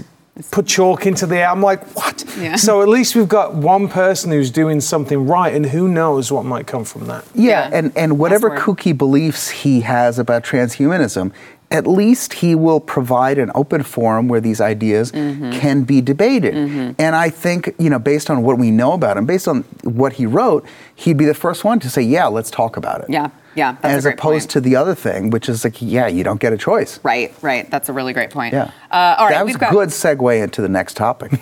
put 0.51 0.67
chalk 0.67 1.05
into 1.05 1.25
the 1.25 1.37
air. 1.37 1.49
I'm 1.49 1.61
like, 1.61 1.83
what? 1.95 2.23
Yeah. 2.37 2.55
So 2.55 2.81
at 2.81 2.87
least 2.87 3.15
we've 3.15 3.27
got 3.27 3.55
one 3.55 3.87
person 3.87 4.31
who's 4.31 4.51
doing 4.51 4.81
something 4.81 5.25
right, 5.27 5.53
and 5.53 5.65
who 5.65 5.87
knows 5.87 6.31
what 6.31 6.45
might 6.45 6.67
come 6.67 6.83
from 6.83 7.07
that. 7.07 7.25
Yeah, 7.33 7.69
Yeah. 7.69 7.77
and, 7.77 7.91
and 7.97 8.19
whatever 8.19 8.51
kooky 8.57 8.97
beliefs 8.97 9.49
he 9.49 9.81
has 9.81 10.19
about 10.19 10.43
transhumanism, 10.43 11.31
at 11.69 11.85
least 11.85 12.33
he 12.33 12.55
will 12.55 12.79
provide 12.79 13.37
an 13.37 13.51
open 13.53 13.83
forum 13.83 14.27
where 14.29 14.39
these 14.39 14.61
ideas 14.61 15.11
Mm-hmm. 15.11 15.51
can 15.59 15.83
be 15.83 15.99
debated. 16.01 16.55
And 16.55 17.15
I 17.15 17.29
think, 17.29 17.73
you 17.77 17.89
know, 17.89 17.99
based 17.99 18.29
on 18.29 18.41
what 18.43 18.57
we 18.57 18.71
know 18.71 18.93
about 18.93 19.17
him, 19.17 19.25
based 19.25 19.47
on 19.47 19.63
what 19.83 20.13
he 20.13 20.25
wrote, 20.25 20.65
he'd 20.95 21.17
be 21.17 21.25
the 21.25 21.33
first 21.33 21.63
one 21.63 21.79
to 21.81 21.89
say, 21.89 22.01
yeah, 22.01 22.27
let's 22.27 22.49
talk 22.49 22.77
about 22.77 23.01
it. 23.01 23.07
Yeah, 23.09 23.29
yeah, 23.55 23.75
As 23.83 24.05
opposed 24.05 24.43
point. 24.45 24.51
to 24.51 24.61
the 24.61 24.75
other 24.77 24.95
thing, 24.95 25.29
which 25.29 25.49
is 25.49 25.63
like, 25.63 25.81
yeah, 25.81 26.07
you 26.07 26.23
don't 26.23 26.39
get 26.39 26.53
a 26.53 26.57
choice. 26.57 26.99
Right, 27.03 27.33
right. 27.41 27.69
That's 27.69 27.89
a 27.89 27.93
really 27.93 28.13
great 28.13 28.29
point. 28.29 28.53
Yeah. 28.53 28.71
Uh, 28.91 29.15
all 29.17 29.25
right, 29.25 29.33
that 29.33 29.45
was 29.45 29.55
a 29.55 29.59
got 29.59 29.71
good 29.71 29.89
segue 29.89 30.41
into 30.43 30.61
the 30.61 30.69
next 30.69 30.95
topic. 30.95 31.31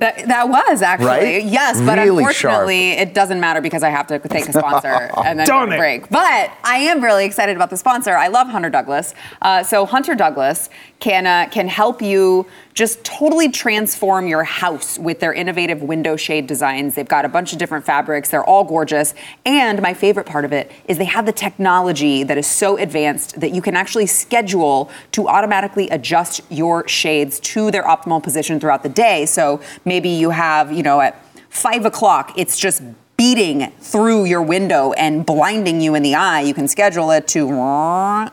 That, 0.00 0.26
that 0.28 0.48
was 0.48 0.80
actually 0.80 1.06
Right? 1.06 1.44
yes, 1.44 1.78
but 1.80 1.98
Really 1.98 2.24
unfortunately 2.24 2.90
it 2.92 3.12
doesn't 3.12 3.38
matter 3.38 3.60
because 3.60 3.82
I 3.82 3.90
have 3.90 4.06
to 4.06 4.18
thank 4.18 4.48
a 4.48 4.52
sponsor 4.52 4.88
and 5.24 5.38
then 5.38 5.46
Darn 5.46 5.68
go 5.68 5.76
to 5.76 5.78
break. 5.78 6.08
But 6.08 6.50
I 6.64 6.78
am 6.78 7.04
really 7.04 7.26
excited 7.26 7.54
about 7.54 7.68
the 7.68 7.76
sponsor. 7.76 8.16
I 8.16 8.28
love 8.28 8.48
Hunter 8.48 8.70
Douglas. 8.70 9.14
Uh, 9.42 9.62
so 9.62 9.84
Hunter 9.84 10.14
Douglas 10.14 10.70
can 11.00 11.26
uh, 11.26 11.48
can 11.50 11.68
help 11.68 12.00
you 12.00 12.46
just 12.74 13.02
totally 13.04 13.50
transform 13.50 14.26
your 14.26 14.44
house 14.44 14.98
with 14.98 15.20
their 15.20 15.32
innovative 15.32 15.82
window 15.82 16.16
shade 16.16 16.46
designs. 16.46 16.94
They've 16.94 17.06
got 17.06 17.24
a 17.24 17.28
bunch 17.28 17.52
of 17.52 17.58
different 17.58 17.84
fabrics. 17.84 18.30
They're 18.30 18.44
all 18.44 18.64
gorgeous. 18.64 19.14
And 19.44 19.82
my 19.82 19.94
favorite 19.94 20.26
part 20.26 20.44
of 20.44 20.52
it 20.52 20.70
is 20.86 20.98
they 20.98 21.04
have 21.04 21.26
the 21.26 21.32
technology 21.32 22.22
that 22.22 22.38
is 22.38 22.46
so 22.46 22.76
advanced 22.76 23.40
that 23.40 23.50
you 23.50 23.62
can 23.62 23.76
actually 23.76 24.06
schedule 24.06 24.90
to 25.12 25.28
automatically 25.28 25.88
adjust 25.90 26.40
your 26.48 26.86
shades 26.86 27.40
to 27.40 27.70
their 27.70 27.84
optimal 27.84 28.22
position 28.22 28.60
throughout 28.60 28.82
the 28.82 28.88
day. 28.88 29.26
So 29.26 29.60
maybe 29.84 30.08
you 30.08 30.30
have, 30.30 30.72
you 30.72 30.82
know, 30.82 31.00
at 31.00 31.22
five 31.48 31.84
o'clock, 31.84 32.32
it's 32.36 32.58
just 32.58 32.82
beating 33.20 33.70
through 33.80 34.24
your 34.24 34.40
window 34.40 34.92
and 34.94 35.26
blinding 35.26 35.78
you 35.78 35.94
in 35.94 36.02
the 36.02 36.14
eye. 36.14 36.40
You 36.40 36.54
can 36.54 36.66
schedule 36.66 37.10
it 37.10 37.28
to 37.28 37.48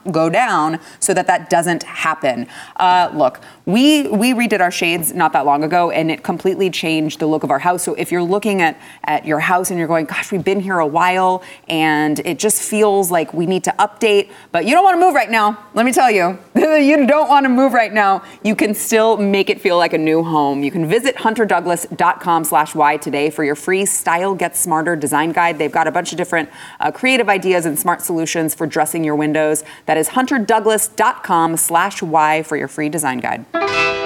go 0.09 0.29
down 0.29 0.79
so 1.01 1.13
that 1.13 1.27
that 1.27 1.49
doesn't 1.49 1.83
happen. 1.83 2.47
Uh, 2.77 3.11
look, 3.13 3.41
we 3.67 4.07
we 4.07 4.33
redid 4.33 4.61
our 4.61 4.71
shades 4.71 5.13
not 5.13 5.33
that 5.33 5.45
long 5.45 5.61
ago, 5.61 5.91
and 5.91 6.09
it 6.09 6.23
completely 6.23 6.69
changed 6.69 7.19
the 7.19 7.27
look 7.27 7.43
of 7.43 7.51
our 7.51 7.59
house. 7.59 7.83
So 7.83 7.95
if 7.95 8.13
you're 8.13 8.23
looking 8.23 8.61
at 8.61 8.79
at 9.03 9.25
your 9.25 9.41
house 9.41 9.69
and 9.69 9.77
you're 9.77 9.89
going, 9.89 10.05
gosh, 10.05 10.31
we've 10.31 10.43
been 10.43 10.61
here 10.61 10.79
a 10.79 10.87
while, 10.87 11.43
and 11.67 12.17
it 12.19 12.39
just 12.39 12.61
feels 12.61 13.11
like 13.11 13.33
we 13.33 13.45
need 13.45 13.65
to 13.65 13.75
update, 13.77 14.31
but 14.53 14.63
you 14.65 14.71
don't 14.71 14.85
want 14.85 14.95
to 14.95 15.01
move 15.05 15.13
right 15.13 15.29
now. 15.29 15.65
Let 15.73 15.85
me 15.85 15.91
tell 15.91 16.09
you, 16.09 16.39
you 16.55 17.05
don't 17.05 17.27
want 17.27 17.43
to 17.43 17.49
move 17.49 17.73
right 17.73 17.91
now. 17.91 18.23
You 18.41 18.55
can 18.55 18.73
still 18.73 19.17
make 19.17 19.49
it 19.49 19.59
feel 19.59 19.77
like 19.77 19.91
a 19.91 19.97
new 19.97 20.23
home. 20.23 20.63
You 20.63 20.71
can 20.71 20.87
visit 20.87 21.17
hunterdouglas.com/why 21.17 22.97
today 22.97 23.29
for 23.29 23.43
your 23.43 23.55
free 23.55 23.85
Style 23.85 24.33
Get 24.33 24.55
Smarter 24.55 24.95
design 24.95 25.33
guide. 25.33 25.57
They've 25.57 25.69
got 25.69 25.87
a 25.87 25.91
bunch 25.91 26.13
of 26.13 26.17
different 26.17 26.49
uh, 26.79 26.91
creative 26.91 27.27
ideas 27.27 27.65
and 27.65 27.77
smart 27.77 28.01
solutions 28.01 28.55
for 28.55 28.65
dressing 28.65 29.03
your 29.03 29.17
windows. 29.17 29.65
That 29.87 29.97
is 29.97 30.07
hunterdouglas.com/why 30.09 32.43
for 32.43 32.55
your 32.55 32.69
free 32.69 32.87
design 32.87 33.17
guide 33.17 33.56
thank 33.59 33.71
you 33.71 33.96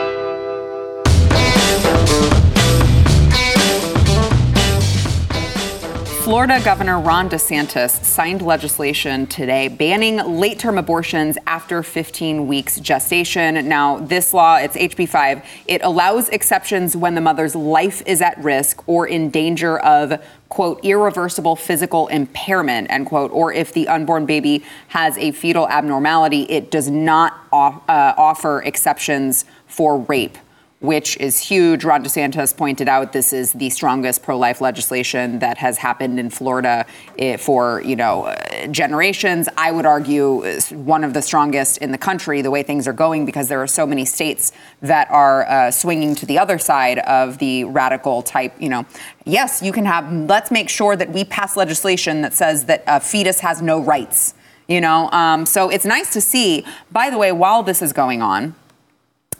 Florida 6.32 6.62
Governor 6.64 7.02
Ron 7.02 7.30
DeSantis 7.30 8.06
signed 8.06 8.42
legislation 8.42 9.28
today 9.28 9.68
banning 9.68 10.16
late 10.40 10.60
term 10.60 10.78
abortions 10.78 11.38
after 11.46 11.84
15 11.84 12.48
weeks 12.48 12.80
gestation. 12.80 13.68
Now, 13.68 13.98
this 13.98 14.34
law, 14.34 14.56
it's 14.56 14.78
HB 14.78 15.10
5, 15.10 15.44
it 15.68 15.82
allows 15.84 16.30
exceptions 16.30 16.96
when 16.96 17.16
the 17.16 17.22
mother's 17.22 17.54
life 17.54 18.02
is 18.06 18.22
at 18.22 18.42
risk 18.42 18.82
or 18.88 19.06
in 19.06 19.30
danger 19.30 19.78
of, 19.80 20.24
quote, 20.48 20.80
irreversible 20.86 21.58
physical 21.58 22.08
impairment, 22.08 22.90
end 22.90 23.08
quote, 23.08 23.32
or 23.32 23.52
if 23.52 23.74
the 23.74 23.90
unborn 23.90 24.26
baby 24.26 24.64
has 24.88 25.18
a 25.18 25.34
fetal 25.34 25.68
abnormality. 25.68 26.44
It 26.44 26.72
does 26.72 26.90
not 26.90 27.34
off, 27.52 27.82
uh, 27.90 28.14
offer 28.16 28.62
exceptions 28.62 29.44
for 29.68 29.98
rape. 29.98 30.38
Which 30.82 31.16
is 31.18 31.38
huge. 31.40 31.84
Ron 31.84 32.04
DeSantis 32.04 32.58
pointed 32.58 32.90
out 32.90 33.14
this 33.14 33.34
is 33.34 33.54
the 33.54 33.70
strongest 33.70 34.24
pro-life 34.24 34.62
legislation 34.62 35.38
that 35.38 35.58
has 35.60 35.78
happened 35.78 36.20
in 36.20 36.30
Florida 36.30 36.86
eh, 37.20 37.38
for 37.38 37.82
you 37.82 37.96
know 37.96 38.24
uh, 38.24 38.68
generations. 38.68 39.48
I 39.56 39.72
would 39.72 39.86
argue 39.86 40.44
one 40.72 41.04
of 41.04 41.14
the 41.14 41.22
strongest 41.22 41.78
in 41.78 41.92
the 41.92 42.00
country. 42.00 42.42
The 42.42 42.52
way 42.52 42.64
things 42.64 42.88
are 42.88 42.94
going, 42.94 43.26
because 43.26 43.48
there 43.48 43.62
are 43.62 43.68
so 43.68 43.86
many 43.86 44.06
states 44.06 44.52
that 44.82 45.10
are 45.12 45.48
uh, 45.48 45.72
swinging 45.72 46.16
to 46.16 46.26
the 46.26 46.40
other 46.40 46.58
side 46.58 47.00
of 47.00 47.38
the 47.38 47.64
radical 47.66 48.24
type. 48.24 48.54
You 48.60 48.70
know, 48.70 48.86
yes, 49.24 49.62
you 49.62 49.72
can 49.72 49.86
have. 49.86 50.12
Let's 50.12 50.50
make 50.50 50.68
sure 50.68 50.96
that 50.96 51.12
we 51.12 51.24
pass 51.24 51.56
legislation 51.56 52.22
that 52.22 52.34
says 52.34 52.66
that 52.66 52.84
a 52.88 53.00
fetus 53.00 53.40
has 53.42 53.62
no 53.62 53.80
rights. 53.80 54.34
You 54.68 54.82
know, 54.82 55.12
um, 55.12 55.46
so 55.46 55.70
it's 55.70 55.86
nice 55.86 56.14
to 56.14 56.22
see. 56.22 56.66
By 56.92 57.10
the 57.10 57.18
way, 57.20 57.32
while 57.32 57.62
this 57.62 57.82
is 57.82 57.94
going 57.94 58.22
on 58.22 58.56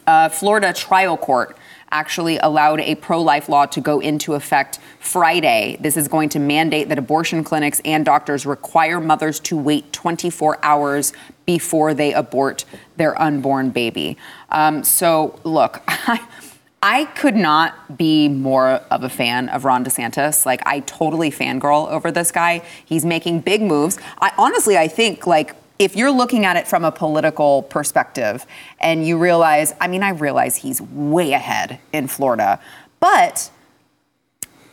uh, 0.08 0.30
Florida 0.30 0.74
trial 0.74 1.18
court 1.18 1.58
actually 1.92 2.38
allowed 2.38 2.80
a 2.80 2.96
pro 2.96 3.22
life 3.22 3.50
law 3.50 3.66
to 3.66 3.82
go 3.82 4.00
into 4.00 4.34
effect 4.34 4.80
Friday. 5.00 5.78
This 5.80 5.98
is 5.98 6.08
going 6.08 6.30
to 6.30 6.40
mandate 6.40 6.90
that 6.90 6.98
abortion 6.98 7.44
clinics 7.44 7.82
and 7.84 8.06
doctors 8.06 8.46
require 8.46 9.00
mothers 9.00 9.40
to 9.42 9.58
wait 9.58 9.92
24 9.92 10.64
hours 10.64 11.14
before 11.46 11.94
they 11.94 12.14
abort 12.14 12.66
their 12.96 13.20
unborn 13.22 13.72
baby. 13.72 14.18
Um, 14.50 14.84
so, 14.84 15.40
look, 15.44 15.84
I, 15.88 16.26
I 16.84 17.06
could 17.06 17.36
not 17.36 17.96
be 17.96 18.28
more 18.28 18.82
of 18.90 19.04
a 19.04 19.10
fan 19.10 19.50
of 19.50 19.66
Ron 19.66 19.86
DeSantis. 19.86 20.48
Like, 20.48 20.66
I 20.66 20.80
totally 20.80 21.30
fangirl 21.30 21.88
over 21.92 22.12
this 22.12 22.32
guy. 22.32 22.64
He's 22.86 23.06
making 23.06 23.42
big 23.42 23.62
moves. 23.62 24.00
I 24.20 24.32
honestly, 24.36 24.80
I 24.80 24.88
think, 24.88 25.28
like, 25.28 25.56
if 25.82 25.96
you're 25.96 26.12
looking 26.12 26.46
at 26.46 26.58
it 26.58 26.68
from 26.68 26.86
a 26.86 26.92
political 26.92 27.64
perspective 27.64 28.46
and 28.80 29.06
you 29.06 29.18
realize, 29.18 29.74
I 29.82 29.88
mean, 29.88 30.04
I 30.04 30.10
realize 30.10 30.58
he's 30.58 30.80
way 30.80 31.34
ahead 31.34 31.80
in 31.92 32.08
Florida, 32.08 32.60
but 33.00 33.50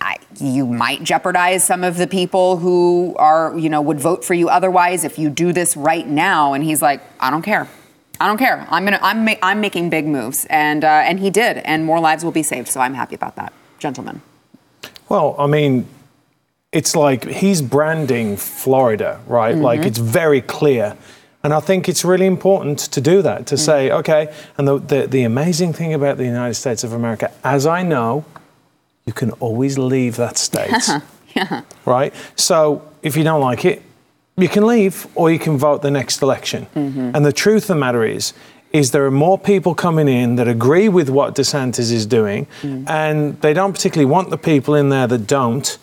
I, 0.02 0.18
you 0.38 0.66
might 0.66 1.02
jeopardize 1.02 1.64
some 1.64 1.82
of 1.82 1.96
the 1.96 2.06
people 2.06 2.58
who 2.58 3.16
are, 3.18 3.58
you 3.58 3.70
know, 3.70 3.80
would 3.80 3.98
vote 3.98 4.22
for 4.22 4.34
you 4.34 4.50
otherwise 4.50 5.02
if 5.02 5.18
you 5.18 5.30
do 5.30 5.50
this 5.50 5.78
right 5.78 6.06
now. 6.06 6.52
And 6.52 6.62
he's 6.62 6.82
like, 6.82 7.00
I 7.18 7.30
don't 7.30 7.42
care. 7.42 7.66
I 8.20 8.26
don't 8.26 8.38
care. 8.38 8.66
I'm 8.68 8.84
gonna. 8.84 8.98
I'm. 9.00 9.24
Ma- 9.24 9.36
I'm 9.44 9.60
making 9.60 9.90
big 9.90 10.04
moves, 10.04 10.44
and 10.50 10.82
uh, 10.82 10.88
and 10.88 11.20
he 11.20 11.30
did, 11.30 11.58
and 11.58 11.84
more 11.84 12.00
lives 12.00 12.24
will 12.24 12.32
be 12.32 12.42
saved. 12.42 12.66
So 12.66 12.80
I'm 12.80 12.94
happy 12.94 13.14
about 13.14 13.36
that, 13.36 13.52
gentlemen. 13.78 14.22
Well, 15.08 15.36
I 15.38 15.46
mean, 15.46 15.86
it's 16.72 16.94
like 16.94 17.24
he's 17.24 17.62
branding 17.62 18.36
Florida, 18.36 19.20
right? 19.26 19.54
Mm-hmm. 19.54 19.64
Like 19.64 19.80
it's 19.80 19.98
very 19.98 20.40
clear. 20.40 20.96
And 21.42 21.54
I 21.54 21.60
think 21.60 21.88
it's 21.88 22.04
really 22.04 22.26
important 22.26 22.78
to 22.78 23.00
do 23.00 23.22
that, 23.22 23.46
to 23.46 23.54
mm-hmm. 23.54 23.64
say, 23.64 23.90
okay, 23.90 24.34
and 24.58 24.66
the, 24.66 24.78
the, 24.78 25.06
the, 25.06 25.22
amazing 25.22 25.72
thing 25.72 25.94
about 25.94 26.16
the 26.16 26.24
United 26.24 26.54
States 26.54 26.82
of 26.82 26.92
America, 26.92 27.32
as 27.44 27.64
I 27.64 27.82
know, 27.82 28.24
you 29.06 29.12
can 29.12 29.30
always 29.32 29.78
leave 29.78 30.16
that 30.16 30.36
state. 30.36 30.72
yeah. 31.36 31.62
Right? 31.86 32.12
So 32.34 32.82
if 33.02 33.16
you 33.16 33.22
don't 33.22 33.40
like 33.40 33.64
it, 33.64 33.82
you 34.36 34.48
can 34.48 34.66
leave 34.66 35.06
or 35.14 35.30
you 35.30 35.38
can 35.38 35.56
vote 35.56 35.82
the 35.82 35.90
next 35.90 36.22
election. 36.22 36.66
Mm-hmm. 36.74 37.12
And 37.14 37.24
the 37.24 37.32
truth 37.32 37.64
of 37.64 37.68
the 37.68 37.74
matter 37.76 38.04
is, 38.04 38.34
is 38.72 38.90
there 38.90 39.06
are 39.06 39.10
more 39.10 39.38
people 39.38 39.74
coming 39.74 40.08
in 40.08 40.36
that 40.36 40.46
agree 40.46 40.88
with 40.88 41.08
what 41.08 41.34
DeSantis 41.34 41.90
is 41.90 42.04
doing, 42.04 42.46
mm. 42.60 42.86
and 42.88 43.40
they 43.40 43.54
don't 43.54 43.72
particularly 43.72 44.10
want 44.10 44.28
the 44.28 44.36
people 44.36 44.74
in 44.74 44.90
there 44.90 45.06
that 45.06 45.26
don't. 45.26 45.78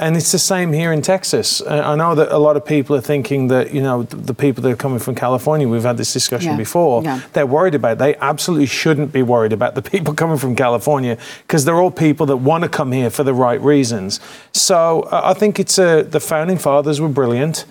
And 0.00 0.16
it's 0.16 0.32
the 0.32 0.40
same 0.40 0.72
here 0.72 0.92
in 0.92 1.02
Texas. 1.02 1.60
Uh, 1.60 1.82
I 1.84 1.94
know 1.94 2.16
that 2.16 2.32
a 2.32 2.38
lot 2.38 2.56
of 2.56 2.66
people 2.66 2.96
are 2.96 3.00
thinking 3.00 3.46
that, 3.48 3.72
you 3.72 3.80
know, 3.80 4.02
the, 4.02 4.34
people 4.34 4.60
that 4.64 4.72
are 4.72 4.76
coming 4.76 4.98
from 4.98 5.14
California, 5.14 5.68
we've 5.68 5.84
had 5.84 5.96
this 5.96 6.12
discussion 6.12 6.52
yeah. 6.52 6.56
before, 6.56 7.04
yeah. 7.04 7.20
they're 7.32 7.46
worried 7.46 7.76
about. 7.76 7.92
It. 7.92 7.98
They 7.98 8.16
absolutely 8.16 8.66
shouldn't 8.66 9.12
be 9.12 9.22
worried 9.22 9.52
about 9.52 9.76
the 9.76 9.82
people 9.90 10.12
coming 10.12 10.36
from 10.36 10.56
California 10.56 11.16
because 11.46 11.64
they're 11.64 11.80
all 11.80 11.92
people 11.92 12.26
that 12.26 12.38
want 12.38 12.64
to 12.64 12.68
come 12.68 12.90
here 12.90 13.08
for 13.08 13.22
the 13.22 13.32
right 13.32 13.60
reasons. 13.60 14.18
So 14.52 15.02
uh, 15.02 15.20
I 15.24 15.34
think 15.34 15.60
it's 15.60 15.78
a, 15.78 16.02
the 16.02 16.20
founding 16.20 16.58
fathers 16.58 17.00
were 17.00 17.08
brilliant 17.08 17.64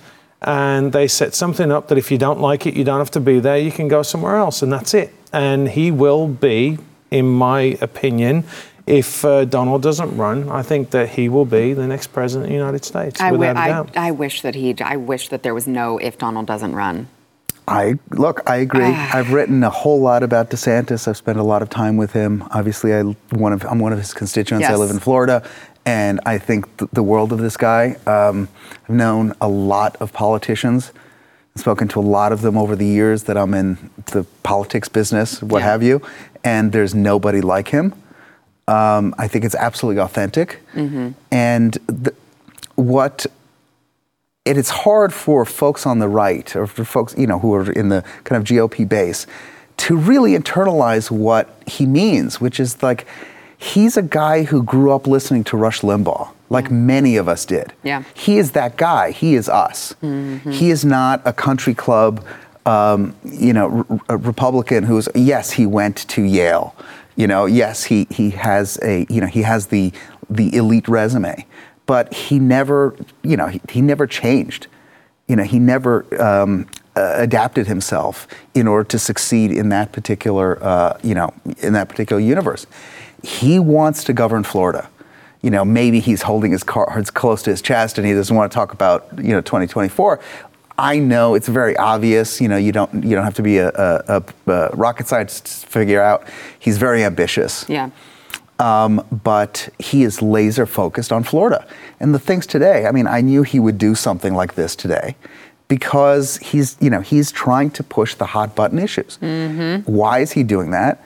and 0.43 0.93
they 0.93 1.07
set 1.07 1.33
something 1.33 1.71
up 1.71 1.89
that 1.89 1.97
if 1.97 2.09
you 2.09 2.17
don't 2.17 2.39
like 2.39 2.65
it, 2.65 2.75
you 2.75 2.83
don't 2.83 2.99
have 2.99 3.11
to 3.11 3.19
be 3.19 3.39
there, 3.39 3.57
you 3.57 3.71
can 3.71 3.87
go 3.87 4.01
somewhere 4.01 4.35
else, 4.35 4.61
and 4.61 4.71
that's 4.71 4.93
it. 4.93 5.13
And 5.31 5.69
he 5.69 5.89
will 5.89 6.27
be, 6.27 6.77
in 7.11 7.27
my 7.27 7.77
opinion, 7.81 8.43
if 8.85 9.23
uh, 9.23 9.45
Donald 9.45 9.81
doesn't 9.81 10.15
run, 10.17 10.49
I 10.49 10.61
think 10.61 10.89
that 10.91 11.09
he 11.09 11.29
will 11.29 11.45
be 11.45 11.73
the 11.73 11.87
next 11.87 12.07
president 12.07 12.45
of 12.45 12.49
the 12.49 12.55
United 12.55 12.83
States. 12.83 13.21
I, 13.21 13.31
w- 13.31 13.51
I, 13.51 13.85
I 13.95 14.11
wish 14.11 14.41
that 14.41 14.55
he. 14.55 14.75
I 14.81 14.97
wish 14.97 15.29
that 15.29 15.43
there 15.43 15.53
was 15.53 15.67
no 15.67 15.97
if 15.97 16.17
Donald 16.17 16.47
doesn't 16.47 16.75
run. 16.75 17.07
I 17.67 17.97
look. 18.11 18.41
I 18.45 18.57
agree. 18.57 18.83
Ah. 18.85 19.17
I've 19.17 19.31
written 19.31 19.63
a 19.63 19.69
whole 19.69 20.01
lot 20.01 20.21
about 20.21 20.49
DeSantis. 20.49 21.07
I've 21.07 21.15
spent 21.15 21.39
a 21.39 21.43
lot 21.43 21.61
of 21.61 21.69
time 21.69 21.95
with 21.95 22.11
him. 22.11 22.43
Obviously, 22.51 22.93
I 22.93 23.03
one 23.31 23.53
of 23.53 23.63
I'm 23.65 23.79
one 23.79 23.93
of 23.93 23.99
his 23.99 24.13
constituents. 24.13 24.63
Yes. 24.63 24.71
I 24.71 24.75
live 24.75 24.89
in 24.89 24.99
Florida, 24.99 25.47
and 25.85 26.19
I 26.25 26.37
think 26.37 26.65
th- 26.77 26.91
the 26.91 27.03
world 27.03 27.31
of 27.31 27.39
this 27.39 27.55
guy. 27.55 27.95
Um, 28.05 28.49
I've 28.83 28.95
known 28.95 29.33
a 29.39 29.47
lot 29.47 29.95
of 30.01 30.11
politicians. 30.11 30.91
spoken 31.55 31.87
to 31.87 31.99
a 31.99 32.01
lot 32.01 32.33
of 32.33 32.41
them 32.41 32.57
over 32.57 32.75
the 32.75 32.85
years 32.85 33.23
that 33.23 33.37
I'm 33.37 33.53
in 33.53 33.77
the 34.07 34.25
politics 34.41 34.89
business, 34.89 35.41
what 35.41 35.59
yeah. 35.59 35.65
have 35.65 35.83
you, 35.83 36.01
and 36.43 36.71
there's 36.71 36.93
nobody 36.95 37.41
like 37.41 37.69
him. 37.69 37.93
Um, 38.67 39.13
I 39.17 39.27
think 39.27 39.43
it's 39.45 39.55
absolutely 39.55 40.01
authentic. 40.01 40.59
Mm-hmm. 40.73 41.11
And 41.31 41.73
the, 41.87 42.13
what 42.75 43.25
it 44.45 44.57
is 44.57 44.69
hard 44.69 45.13
for 45.13 45.45
folks 45.45 45.85
on 45.85 45.99
the 45.99 46.07
right 46.07 46.55
or 46.55 46.67
for 46.67 46.83
folks 46.83 47.15
you 47.17 47.27
know 47.27 47.39
who 47.39 47.53
are 47.53 47.71
in 47.71 47.89
the 47.89 48.03
kind 48.23 48.41
of 48.41 48.47
GOP 48.47 48.87
base 48.87 49.25
to 49.77 49.97
really 49.97 50.37
internalize 50.37 51.09
what 51.09 51.55
he 51.65 51.85
means, 51.85 52.39
which 52.39 52.59
is 52.59 52.81
like 52.83 53.07
he's 53.57 53.97
a 53.97 54.01
guy 54.01 54.43
who 54.43 54.63
grew 54.63 54.91
up 54.91 55.07
listening 55.07 55.43
to 55.45 55.57
Rush 55.57 55.81
Limbaugh, 55.81 56.29
like 56.49 56.65
yeah. 56.65 56.71
many 56.71 57.17
of 57.17 57.27
us 57.27 57.45
did. 57.45 57.73
Yeah. 57.83 58.03
He 58.13 58.37
is 58.37 58.51
that 58.51 58.77
guy. 58.77 59.11
He 59.11 59.35
is 59.35 59.49
us. 59.49 59.95
Mm-hmm. 60.03 60.51
He 60.51 60.69
is 60.69 60.85
not 60.85 61.21
a 61.25 61.33
country 61.33 61.73
club, 61.73 62.25
um, 62.65 63.15
you 63.23 63.53
know, 63.53 63.85
r- 64.09 64.17
Republican 64.17 64.83
who's 64.83 65.07
yes, 65.15 65.51
he 65.51 65.65
went 65.65 66.07
to 66.09 66.21
Yale. 66.21 66.75
You 67.15 67.27
know, 67.27 67.45
yes, 67.45 67.83
he, 67.85 68.07
he 68.09 68.31
has 68.31 68.79
a 68.81 69.05
you 69.09 69.21
know 69.21 69.27
he 69.27 69.43
has 69.43 69.67
the 69.67 69.91
the 70.29 70.55
elite 70.55 70.87
resume, 70.87 71.45
but 71.85 72.13
he 72.13 72.39
never 72.39 72.95
you 73.21 73.37
know 73.37 73.47
he, 73.47 73.61
he 73.69 73.81
never 73.81 74.07
changed. 74.07 74.67
You 75.27 75.37
know, 75.37 75.43
he 75.43 75.57
never 75.57 76.05
um, 76.21 76.67
uh, 76.95 77.13
adapted 77.15 77.67
himself 77.67 78.27
in 78.53 78.67
order 78.67 78.83
to 78.89 78.99
succeed 78.99 79.51
in 79.51 79.69
that 79.69 79.91
particular 79.91 80.61
uh, 80.63 80.97
you 81.03 81.15
know 81.15 81.33
in 81.59 81.73
that 81.73 81.89
particular 81.89 82.21
universe. 82.21 82.65
He 83.21 83.59
wants 83.59 84.03
to 84.05 84.13
govern 84.13 84.43
Florida. 84.43 84.89
You 85.41 85.51
know, 85.51 85.65
maybe 85.65 85.99
he's 85.99 86.21
holding 86.21 86.51
his 86.51 86.63
cards 86.63 87.11
close 87.11 87.43
to 87.43 87.49
his 87.49 87.61
chest 87.61 87.97
and 87.97 88.07
he 88.07 88.13
doesn't 88.13 88.35
want 88.35 88.51
to 88.51 88.55
talk 88.55 88.73
about 88.73 89.07
you 89.17 89.31
know 89.31 89.41
2024. 89.41 90.19
I 90.77 90.99
know 90.99 91.35
it's 91.35 91.47
very 91.47 91.77
obvious. 91.77 92.41
You 92.41 92.47
know, 92.47 92.57
you 92.57 92.71
don't 92.71 93.03
you 93.03 93.15
don't 93.15 93.23
have 93.23 93.35
to 93.35 93.41
be 93.41 93.57
a, 93.57 93.69
a, 93.69 94.23
a 94.47 94.69
rocket 94.73 95.07
scientist 95.07 95.45
to 95.45 95.67
figure 95.67 96.01
out. 96.01 96.27
He's 96.59 96.77
very 96.77 97.03
ambitious. 97.03 97.65
Yeah. 97.67 97.89
Um, 98.59 99.05
but 99.23 99.69
he 99.79 100.03
is 100.03 100.21
laser 100.21 100.65
focused 100.65 101.11
on 101.11 101.23
Florida 101.23 101.67
and 101.99 102.13
the 102.13 102.19
things 102.19 102.45
today. 102.45 102.85
I 102.85 102.91
mean, 102.91 103.07
I 103.07 103.21
knew 103.21 103.43
he 103.43 103.59
would 103.59 103.77
do 103.77 103.95
something 103.95 104.33
like 104.33 104.55
this 104.55 104.75
today 104.75 105.15
because 105.67 106.37
he's 106.37 106.77
you 106.79 106.89
know 106.89 107.01
he's 107.01 107.31
trying 107.31 107.71
to 107.71 107.83
push 107.83 108.15
the 108.15 108.27
hot 108.27 108.55
button 108.55 108.79
issues. 108.79 109.17
Mm-hmm. 109.21 109.91
Why 109.91 110.19
is 110.19 110.31
he 110.31 110.43
doing 110.43 110.71
that? 110.71 111.03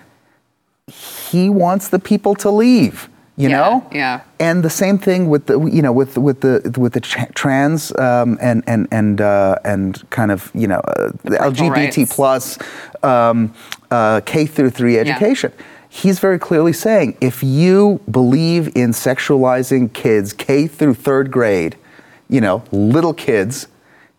He 0.87 1.49
wants 1.49 1.89
the 1.89 1.99
people 1.99 2.35
to 2.35 2.49
leave 2.49 3.09
you 3.37 3.49
yeah, 3.49 3.57
know 3.57 3.87
yeah 3.91 4.21
and 4.39 4.63
the 4.63 4.69
same 4.69 4.97
thing 4.97 5.29
with 5.29 5.45
the 5.45 5.59
you 5.65 5.81
know 5.81 5.93
with 5.93 6.17
with 6.17 6.41
the 6.41 6.75
with 6.77 6.93
the 6.93 7.01
trans 7.01 7.95
um, 7.97 8.37
and 8.41 8.63
and 8.67 8.87
and 8.91 9.21
uh, 9.21 9.57
and 9.63 10.07
kind 10.09 10.31
of 10.31 10.51
you 10.55 10.67
know 10.67 10.79
uh, 10.79 11.11
the 11.23 11.37
lgbt 11.37 11.97
rights. 11.97 12.15
plus 12.15 12.57
um, 13.03 13.53
uh, 13.91 14.19
k 14.25 14.45
through 14.45 14.71
3 14.71 14.97
education 14.97 15.53
yeah. 15.55 15.65
he's 15.87 16.19
very 16.19 16.39
clearly 16.39 16.73
saying 16.73 17.15
if 17.21 17.43
you 17.43 18.01
believe 18.09 18.75
in 18.75 18.89
sexualizing 18.89 19.93
kids 19.93 20.33
k 20.33 20.65
through 20.67 20.95
third 20.95 21.31
grade 21.31 21.77
you 22.29 22.41
know 22.41 22.63
little 22.71 23.13
kids 23.13 23.67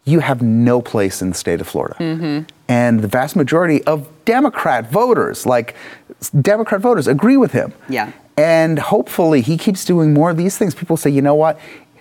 you 0.05 0.21
have 0.21 0.41
no 0.41 0.81
place 0.81 1.21
in 1.21 1.31
the 1.31 1.35
state 1.35 1.61
of 1.61 1.67
florida 1.67 1.97
mm-hmm. 1.99 2.47
and 2.69 3.01
the 3.01 3.09
vast 3.09 3.35
majority 3.35 3.83
of 3.83 4.09
democrat 4.25 4.89
voters 4.93 5.45
like 5.45 5.75
democrat 6.41 6.81
voters 6.81 7.09
agree 7.09 7.37
with 7.37 7.51
him 7.51 7.75
yeah 7.89 8.13
and 8.39 8.79
hopefully 8.79 9.41
he 9.41 9.59
keeps 9.59 9.85
doing 9.85 10.15
more 10.15 10.31
of 10.31 10.37
these 10.37 10.57
things. 10.57 10.75
People 10.75 10.97
say, 10.97 11.11
you 11.11 11.21
know 11.21 11.35
what? 11.35 11.59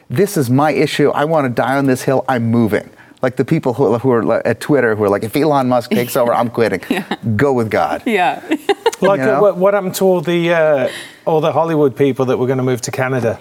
This 0.10 0.38
is 0.38 0.50
my 0.50 0.72
issue. 0.72 1.10
I 1.10 1.26
want 1.26 1.46
to 1.46 1.50
die 1.50 1.76
on 1.78 1.88
this 1.88 2.04
hill. 2.04 2.24
I'm 2.30 2.46
moving. 2.46 2.90
Like 3.24 3.38
the 3.38 3.44
people 3.44 3.74
who, 3.74 3.98
who 3.98 4.12
are 4.12 4.48
at 4.48 4.62
Twitter 4.62 4.96
who 4.96 5.04
are 5.04 5.10
like, 5.10 5.24
if 5.24 5.36
Elon 5.36 5.68
Musk 5.68 5.90
takes 5.90 6.16
over, 6.16 6.32
I'm 6.32 6.52
quitting. 6.52 6.82
yeah. 6.90 7.16
Go 7.36 7.52
with 7.54 7.72
God. 7.72 8.04
Yeah. 8.06 8.42
like 9.02 9.20
you 9.20 9.26
know? 9.26 9.42
what, 9.42 9.58
what, 9.58 9.74
happened 9.74 9.96
to 9.96 10.06
all 10.06 10.22
the 10.22 10.54
uh, 10.54 10.90
all 11.26 11.42
the 11.42 11.52
Hollywood 11.52 11.98
people 11.98 12.26
that 12.26 12.38
were 12.38 12.46
going 12.46 12.58
to 12.60 12.64
move 12.64 12.82
to 12.82 12.92
Canada? 12.92 13.40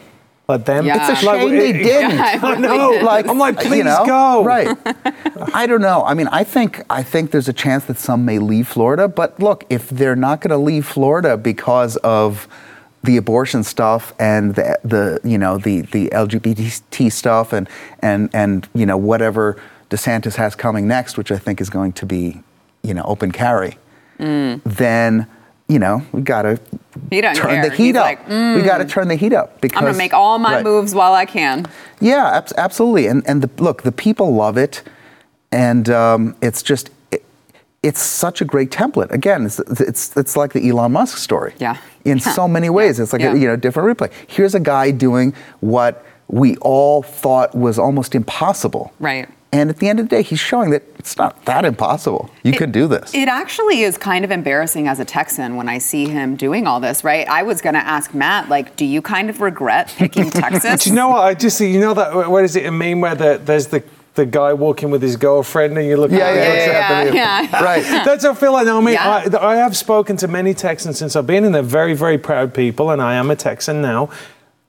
Let 0.49 0.65
them. 0.65 0.87
Yeah. 0.87 1.11
It's 1.11 1.23
a 1.23 1.27
Like, 1.27 1.41
shame 1.41 1.51
they 1.51 1.71
it- 1.71 1.83
didn't. 1.83 2.11
Yeah, 2.17 2.41
I 2.43 2.55
know. 2.59 3.01
Like, 3.03 3.29
I'm 3.29 3.39
like, 3.39 3.59
please 3.59 3.79
you 3.79 3.85
know, 3.85 4.05
go. 4.07 4.45
Right. 4.45 4.75
I 5.53 5.67
don't 5.67 5.83
know. 5.83 6.03
I 6.05 6.15
mean, 6.15 6.29
I 6.29 6.43
think 6.45 6.83
I 6.89 7.03
think 7.03 7.31
there's 7.33 7.49
a 7.49 7.53
chance 7.53 7.85
that 7.85 7.99
some 7.99 8.25
may 8.25 8.39
leave 8.39 8.67
Florida, 8.67 9.09
but 9.09 9.39
look, 9.39 9.65
if 9.69 9.91
they're 9.91 10.17
not 10.17 10.41
going 10.41 10.51
to 10.53 10.57
leave 10.57 10.87
Florida 10.87 11.37
because 11.37 11.97
of 11.99 12.49
the 13.07 13.17
abortion 13.17 13.65
stuff 13.65 14.13
and 14.19 14.55
the, 14.55 14.79
the 14.85 15.21
you 15.25 15.39
know 15.39 15.57
the 15.59 15.81
the 15.83 16.09
LGBT 16.11 17.11
stuff 17.11 17.53
and 17.53 17.69
and 18.01 18.29
and 18.35 18.69
you 18.75 18.85
know 18.85 18.97
whatever 18.99 19.57
DeSantis 19.91 20.35
has 20.37 20.55
coming 20.55 20.87
next, 20.87 21.17
which 21.17 21.31
I 21.33 21.39
think 21.39 21.61
is 21.61 21.71
going 21.71 21.93
to 21.95 22.07
be 22.07 22.43
you 22.83 22.93
know 22.93 23.03
open 23.05 23.33
carry, 23.33 23.79
then 24.19 25.27
you 25.69 25.79
know 25.79 26.03
we 26.13 26.21
got 26.23 26.43
to 26.43 26.61
He 27.11 27.21
turn 27.23 27.63
the 27.63 27.71
heat 27.71 27.87
He's 27.87 27.97
up. 27.97 28.05
like, 28.05 28.27
"Mm, 28.29 28.57
we 28.57 28.63
got 28.63 28.79
to 28.79 28.85
turn 28.85 29.09
the 29.09 29.17
heat 29.17 29.33
up 29.33 29.61
because 29.61 29.79
I'm 29.79 29.85
going 29.85 29.95
to 29.95 29.99
make 29.99 30.13
all 30.13 30.39
my 30.39 30.57
Right. 30.57 30.65
moves 30.65 30.95
while 30.95 31.13
I 31.15 31.25
can. 31.27 31.67
Yeah, 32.01 32.37
abs- 32.37 32.53
absolutely. 32.57 33.07
And 33.07 33.23
and 33.29 33.43
the, 33.43 33.63
look, 33.63 33.83
the 33.83 33.93
people 33.93 34.35
love 34.35 34.57
it, 34.59 34.83
and 35.53 35.89
um, 35.89 36.37
it's 36.43 36.63
just 36.63 36.91
it's 37.89 38.01
such 38.03 38.41
a 38.41 38.45
great 38.45 38.71
template. 38.71 39.11
Again, 39.13 39.47
it's 39.47 39.59
it's 39.91 40.17
it's 40.17 40.37
like 40.37 40.53
the 40.53 40.63
Elon 40.69 40.93
Musk 40.93 41.19
story. 41.19 41.53
Yeah. 41.59 41.77
In 42.05 42.19
Yeah. 42.19 42.33
so 42.39 42.49
many 42.49 42.71
ways, 42.71 42.99
it's 43.01 43.13
like 43.13 43.23
Yeah. 43.23 43.35
a 43.35 43.37
you 43.37 43.47
know 43.49 43.57
different 43.57 43.87
replay. 43.91 44.11
Here's 44.27 44.55
a 44.55 44.61
guy 44.61 44.91
doing 44.91 45.35
what 45.61 46.05
we 46.29 46.57
all 46.57 47.03
thought 47.03 47.55
was 47.55 47.79
almost 47.79 48.15
impossible. 48.15 48.93
Right. 48.99 49.29
And 49.53 49.71
at 49.71 49.77
the 49.79 49.89
end 49.89 50.01
of 50.01 50.09
the 50.09 50.17
day, 50.17 50.23
he's 50.23 50.41
showing 50.41 50.71
that 50.71 50.83
it's 50.99 51.17
not 51.17 51.45
that 51.45 51.65
impossible. 51.65 52.29
You 52.43 52.53
It- 52.53 52.59
could 52.59 52.73
do 52.73 52.89
this. 52.89 53.15
It 53.15 53.29
actually 53.29 53.83
is 53.83 53.97
kind 53.97 54.25
of 54.25 54.31
embarrassing 54.33 54.89
as 54.89 54.99
a 54.99 55.05
Texan 55.05 55.57
when 55.57 55.69
I 55.69 55.79
see 55.79 56.09
him 56.09 56.35
doing 56.35 56.67
all 56.67 56.81
this, 56.81 57.05
right? 57.05 57.27
I 57.29 57.43
was 57.45 57.61
going 57.63 57.75
to 57.77 57.87
ask 57.97 58.13
Matt, 58.13 58.49
like, 58.49 58.75
do 58.77 58.85
you 58.85 59.01
kind 59.01 59.31
of 59.31 59.41
regret 59.41 59.95
picking 59.97 60.29
Texas? 60.43 60.83
Do 60.85 60.91
you 60.91 60.97
know 60.97 61.11
what? 61.11 61.23
I 61.23 61.35
just 61.35 61.61
you 61.61 61.79
know 61.81 61.95
that 61.95 62.29
what 62.29 62.43
is 62.45 62.57
it 62.57 62.67
a 62.67 62.73
meme 62.73 63.01
where 63.01 63.15
the, 63.15 63.41
there's 63.43 63.69
the 63.69 63.83
the 64.17 64.27
guy 64.27 64.53
walking 64.53 64.91
with 64.91 65.01
his 65.03 65.17
girlfriend 65.17 65.79
and 65.79 65.87
you 65.87 65.97
look 65.97 66.11
Yeah, 66.11 66.19
at 66.29 66.35
yeah, 66.35 66.67
yeah, 66.67 67.03
yeah, 67.05 67.43
yeah. 67.51 67.63
right. 67.65 67.83
That's 68.05 68.25
how 68.25 68.33
I 68.33 68.35
feel 68.35 68.53
like 68.53 68.67
now. 68.67 68.79
I 68.79 68.81
mean, 68.81 68.95
Yeah. 68.95 69.29
I, 69.41 69.53
I 69.53 69.57
have 69.57 69.77
spoken 69.77 70.17
to 70.19 70.29
many 70.29 70.53
Texans 70.55 70.99
since 70.99 71.15
I've 71.17 71.27
been 71.27 71.45
in. 71.45 71.53
They're 71.53 71.63
very, 71.63 71.95
very 71.95 72.19
proud 72.19 72.53
people, 72.55 72.91
and 72.91 73.01
I 73.01 73.15
am 73.15 73.31
a 73.31 73.37
Texan 73.37 73.81
now. 73.81 74.11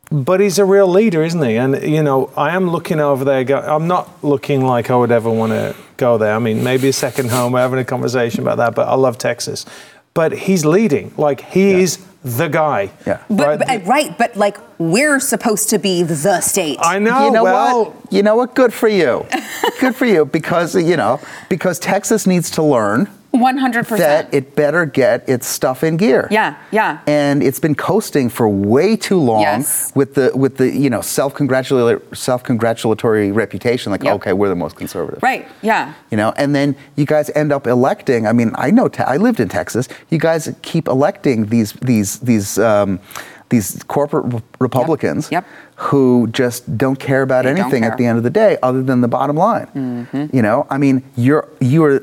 But 0.09 0.39
he's 0.39 0.57
a 0.57 0.63
real 0.63 0.87
leader, 0.87 1.21
isn't 1.21 1.41
he? 1.43 1.57
And 1.57 1.81
you 1.83 2.01
know, 2.01 2.31
I 2.37 2.55
am 2.55 2.69
looking 2.69 2.99
over 3.01 3.25
there. 3.25 3.43
Go, 3.43 3.57
I'm 3.59 3.87
not 3.87 4.23
looking 4.23 4.63
like 4.65 4.89
I 4.89 4.95
would 4.95 5.11
ever 5.11 5.29
want 5.29 5.51
to 5.51 5.75
go 5.97 6.17
there. 6.17 6.33
I 6.33 6.39
mean, 6.39 6.63
maybe 6.63 6.87
a 6.87 6.93
second 6.93 7.29
home. 7.29 7.51
We're 7.51 7.59
having 7.59 7.79
a 7.79 7.83
conversation 7.83 8.41
about 8.41 8.55
that. 8.57 8.73
But 8.73 8.87
I 8.87 8.95
love 8.95 9.17
Texas. 9.17 9.65
But 10.13 10.31
he's 10.31 10.63
leading. 10.65 11.13
Like 11.17 11.41
he 11.41 11.71
is 11.81 11.97
the 12.23 12.47
guy. 12.47 12.91
Yeah. 13.05 13.23
But, 13.29 13.59
right? 13.59 13.59
but- 13.59 13.85
right, 13.85 14.17
but 14.17 14.35
like, 14.35 14.57
we're 14.79 15.19
supposed 15.19 15.69
to 15.69 15.79
be 15.79 16.03
the 16.03 16.41
state. 16.41 16.77
I 16.81 16.99
know. 16.99 17.25
you 17.25 17.31
know 17.31 17.43
well, 17.43 17.85
what? 17.85 18.13
You 18.13 18.23
know 18.23 18.35
what? 18.35 18.55
Good 18.55 18.73
for 18.73 18.87
you. 18.87 19.25
Good 19.79 19.95
for 19.95 20.05
you 20.05 20.25
because 20.25 20.75
you 20.75 20.97
know 20.97 21.19
because 21.49 21.79
Texas 21.79 22.27
needs 22.27 22.51
to 22.51 22.63
learn 22.63 23.09
100%. 23.37 23.97
that 23.97 24.33
it 24.33 24.55
better 24.55 24.85
get 24.85 25.27
its 25.29 25.47
stuff 25.47 25.83
in 25.83 25.97
gear. 25.97 26.27
Yeah, 26.31 26.55
yeah. 26.71 26.99
And 27.07 27.41
it's 27.43 27.59
been 27.59 27.75
coasting 27.75 28.29
for 28.29 28.47
way 28.49 28.95
too 28.95 29.19
long 29.19 29.41
Yes. 29.41 29.91
with 29.95 30.15
the 30.15 30.31
with 30.35 30.57
the 30.57 30.69
you 30.75 30.89
know 30.89 31.01
self 31.01 31.33
congratulatory 31.33 32.01
self 32.15 32.43
congratulatory 32.43 33.31
reputation. 33.31 33.91
Like 33.91 34.03
Yep. 34.03 34.15
okay, 34.15 34.33
we're 34.33 34.49
the 34.49 34.55
most 34.55 34.75
conservative. 34.75 35.21
right, 35.23 35.47
yeah. 35.61 35.93
You 36.11 36.17
know, 36.17 36.33
and 36.37 36.53
then 36.55 36.75
you 36.95 37.05
guys 37.05 37.29
end 37.35 37.51
up 37.51 37.67
electing. 37.67 38.27
I 38.27 38.33
mean, 38.33 38.51
I 38.55 38.71
know 38.71 38.87
te- 38.87 39.03
I 39.03 39.17
lived 39.17 39.39
in 39.39 39.49
Texas. 39.49 39.87
You 40.09 40.19
guys 40.19 40.53
keep 40.61 40.87
electing 40.87 41.47
these 41.47 41.73
these 41.73 42.19
these 42.19 42.57
um, 42.59 42.99
these 43.49 43.81
corporate 43.87 44.25
re- 44.33 44.41
Republicans 44.59 45.29
Yep. 45.31 45.45
who 45.75 46.27
just 46.31 46.77
don't 46.77 46.99
care 46.99 47.21
about 47.21 47.45
They 47.45 47.51
anything 47.51 47.83
care. 47.83 47.91
at 47.91 47.97
the 47.97 48.05
end 48.05 48.17
of 48.17 48.23
the 48.25 48.29
day, 48.29 48.57
other 48.61 48.83
than 48.83 48.99
the 49.01 49.07
bottom 49.07 49.37
line. 49.37 49.67
Mm-hmm. 49.75 50.35
You 50.35 50.41
know, 50.41 50.67
I 50.69 50.77
mean, 50.77 51.03
you're 51.15 51.47
you're 51.61 52.01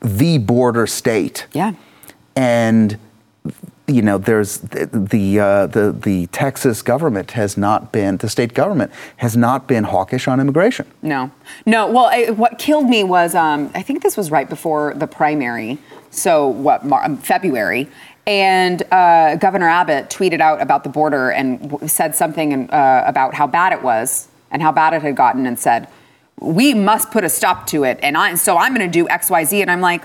the 0.00 0.38
border 0.38 0.86
state 0.86 1.46
Yeah. 1.52 1.72
and 2.36 2.98
you 3.86 4.02
know 4.02 4.18
there's 4.18 4.58
the 4.58 4.86
the, 4.86 5.40
uh, 5.40 5.66
the 5.66 5.90
the 5.92 6.26
Texas 6.28 6.80
government 6.80 7.32
has 7.32 7.56
not 7.56 7.90
been 7.90 8.18
the 8.18 8.28
state 8.28 8.54
government 8.54 8.92
has 9.16 9.36
not 9.36 9.66
been 9.66 9.82
hawkish 9.84 10.28
on 10.28 10.38
immigration. 10.38 10.86
No, 11.02 11.30
no. 11.66 11.90
Well, 11.90 12.04
I, 12.06 12.30
what 12.30 12.58
killed 12.58 12.88
me 12.88 13.02
was 13.02 13.34
um, 13.34 13.68
I 13.74 13.82
think 13.82 14.02
this 14.02 14.16
was 14.16 14.30
right 14.30 14.48
before 14.48 14.94
the 14.94 15.08
primary. 15.08 15.78
So 16.10 16.46
what? 16.48 16.84
Mar- 16.84 17.04
um, 17.04 17.16
February. 17.16 17.88
And 18.28 18.82
uh, 18.92 19.34
Governor 19.36 19.66
Abbott 19.68 20.08
tweeted 20.08 20.40
out 20.40 20.60
about 20.62 20.84
the 20.84 20.90
border 20.90 21.30
and 21.32 21.60
w- 21.70 21.88
said 21.88 22.14
something 22.14 22.70
uh, 22.70 23.02
about 23.06 23.34
how 23.34 23.48
bad 23.48 23.72
it 23.72 23.82
was 23.82 24.28
and 24.52 24.62
how 24.62 24.70
bad 24.70 24.92
it 24.92 25.02
had 25.02 25.16
gotten, 25.16 25.46
and 25.46 25.58
said, 25.58 25.88
"We 26.40 26.74
must 26.74 27.10
put 27.10 27.24
a 27.24 27.28
stop 27.28 27.66
to 27.68 27.84
it." 27.84 27.98
And 28.02 28.16
I, 28.16 28.34
so 28.34 28.56
I'm 28.56 28.74
going 28.74 28.90
to 28.90 28.92
do 28.92 29.08
X, 29.08 29.30
Y, 29.30 29.44
Z. 29.44 29.62
And 29.62 29.70
I'm 29.70 29.80
like, 29.80 30.02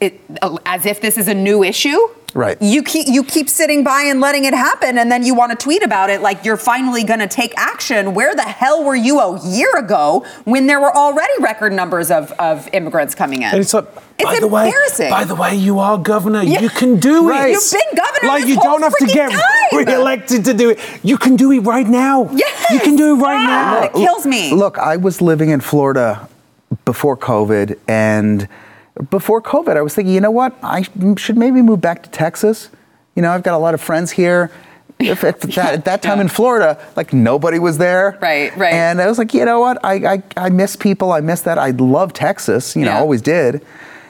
it, 0.00 0.20
as 0.64 0.86
if 0.86 1.00
this 1.00 1.16
is 1.18 1.28
a 1.28 1.34
new 1.34 1.62
issue. 1.64 1.98
Right. 2.34 2.60
You 2.60 2.82
keep 2.82 3.06
you 3.08 3.24
keep 3.24 3.48
sitting 3.48 3.82
by 3.82 4.02
and 4.02 4.20
letting 4.20 4.44
it 4.44 4.52
happen, 4.52 4.98
and 4.98 5.10
then 5.10 5.24
you 5.24 5.34
want 5.34 5.50
to 5.50 5.56
tweet 5.56 5.82
about 5.82 6.10
it 6.10 6.20
like 6.20 6.44
you're 6.44 6.58
finally 6.58 7.02
going 7.02 7.20
to 7.20 7.26
take 7.26 7.54
action. 7.56 8.12
Where 8.14 8.34
the 8.36 8.42
hell 8.42 8.84
were 8.84 8.94
you 8.94 9.18
a 9.18 9.40
year 9.48 9.74
ago 9.78 10.26
when 10.44 10.66
there 10.66 10.78
were 10.78 10.94
already 10.94 11.32
record 11.40 11.72
numbers 11.72 12.10
of, 12.10 12.30
of 12.32 12.68
immigrants 12.74 13.14
coming 13.14 13.40
in? 13.42 13.48
And 13.48 13.58
it's 13.60 13.72
like, 13.72 13.86
It's 14.18 14.24
by 14.30 14.38
the 14.40 14.46
way, 14.46 14.66
embarrassing. 14.66 15.08
by 15.10 15.24
the 15.24 15.34
way, 15.34 15.56
you 15.56 15.78
are 15.78 15.96
governor. 15.96 16.42
Yeah. 16.42 16.60
You 16.60 16.68
can 16.68 17.00
do 17.00 17.26
Right. 17.30 17.48
it. 17.48 17.52
You've 17.54 17.72
been 17.72 17.96
governor 18.04 18.28
Like 18.28 18.42
this 18.42 18.50
you 18.50 18.56
whole 18.60 18.78
don't 18.78 18.82
have 18.82 18.96
to 18.98 19.06
get 19.06 19.30
time. 19.30 19.40
re-elected 19.72 20.44
to 20.44 20.52
do 20.54 20.70
it. 20.70 20.78
You 21.02 21.16
can 21.16 21.34
do 21.34 21.50
it 21.52 21.60
right 21.60 21.88
now. 21.88 22.28
Yes. 22.32 22.70
You 22.70 22.78
can 22.80 22.94
do 22.94 23.14
it 23.16 23.22
right 23.22 23.38
Ah, 23.40 23.46
now. 23.80 23.82
It 23.84 23.92
kills 23.94 24.26
me. 24.26 24.52
Look, 24.52 24.76
I 24.78 24.96
was 24.98 25.22
living 25.22 25.48
in 25.48 25.60
Florida 25.62 26.28
before 26.84 27.16
COVID, 27.16 27.78
and 27.88 28.46
before 29.10 29.40
COVID, 29.42 29.76
I 29.76 29.82
was 29.82 29.94
thinking, 29.94 30.14
you 30.14 30.20
know 30.20 30.30
what? 30.30 30.56
I 30.62 30.82
should 31.16 31.36
maybe 31.36 31.62
move 31.62 31.80
back 31.80 32.02
to 32.04 32.10
Texas. 32.10 32.70
You 33.14 33.22
know, 33.22 33.30
I've 33.30 33.42
got 33.42 33.54
a 33.54 33.58
lot 33.58 33.74
of 33.74 33.80
friends 33.80 34.10
here. 34.12 34.50
If 35.00 35.22
at 35.24 35.40
that, 35.42 35.58
at 35.74 35.84
that 35.84 36.02
time 36.02 36.18
Yeah. 36.18 36.22
in 36.22 36.28
Florida, 36.28 36.78
like 36.96 37.12
nobody 37.12 37.58
was 37.58 37.78
there. 37.78 38.18
Right, 38.20 38.56
right. 38.56 38.72
And 38.72 39.00
I 39.00 39.06
was 39.06 39.18
like, 39.18 39.32
you 39.34 39.44
know 39.44 39.60
what? 39.60 39.78
I, 39.84 39.94
I, 40.14 40.22
I 40.36 40.48
miss 40.50 40.74
people. 40.76 41.12
I 41.12 41.20
miss 41.20 41.42
that. 41.42 41.58
I 41.58 41.70
love 41.70 42.12
Texas. 42.12 42.74
You 42.74 42.84
know, 42.84 42.92
Yeah. 42.92 42.98
always 42.98 43.22
did. 43.22 43.64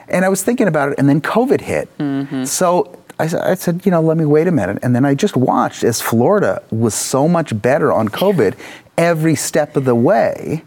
And 0.07 0.25
I 0.25 0.29
was 0.29 0.41
thinking 0.43 0.67
about 0.67 0.91
it, 0.91 0.95
and 0.97 1.07
then 1.07 1.21
COVID 1.21 1.61
hit. 1.61 1.95
Mm-hmm. 1.99 2.45
So 2.45 2.95
I 3.19 3.27
said, 3.55 3.85
you 3.85 3.91
know, 3.91 4.01
let 4.01 4.15
me 4.17 4.25
wait 4.25 4.47
a 4.47 4.51
minute. 4.51 4.79
And 4.81 4.95
then 4.95 5.03
I 5.05 5.13
just 5.13 5.35
watched 5.35 5.83
as 5.83 5.99
Florida 6.01 6.63
was 6.71 6.95
so 6.95 7.27
much 7.27 7.61
better 7.61 7.91
on 7.91 8.07
COVID 8.09 8.55
every 8.97 9.35
step 9.35 9.75
of 9.75 9.83
the 9.85 9.93
way 9.93 10.63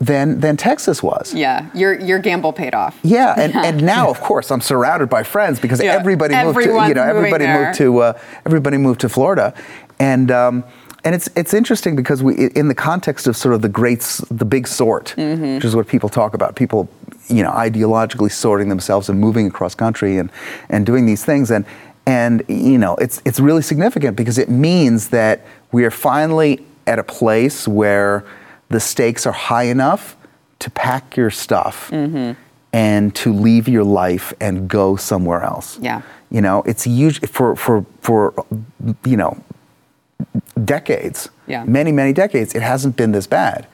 than 0.00 0.40
than 0.40 0.56
Texas 0.56 1.02
was. 1.02 1.32
yeah, 1.34 1.66
your 1.74 1.98
your 2.00 2.18
gamble 2.18 2.52
paid 2.52 2.74
off. 2.74 2.98
Yeah, 3.02 3.34
and, 3.38 3.54
and 3.54 3.82
now 3.82 4.10
of 4.10 4.20
course 4.20 4.50
I'm 4.50 4.60
surrounded 4.60 5.08
by 5.08 5.22
friends 5.22 5.60
because 5.60 5.80
Yeah, 5.82 5.92
everybody 5.92 6.34
moved 6.34 6.58
to 6.62 6.86
you 6.88 6.94
know 6.94 7.02
everybody 7.02 7.44
there. 7.46 7.66
moved 7.66 7.78
to 7.78 7.98
uh, 8.00 8.18
everybody 8.44 8.76
moved 8.76 9.00
to 9.02 9.08
Florida, 9.08 9.54
and 10.00 10.30
um, 10.30 10.64
and 11.04 11.14
it's 11.14 11.28
it's 11.36 11.54
interesting 11.54 11.94
because 11.96 12.22
we 12.22 12.48
in 12.54 12.68
the 12.68 12.74
context 12.74 13.26
of 13.26 13.36
sort 13.36 13.54
of 13.54 13.62
the 13.62 13.68
greats 13.68 14.18
the 14.30 14.44
big 14.44 14.66
sort, 14.66 15.14
Mm-hmm. 15.16 15.54
which 15.56 15.64
is 15.64 15.76
what 15.76 15.86
people 15.86 16.08
talk 16.08 16.34
about, 16.34 16.56
people 16.56 16.88
you 17.28 17.42
know 17.42 17.50
ideologically 17.52 18.30
sorting 18.32 18.68
themselves 18.68 19.08
and 19.08 19.18
moving 19.20 19.46
across 19.46 19.74
country 19.74 20.18
and 20.18 20.30
and 20.68 20.84
doing 20.84 21.06
these 21.06 21.24
things 21.24 21.50
and 21.50 21.64
and 22.06 22.42
you 22.48 22.76
know 22.78 22.96
it's 22.96 23.22
it's 23.24 23.40
really 23.40 23.62
significant 23.62 24.16
because 24.16 24.36
it 24.38 24.48
means 24.50 25.08
that 25.08 25.40
we 25.72 25.84
are 25.86 25.90
finally 25.90 26.62
at 26.86 26.98
a 26.98 27.02
place 27.04 27.66
where 27.66 28.24
the 28.74 28.80
stakes 28.80 29.26
are 29.26 29.32
high 29.32 29.64
enough 29.64 30.16
to 30.58 30.70
pack 30.70 31.16
your 31.16 31.30
stuff 31.30 31.90
Mm-hmm. 31.90 32.32
and 32.72 33.14
to 33.14 33.32
leave 33.32 33.68
your 33.68 33.84
life 33.84 34.32
and 34.40 34.68
go 34.68 34.96
somewhere 34.96 35.42
else. 35.42 35.78
Yeah. 35.80 36.02
You 36.30 36.40
know, 36.40 36.62
it's 36.66 36.86
usually 36.86 37.28
for 37.28 37.54
for 37.56 37.84
for 38.00 38.34
you 39.04 39.16
know 39.16 39.36
decades. 40.64 41.28
Yeah. 41.46 41.64
Many 41.64 41.92
many 41.92 42.12
decades. 42.12 42.54
It 42.54 42.62
hasn't 42.62 42.96
been 42.96 43.12
this 43.12 43.26
bad. 43.26 43.66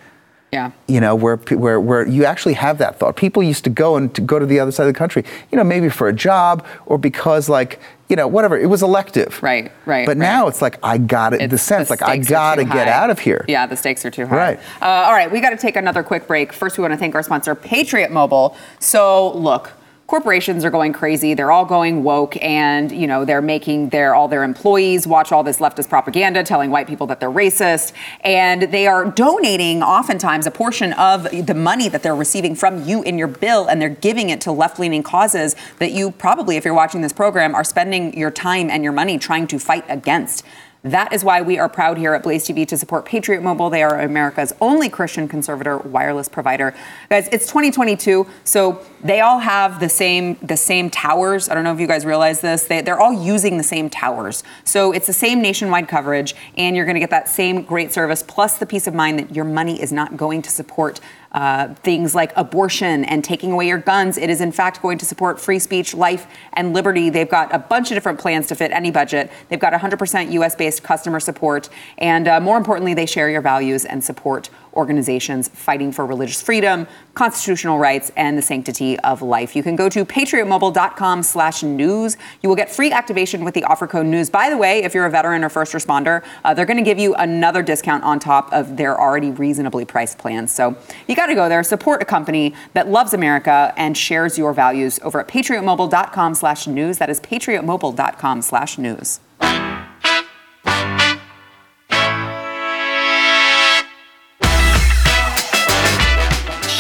Yeah. 0.53 0.73
You 0.89 1.01
know, 1.01 1.15
where 1.15 1.37
where 1.37 1.81
where 1.81 2.07
you 2.07 2.25
actually 2.25 2.55
have 2.55 2.79
that 2.79 2.99
thought. 2.99 3.17
People 3.17 3.43
used 3.43 3.65
to 3.65 3.71
go 3.71 3.97
and 3.97 4.13
to 4.15 4.21
go 4.21 4.39
to 4.39 4.47
the 4.47 4.59
other 4.61 4.73
side 4.73 4.87
of 4.87 4.93
the 4.93 4.99
country. 4.99 5.25
You 5.51 5.57
know, 5.59 5.65
maybe 5.65 5.89
for 5.89 6.09
a 6.09 6.13
job 6.13 6.67
or 6.87 6.99
because 6.99 7.49
like 7.49 7.79
you 8.11 8.17
know 8.17 8.27
whatever 8.27 8.59
it 8.59 8.67
was 8.67 8.83
elective. 8.83 9.41
Right, 9.43 9.71
right, 9.87 10.05
But 10.05 10.17
right. 10.17 10.19
now 10.19 10.49
it's 10.49 10.61
like 10.61 10.79
I 10.83 10.99
got 10.99 11.33
it. 11.33 11.49
The 11.49 11.57
sense 11.59 11.89
like 11.89 12.03
I 12.03 12.17
got 12.19 12.57
to 12.57 12.65
get 12.65 12.89
out 12.89 13.09
of 13.09 13.21
here. 13.21 13.45
Yeah, 13.49 13.67
the 13.67 13.77
stakes 13.77 14.05
are 14.05 14.11
too 14.11 14.27
high. 14.27 14.37
Right. 14.37 14.61
Uh, 14.83 14.87
all 14.87 15.13
right, 15.13 15.31
we 15.31 15.41
got 15.41 15.51
to 15.51 15.57
take 15.57 15.77
another 15.77 16.03
quick 16.03 16.27
break. 16.27 16.53
First, 16.53 16.77
we 16.77 16.83
want 16.83 16.93
to 16.93 16.99
thank 16.99 17.15
our 17.15 17.23
sponsor, 17.23 17.55
Patriot 17.55 18.11
Mobile. 18.11 18.57
So, 18.81 19.33
look. 19.33 19.73
Corporations 20.11 20.65
are 20.65 20.71
going 20.71 20.93
crazy. 20.93 21.35
They're 21.35 21.53
all 21.53 21.65
going 21.65 22.03
woke, 22.03 22.37
and 22.43 22.91
you 22.91 23.07
know 23.07 23.25
they're 23.25 23.41
making 23.41 23.91
their 23.91 24.13
all 24.13 24.27
their 24.27 24.43
employees 24.43 25.07
watch 25.07 25.31
all 25.31 25.45
this 25.45 25.59
leftist 25.59 25.89
propaganda, 25.89 26.43
telling 26.43 26.73
white 26.73 26.89
people 26.89 27.07
that 27.07 27.21
they're 27.21 27.31
racist, 27.31 27.93
and 28.23 28.63
they 28.63 28.89
are 28.89 29.05
donating 29.05 29.85
oftentimes 29.85 30.49
a 30.49 30.51
portion 30.51 30.95
of 30.95 31.31
the 31.31 31.55
money 31.55 31.89
that 31.89 32.03
they're 32.03 32.17
receiving 32.17 32.57
from 32.57 32.83
you 32.83 33.05
in 33.05 33.19
your 33.19 33.29
bill, 33.29 33.69
and 33.69 33.81
they're 33.81 33.89
giving 33.89 34.31
it 34.31 34.41
to 34.41 34.51
left-leaning 34.51 35.05
causes 35.05 35.55
that 35.79 35.93
you 35.93 36.11
probably, 36.11 36.57
if 36.57 36.65
you're 36.65 36.75
watching 36.75 37.03
this 37.03 37.13
program, 37.13 37.55
are 37.55 37.63
spending 37.63 38.13
your 38.19 38.33
time 38.33 38.69
and 38.69 38.83
your 38.83 38.93
money 38.93 39.17
trying 39.17 39.47
to 39.47 39.61
fight 39.61 39.85
against. 39.89 40.45
That 40.83 41.13
is 41.13 41.23
why 41.23 41.43
we 41.43 41.59
are 41.59 41.69
proud 41.69 41.99
here 41.99 42.15
at 42.15 42.23
Blaze 42.23 42.47
TV 42.47 42.67
to 42.69 42.79
support 42.79 43.05
Patriot 43.05 43.43
Mobile. 43.43 43.69
They 43.69 43.83
are 43.83 44.01
America's 44.01 44.55
only 44.63 44.89
Christian 44.89 45.29
conservator 45.29 45.77
wireless 45.77 46.27
provider. 46.27 46.75
Guys, 47.11 47.29
it's 47.31 47.47
2022, 47.49 48.27
so 48.45 48.81
they 49.05 49.21
all 49.21 49.41
have 49.41 49.79
the 49.79 49.91
same 49.91 50.39
the 50.41 50.57
same 50.57 50.89
towers. 50.89 51.51
I 51.51 51.55
don't 51.55 51.65
know 51.65 51.73
if 51.75 51.81
you 51.81 51.87
guys 51.87 52.07
realize 52.07 52.41
this. 52.41 52.65
They, 52.65 52.81
they're 52.81 52.99
all 52.99 53.13
using 53.13 53.59
the 53.59 53.63
same 53.63 53.91
towers. 53.91 54.43
So 54.65 54.93
it's 54.93 55.07
the 55.07 55.13
same 55.13 55.43
nationwide 55.43 55.87
coverage, 55.87 56.35
and 56.57 56.75
you're 56.75 56.87
going 56.87 56.95
to 56.95 57.01
get 57.01 57.11
that 57.11 57.29
same 57.29 57.63
great 57.63 57.93
service 57.93 58.23
plus 58.27 58.57
the 58.57 58.65
peace 58.65 58.87
of 58.87 58.95
mind 58.95 59.19
that 59.19 59.35
your 59.35 59.45
money 59.45 59.83
is 59.83 59.93
not 59.93 60.17
going 60.17 60.41
to 60.41 60.51
support 60.51 60.99
uh, 61.33 61.75
things 61.75 62.15
like 62.15 62.33
abortion 62.37 63.05
and 63.05 63.23
taking 63.25 63.53
away 63.53 63.69
your 63.69 63.79
guns. 63.79 64.19
It 64.19 64.31
is, 64.31 64.41
in 64.41 64.53
fact, 64.53 64.83
going 64.83 64.99
to 64.99 65.05
support 65.05 65.41
free 65.41 65.59
speech, 65.59 65.95
life, 65.95 66.27
and 66.55 66.73
liberty. 66.75 67.11
They've 67.11 67.29
got 67.29 67.55
a 67.55 67.59
bunch 67.59 67.91
of 67.91 67.97
different 67.97 68.19
plans 68.19 68.47
to 68.49 68.55
fit 68.55 68.71
any 68.73 68.91
budget. 68.91 69.31
They've 69.49 69.61
got 69.61 69.73
100% 69.73 70.33
US 70.33 70.55
based 70.57 70.83
customer 70.83 71.21
support. 71.21 71.69
And 71.99 72.27
uh, 72.27 72.41
more 72.41 72.57
importantly, 72.57 72.95
they 72.95 73.07
share 73.07 73.31
your 73.31 73.43
values 73.43 73.85
and 73.85 74.03
support 74.03 74.51
organizations 74.81 75.47
fighting 75.49 75.93
for 75.93 76.05
religious 76.07 76.41
freedom, 76.43 76.89
constitutional 77.15 77.79
rights, 77.79 78.11
and 78.17 78.37
the 78.37 78.43
sanctity 78.43 78.99
of 79.01 79.21
life. 79.21 79.55
You 79.55 79.63
can 79.63 79.77
go 79.77 79.89
to 79.91 80.05
patriotmobile.com 80.05 81.23
slash 81.23 81.63
news. 81.63 82.17
You 82.43 82.49
will 82.49 82.57
get 82.57 82.73
free 82.73 82.91
activation 82.91 83.45
with 83.45 83.55
the 83.55 83.63
offer 83.65 83.87
code 83.87 84.07
news. 84.07 84.31
By 84.31 84.49
the 84.49 84.57
way, 84.57 84.83
if 84.83 84.95
you're 84.95 85.07
a 85.07 85.11
veteran 85.11 85.45
or 85.45 85.51
first 85.51 85.73
responder, 85.75 86.25
uh, 86.45 86.55
they're 86.55 86.67
going 86.67 86.79
to 86.79 86.83
give 86.83 86.99
you 86.99 87.15
another 87.15 87.63
discount 87.63 88.03
on 88.03 88.19
top 88.19 88.53
of 88.53 88.77
their 88.77 88.99
already 88.99 89.31
reasonably 89.31 89.85
priced 89.85 90.19
plans. 90.19 90.51
So 90.51 90.77
you 91.07 91.15
got 91.15 91.27
to 91.27 91.35
go 91.35 91.49
there, 91.49 91.63
support 91.63 92.01
a 92.01 92.07
company 92.07 92.55
that 92.73 92.89
loves 92.89 93.13
America 93.13 93.73
and 93.77 93.97
shares 93.97 94.39
your 94.39 94.53
values 94.55 94.99
over 95.03 95.21
at 95.21 95.29
patriotmobile.com 95.29 96.35
slash 96.35 96.67
news. 96.67 96.99
That 96.99 97.11
is 97.11 97.21
patriotmobile.com 97.21 98.43
slash 98.43 98.79
news. 98.79 99.21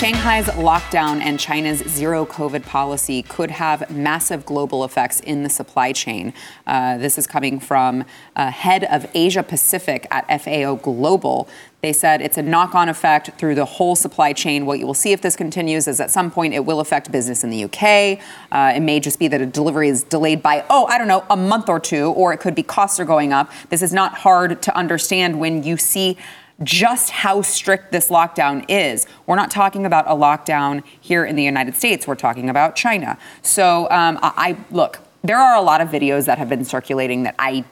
Shanghai's 0.00 0.46
lockdown 0.46 1.20
and 1.20 1.38
China's 1.38 1.80
zero 1.80 2.24
COVID 2.24 2.64
policy 2.64 3.22
could 3.22 3.50
have 3.50 3.90
massive 3.90 4.46
global 4.46 4.82
effects 4.82 5.20
in 5.20 5.42
the 5.42 5.50
supply 5.50 5.92
chain. 5.92 6.32
Uh, 6.66 6.96
this 6.96 7.18
is 7.18 7.26
coming 7.26 7.60
from 7.60 8.06
uh, 8.34 8.50
head 8.50 8.84
of 8.84 9.06
Asia 9.12 9.42
Pacific 9.42 10.06
at 10.10 10.26
FAO 10.40 10.76
Global. 10.76 11.50
They 11.82 11.92
said 11.92 12.22
it's 12.22 12.38
a 12.38 12.42
knock 12.42 12.74
on 12.74 12.88
effect 12.88 13.32
through 13.36 13.56
the 13.56 13.66
whole 13.66 13.94
supply 13.94 14.32
chain. 14.32 14.64
What 14.64 14.78
you 14.78 14.86
will 14.86 14.94
see 14.94 15.12
if 15.12 15.20
this 15.20 15.36
continues 15.36 15.86
is 15.86 16.00
at 16.00 16.10
some 16.10 16.30
point 16.30 16.54
it 16.54 16.64
will 16.64 16.80
affect 16.80 17.12
business 17.12 17.44
in 17.44 17.50
the 17.50 17.64
UK. 17.64 18.18
Uh, 18.50 18.72
it 18.74 18.80
may 18.80 19.00
just 19.00 19.18
be 19.18 19.28
that 19.28 19.42
a 19.42 19.46
delivery 19.46 19.90
is 19.90 20.02
delayed 20.02 20.42
by, 20.42 20.64
oh, 20.70 20.86
I 20.86 20.96
don't 20.96 21.08
know, 21.08 21.26
a 21.28 21.36
month 21.36 21.68
or 21.68 21.78
two, 21.78 22.06
or 22.12 22.32
it 22.32 22.40
could 22.40 22.54
be 22.54 22.62
costs 22.62 22.98
are 23.00 23.04
going 23.04 23.34
up. 23.34 23.52
This 23.68 23.82
is 23.82 23.92
not 23.92 24.14
hard 24.14 24.62
to 24.62 24.74
understand 24.74 25.38
when 25.38 25.62
you 25.62 25.76
see 25.76 26.16
just 26.62 27.10
how 27.10 27.42
strict 27.42 27.92
this 27.92 28.08
lockdown 28.08 28.64
is. 28.68 29.06
We're 29.26 29.36
not 29.36 29.50
talking 29.50 29.86
about 29.86 30.06
a 30.06 30.14
lockdown 30.14 30.82
here 31.00 31.24
in 31.24 31.36
the 31.36 31.42
United 31.42 31.74
States. 31.74 32.06
We're 32.06 32.14
talking 32.14 32.50
about 32.50 32.76
China. 32.76 33.18
So 33.42 33.88
um, 33.90 34.18
I, 34.22 34.32
I 34.36 34.56
look. 34.70 34.98
There 35.22 35.38
are 35.38 35.56
a 35.56 35.62
lot 35.62 35.80
of 35.80 35.88
videos 35.88 36.26
that 36.26 36.38
have 36.38 36.48
been 36.48 36.64
circulating 36.64 37.24
that 37.24 37.34
I 37.38 37.64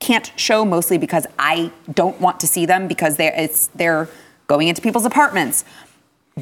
can't 0.00 0.32
show 0.36 0.64
mostly 0.64 0.98
because 0.98 1.26
I 1.38 1.70
don't 1.92 2.20
want 2.20 2.40
to 2.40 2.46
see 2.46 2.66
them 2.66 2.88
because 2.88 3.16
they're, 3.16 3.34
it's, 3.36 3.68
they're 3.68 4.08
going 4.46 4.68
into 4.68 4.82
people's 4.82 5.06
apartments 5.06 5.64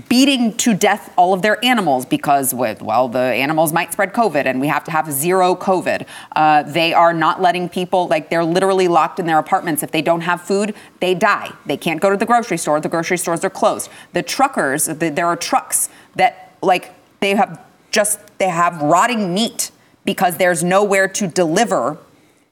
beating 0.08 0.56
to 0.56 0.74
death 0.74 1.14
all 1.16 1.32
of 1.32 1.42
their 1.42 1.64
animals 1.64 2.04
because, 2.04 2.52
with, 2.52 2.82
well, 2.82 3.06
the 3.06 3.20
animals 3.20 3.72
might 3.72 3.92
spread 3.92 4.12
COVID 4.12 4.44
and 4.44 4.60
we 4.60 4.66
have 4.66 4.82
to 4.84 4.90
have 4.90 5.10
zero 5.12 5.54
COVID. 5.54 6.04
Uh, 6.34 6.64
they 6.64 6.92
are 6.92 7.14
not 7.14 7.40
letting 7.40 7.68
people, 7.68 8.08
like, 8.08 8.28
they're 8.28 8.44
literally 8.44 8.88
locked 8.88 9.20
in 9.20 9.26
their 9.26 9.38
apartments. 9.38 9.84
If 9.84 9.92
they 9.92 10.02
don't 10.02 10.22
have 10.22 10.42
food, 10.42 10.74
they 10.98 11.14
die. 11.14 11.52
They 11.64 11.76
can't 11.76 12.00
go 12.00 12.10
to 12.10 12.16
the 12.16 12.26
grocery 12.26 12.58
store. 12.58 12.80
The 12.80 12.88
grocery 12.88 13.18
stores 13.18 13.44
are 13.44 13.50
closed. 13.50 13.88
The 14.14 14.22
truckers, 14.24 14.86
the, 14.86 15.10
there 15.10 15.26
are 15.26 15.36
trucks 15.36 15.88
that, 16.16 16.56
like, 16.60 16.92
they 17.20 17.36
have 17.36 17.64
just, 17.92 18.18
they 18.38 18.48
have 18.48 18.82
rotting 18.82 19.32
meat 19.32 19.70
because 20.04 20.38
there's 20.38 20.64
nowhere 20.64 21.06
to 21.06 21.28
deliver 21.28 21.98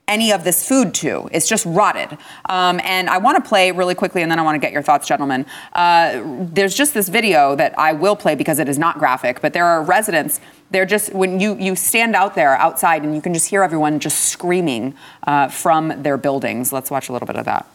any 0.08 0.32
of 0.32 0.44
this 0.44 0.66
food 0.66 0.92
to. 0.94 1.28
It's 1.32 1.48
just 1.48 1.64
rotted. 1.64 2.18
Um, 2.48 2.80
and 2.84 3.08
I 3.08 3.18
want 3.18 3.42
to 3.42 3.48
play 3.48 3.70
really 3.72 3.94
quickly, 3.94 4.22
and 4.22 4.30
then 4.30 4.38
I 4.38 4.42
want 4.42 4.56
to 4.56 4.58
get 4.58 4.72
your 4.72 4.82
thoughts, 4.82 5.06
gentlemen. 5.06 5.46
Uh, 5.72 6.22
there's 6.24 6.74
just 6.74 6.92
this 6.94 7.08
video 7.08 7.54
that 7.56 7.78
I 7.78 7.92
will 7.92 8.16
play 8.16 8.34
because 8.34 8.58
it 8.58 8.68
is 8.68 8.78
not 8.78 8.98
graphic, 8.98 9.40
but 9.40 9.52
there 9.52 9.64
are 9.64 9.82
residents. 9.82 10.40
They're 10.70 10.86
just 10.86 11.12
when 11.14 11.38
you 11.38 11.56
you 11.56 11.76
stand 11.76 12.16
out 12.16 12.34
there 12.34 12.56
outside, 12.56 13.02
and 13.04 13.14
you 13.14 13.22
can 13.22 13.32
just 13.34 13.48
hear 13.48 13.62
everyone 13.62 14.00
just 14.00 14.20
screaming 14.24 14.94
uh, 15.26 15.48
from 15.48 16.02
their 16.02 16.16
buildings. 16.16 16.72
Let's 16.72 16.90
watch 16.90 17.08
a 17.08 17.12
little 17.12 17.26
bit 17.26 17.36
of 17.36 17.44
that. 17.44 17.66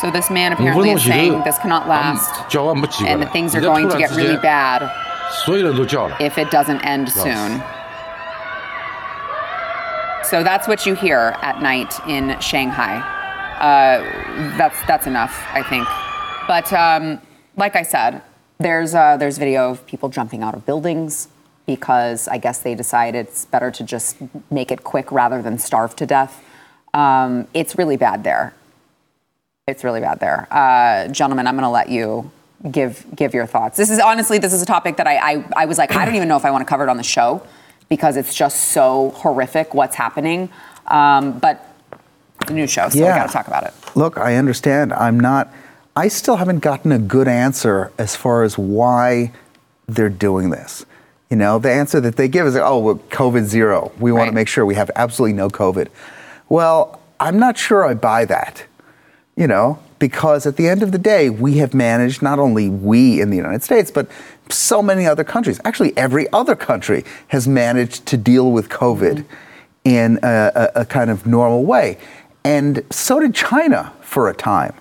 So 0.00 0.10
this 0.10 0.30
man 0.30 0.52
apparently 0.52 0.90
is 0.90 1.04
saying 1.04 1.42
this 1.44 1.58
cannot 1.58 1.88
last, 1.88 2.50
and 3.08 3.22
that 3.22 3.32
things 3.32 3.54
are 3.54 3.60
going 3.60 3.88
to 3.88 3.98
get 3.98 4.10
really 4.16 4.36
bad 4.42 4.82
if 6.20 6.36
it 6.38 6.50
doesn't 6.50 6.80
end 6.84 7.08
soon. 7.08 7.62
So 10.24 10.42
that's 10.42 10.66
what 10.66 10.84
you 10.86 10.94
hear 10.94 11.36
at 11.42 11.62
night 11.62 11.92
in 12.08 12.38
Shanghai. 12.40 12.96
Uh, 13.60 14.56
that's 14.58 14.82
that's 14.86 15.06
enough, 15.06 15.32
I 15.52 15.62
think. 15.62 15.86
But 16.48 16.72
um, 16.72 17.20
like 17.56 17.76
I 17.76 17.82
said, 17.82 18.22
there's 18.58 18.94
uh, 18.94 19.16
there's 19.16 19.38
video 19.38 19.70
of 19.70 19.86
people 19.86 20.08
jumping 20.08 20.42
out 20.42 20.54
of 20.54 20.66
buildings 20.66 21.28
because 21.66 22.26
I 22.28 22.38
guess 22.38 22.60
they 22.60 22.74
decide 22.74 23.14
it's 23.14 23.44
better 23.46 23.70
to 23.70 23.84
just 23.84 24.16
make 24.50 24.70
it 24.70 24.82
quick 24.84 25.10
rather 25.12 25.40
than 25.40 25.58
starve 25.58 25.94
to 25.96 26.06
death. 26.06 26.42
Um, 26.92 27.46
it's 27.54 27.76
really 27.78 27.96
bad 27.96 28.24
there. 28.24 28.54
It's 29.66 29.82
really 29.82 30.00
bad 30.02 30.20
there. 30.20 30.46
Uh, 30.50 31.08
gentlemen, 31.08 31.46
I'm 31.46 31.54
going 31.54 31.62
to 31.64 31.70
let 31.70 31.88
you 31.88 32.30
give 32.70 33.06
give 33.16 33.32
your 33.32 33.46
thoughts. 33.46 33.78
This 33.78 33.88
is 33.90 33.98
honestly, 33.98 34.36
this 34.36 34.52
is 34.52 34.60
a 34.60 34.66
topic 34.66 34.98
that 34.98 35.06
I, 35.06 35.36
I, 35.36 35.44
I 35.56 35.64
was 35.64 35.78
like, 35.78 35.96
I 35.96 36.04
don't 36.04 36.16
even 36.16 36.28
know 36.28 36.36
if 36.36 36.44
I 36.44 36.50
want 36.50 36.60
to 36.60 36.68
cover 36.68 36.82
it 36.82 36.90
on 36.90 36.98
the 36.98 37.02
show 37.02 37.40
because 37.88 38.18
it's 38.18 38.34
just 38.34 38.72
so 38.72 39.10
horrific 39.16 39.72
what's 39.72 39.96
happening. 39.96 40.50
Um, 40.88 41.38
but 41.38 41.66
the 42.46 42.52
new 42.52 42.66
show, 42.66 42.90
so 42.90 42.98
Yeah. 42.98 43.14
we 43.14 43.18
got 43.20 43.26
to 43.28 43.32
talk 43.32 43.46
about 43.46 43.64
it. 43.64 43.72
Look, 43.96 44.18
I 44.18 44.36
understand. 44.36 44.92
I'm 44.92 45.18
not. 45.18 45.50
I 45.96 46.08
still 46.08 46.36
haven't 46.36 46.58
gotten 46.58 46.92
a 46.92 46.98
good 46.98 47.26
answer 47.28 47.90
as 47.96 48.14
far 48.14 48.42
as 48.42 48.58
why 48.58 49.32
they're 49.88 50.10
doing 50.10 50.50
this. 50.50 50.84
You 51.30 51.38
know, 51.38 51.58
the 51.58 51.72
answer 51.72 52.02
that 52.02 52.16
they 52.16 52.28
give 52.28 52.46
is, 52.46 52.54
"Oh, 52.54 52.78
well, 52.80 52.96
COVID 53.08 53.44
zero. 53.44 53.92
We 53.98 54.12
want 54.12 54.24
Right. 54.24 54.28
to 54.28 54.34
make 54.34 54.48
sure 54.48 54.66
we 54.66 54.74
have 54.74 54.90
absolutely 54.94 55.32
no 55.32 55.48
COVID." 55.48 55.88
Well, 56.50 57.00
I'm 57.18 57.38
not 57.38 57.56
sure 57.56 57.86
I 57.88 57.94
buy 57.94 58.26
that. 58.26 58.64
You 59.36 59.48
know, 59.48 59.80
because 59.98 60.46
at 60.46 60.56
the 60.56 60.68
end 60.68 60.82
of 60.82 60.92
the 60.92 60.98
day, 60.98 61.28
we 61.28 61.56
have 61.56 61.74
managed 61.74 62.22
not 62.22 62.38
only 62.38 62.68
we 62.68 63.20
in 63.20 63.30
the 63.30 63.36
United 63.36 63.62
States, 63.64 63.90
but 63.90 64.08
so 64.48 64.80
many 64.80 65.06
other 65.06 65.24
countries. 65.24 65.60
Actually, 65.64 65.96
every 65.96 66.30
other 66.32 66.54
country 66.54 67.04
has 67.28 67.48
managed 67.48 68.06
to 68.06 68.16
deal 68.16 68.52
with 68.52 68.68
COVID 68.68 69.24
in 69.84 70.18
a, 70.22 70.52
a, 70.54 70.80
a 70.82 70.84
kind 70.84 71.10
of 71.10 71.26
normal 71.26 71.64
way, 71.64 71.98
and 72.44 72.84
so 72.90 73.18
did 73.18 73.34
China 73.34 73.92
for 74.00 74.28
a 74.28 74.34
time. 74.34 74.74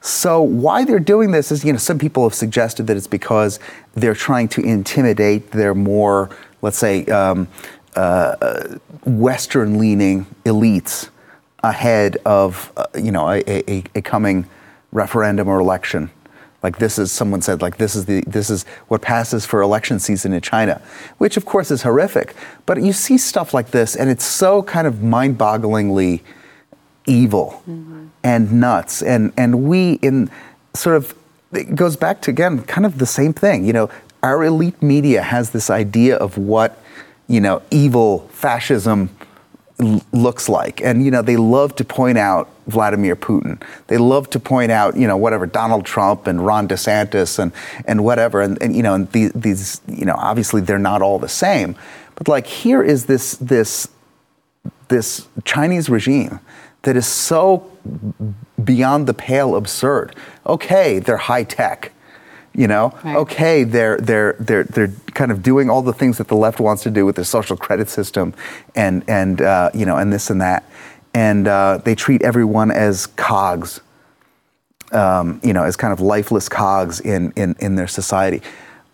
So 0.00 0.42
why 0.42 0.84
they're 0.84 0.98
doing 0.98 1.30
this 1.30 1.52
is, 1.52 1.64
you 1.64 1.72
know, 1.72 1.78
some 1.78 1.98
people 1.98 2.24
have 2.24 2.34
suggested 2.34 2.88
that 2.88 2.96
it's 2.96 3.06
because 3.06 3.60
they're 3.94 4.14
trying 4.16 4.48
to 4.48 4.60
intimidate 4.60 5.52
their 5.52 5.74
more, 5.74 6.28
let's 6.60 6.78
say, 6.78 7.04
um, 7.06 7.46
uh, 7.94 8.78
Western-leaning 9.04 10.26
elites 10.44 11.08
ahead 11.62 12.16
of, 12.24 12.72
uh, 12.76 12.86
you 12.94 13.12
know, 13.12 13.28
a, 13.28 13.42
a, 13.48 13.84
a 13.94 14.02
coming 14.02 14.46
referendum 14.90 15.48
or 15.48 15.60
election. 15.60 16.10
Like 16.62 16.78
this 16.78 16.98
is, 16.98 17.10
someone 17.10 17.42
said, 17.42 17.60
like 17.60 17.76
this 17.78 17.96
is 17.96 18.06
the 18.06 18.22
this 18.26 18.48
is 18.48 18.64
what 18.86 19.02
passes 19.02 19.44
for 19.44 19.62
election 19.62 19.98
season 19.98 20.32
in 20.32 20.40
China, 20.40 20.80
which 21.18 21.36
of 21.36 21.44
course 21.44 21.72
is 21.72 21.82
horrific. 21.82 22.34
But 22.66 22.82
you 22.82 22.92
see 22.92 23.18
stuff 23.18 23.52
like 23.52 23.72
this, 23.72 23.96
and 23.96 24.08
it's 24.08 24.24
so 24.24 24.62
kind 24.62 24.86
of 24.86 25.02
mind-bogglingly 25.02 26.20
evil 27.06 27.62
and 28.22 28.52
nuts 28.52 29.02
and 29.02 29.32
and 29.36 29.64
we 29.64 29.94
in 29.94 30.30
sort 30.74 30.96
of 30.96 31.14
it 31.52 31.74
goes 31.74 31.96
back 31.96 32.20
to 32.22 32.30
again 32.30 32.62
kind 32.62 32.86
of 32.86 32.98
the 32.98 33.06
same 33.06 33.32
thing 33.32 33.64
you 33.64 33.72
know 33.72 33.90
our 34.22 34.44
elite 34.44 34.80
media 34.80 35.22
has 35.22 35.50
this 35.50 35.68
idea 35.68 36.16
of 36.16 36.38
what 36.38 36.80
you 37.26 37.40
know 37.40 37.60
evil 37.70 38.28
fascism 38.28 39.10
looks 40.12 40.48
like 40.48 40.80
and 40.82 41.04
you 41.04 41.10
know 41.10 41.22
they 41.22 41.36
love 41.36 41.74
to 41.74 41.84
point 41.84 42.16
out 42.16 42.48
Vladimir 42.68 43.16
Putin 43.16 43.60
they 43.88 43.98
love 43.98 44.30
to 44.30 44.38
point 44.38 44.70
out 44.70 44.96
you 44.96 45.06
know 45.06 45.16
whatever 45.16 45.46
Donald 45.46 45.84
Trump 45.84 46.26
and 46.26 46.44
Ron 46.44 46.68
DeSantis 46.68 47.38
and 47.38 47.52
and 47.86 48.04
whatever 48.04 48.40
and, 48.40 48.60
and 48.62 48.76
you 48.76 48.82
know 48.82 48.94
and 48.94 49.10
these, 49.12 49.32
these 49.32 49.80
you 49.88 50.04
know 50.04 50.14
obviously 50.16 50.60
they're 50.60 50.78
not 50.78 51.02
all 51.02 51.18
the 51.18 51.28
same 51.28 51.74
but 52.14 52.28
like 52.28 52.46
here 52.46 52.82
is 52.82 53.06
this 53.06 53.32
this 53.36 53.88
this 54.88 55.26
Chinese 55.44 55.88
regime 55.88 56.38
that 56.82 56.96
is 56.96 57.06
so 57.06 57.70
beyond 58.62 59.06
the 59.06 59.14
pale 59.14 59.56
absurd. 59.56 60.14
Okay, 60.46 60.98
they're 60.98 61.16
high 61.16 61.44
tech. 61.44 61.92
You 62.54 62.66
know, 62.68 62.92
Right. 63.02 63.16
okay, 63.16 63.64
they're 63.64 63.96
they're 63.96 64.34
they're 64.38 64.64
they're 64.64 64.92
kind 65.14 65.30
of 65.32 65.42
doing 65.42 65.70
all 65.70 65.80
the 65.80 65.92
things 65.94 66.18
that 66.18 66.28
the 66.28 66.36
left 66.36 66.60
wants 66.60 66.82
to 66.82 66.90
do 66.90 67.06
with 67.06 67.16
the 67.16 67.24
social 67.24 67.56
credit 67.56 67.88
system, 67.88 68.34
and 68.74 69.02
and 69.08 69.40
uh, 69.40 69.70
you 69.72 69.86
know, 69.86 69.96
and 69.96 70.12
this 70.12 70.28
and 70.28 70.40
that, 70.42 70.62
and 71.14 71.48
uh, 71.48 71.78
they 71.82 71.94
treat 71.94 72.20
everyone 72.20 72.70
as 72.70 73.06
cogs, 73.06 73.80
um, 74.92 75.40
you 75.42 75.54
know, 75.54 75.64
as 75.64 75.76
kind 75.76 75.94
of 75.94 76.00
lifeless 76.00 76.48
cogs 76.48 77.00
in 77.00 77.32
in 77.36 77.56
in 77.58 77.76
their 77.76 77.88
society. 77.88 78.42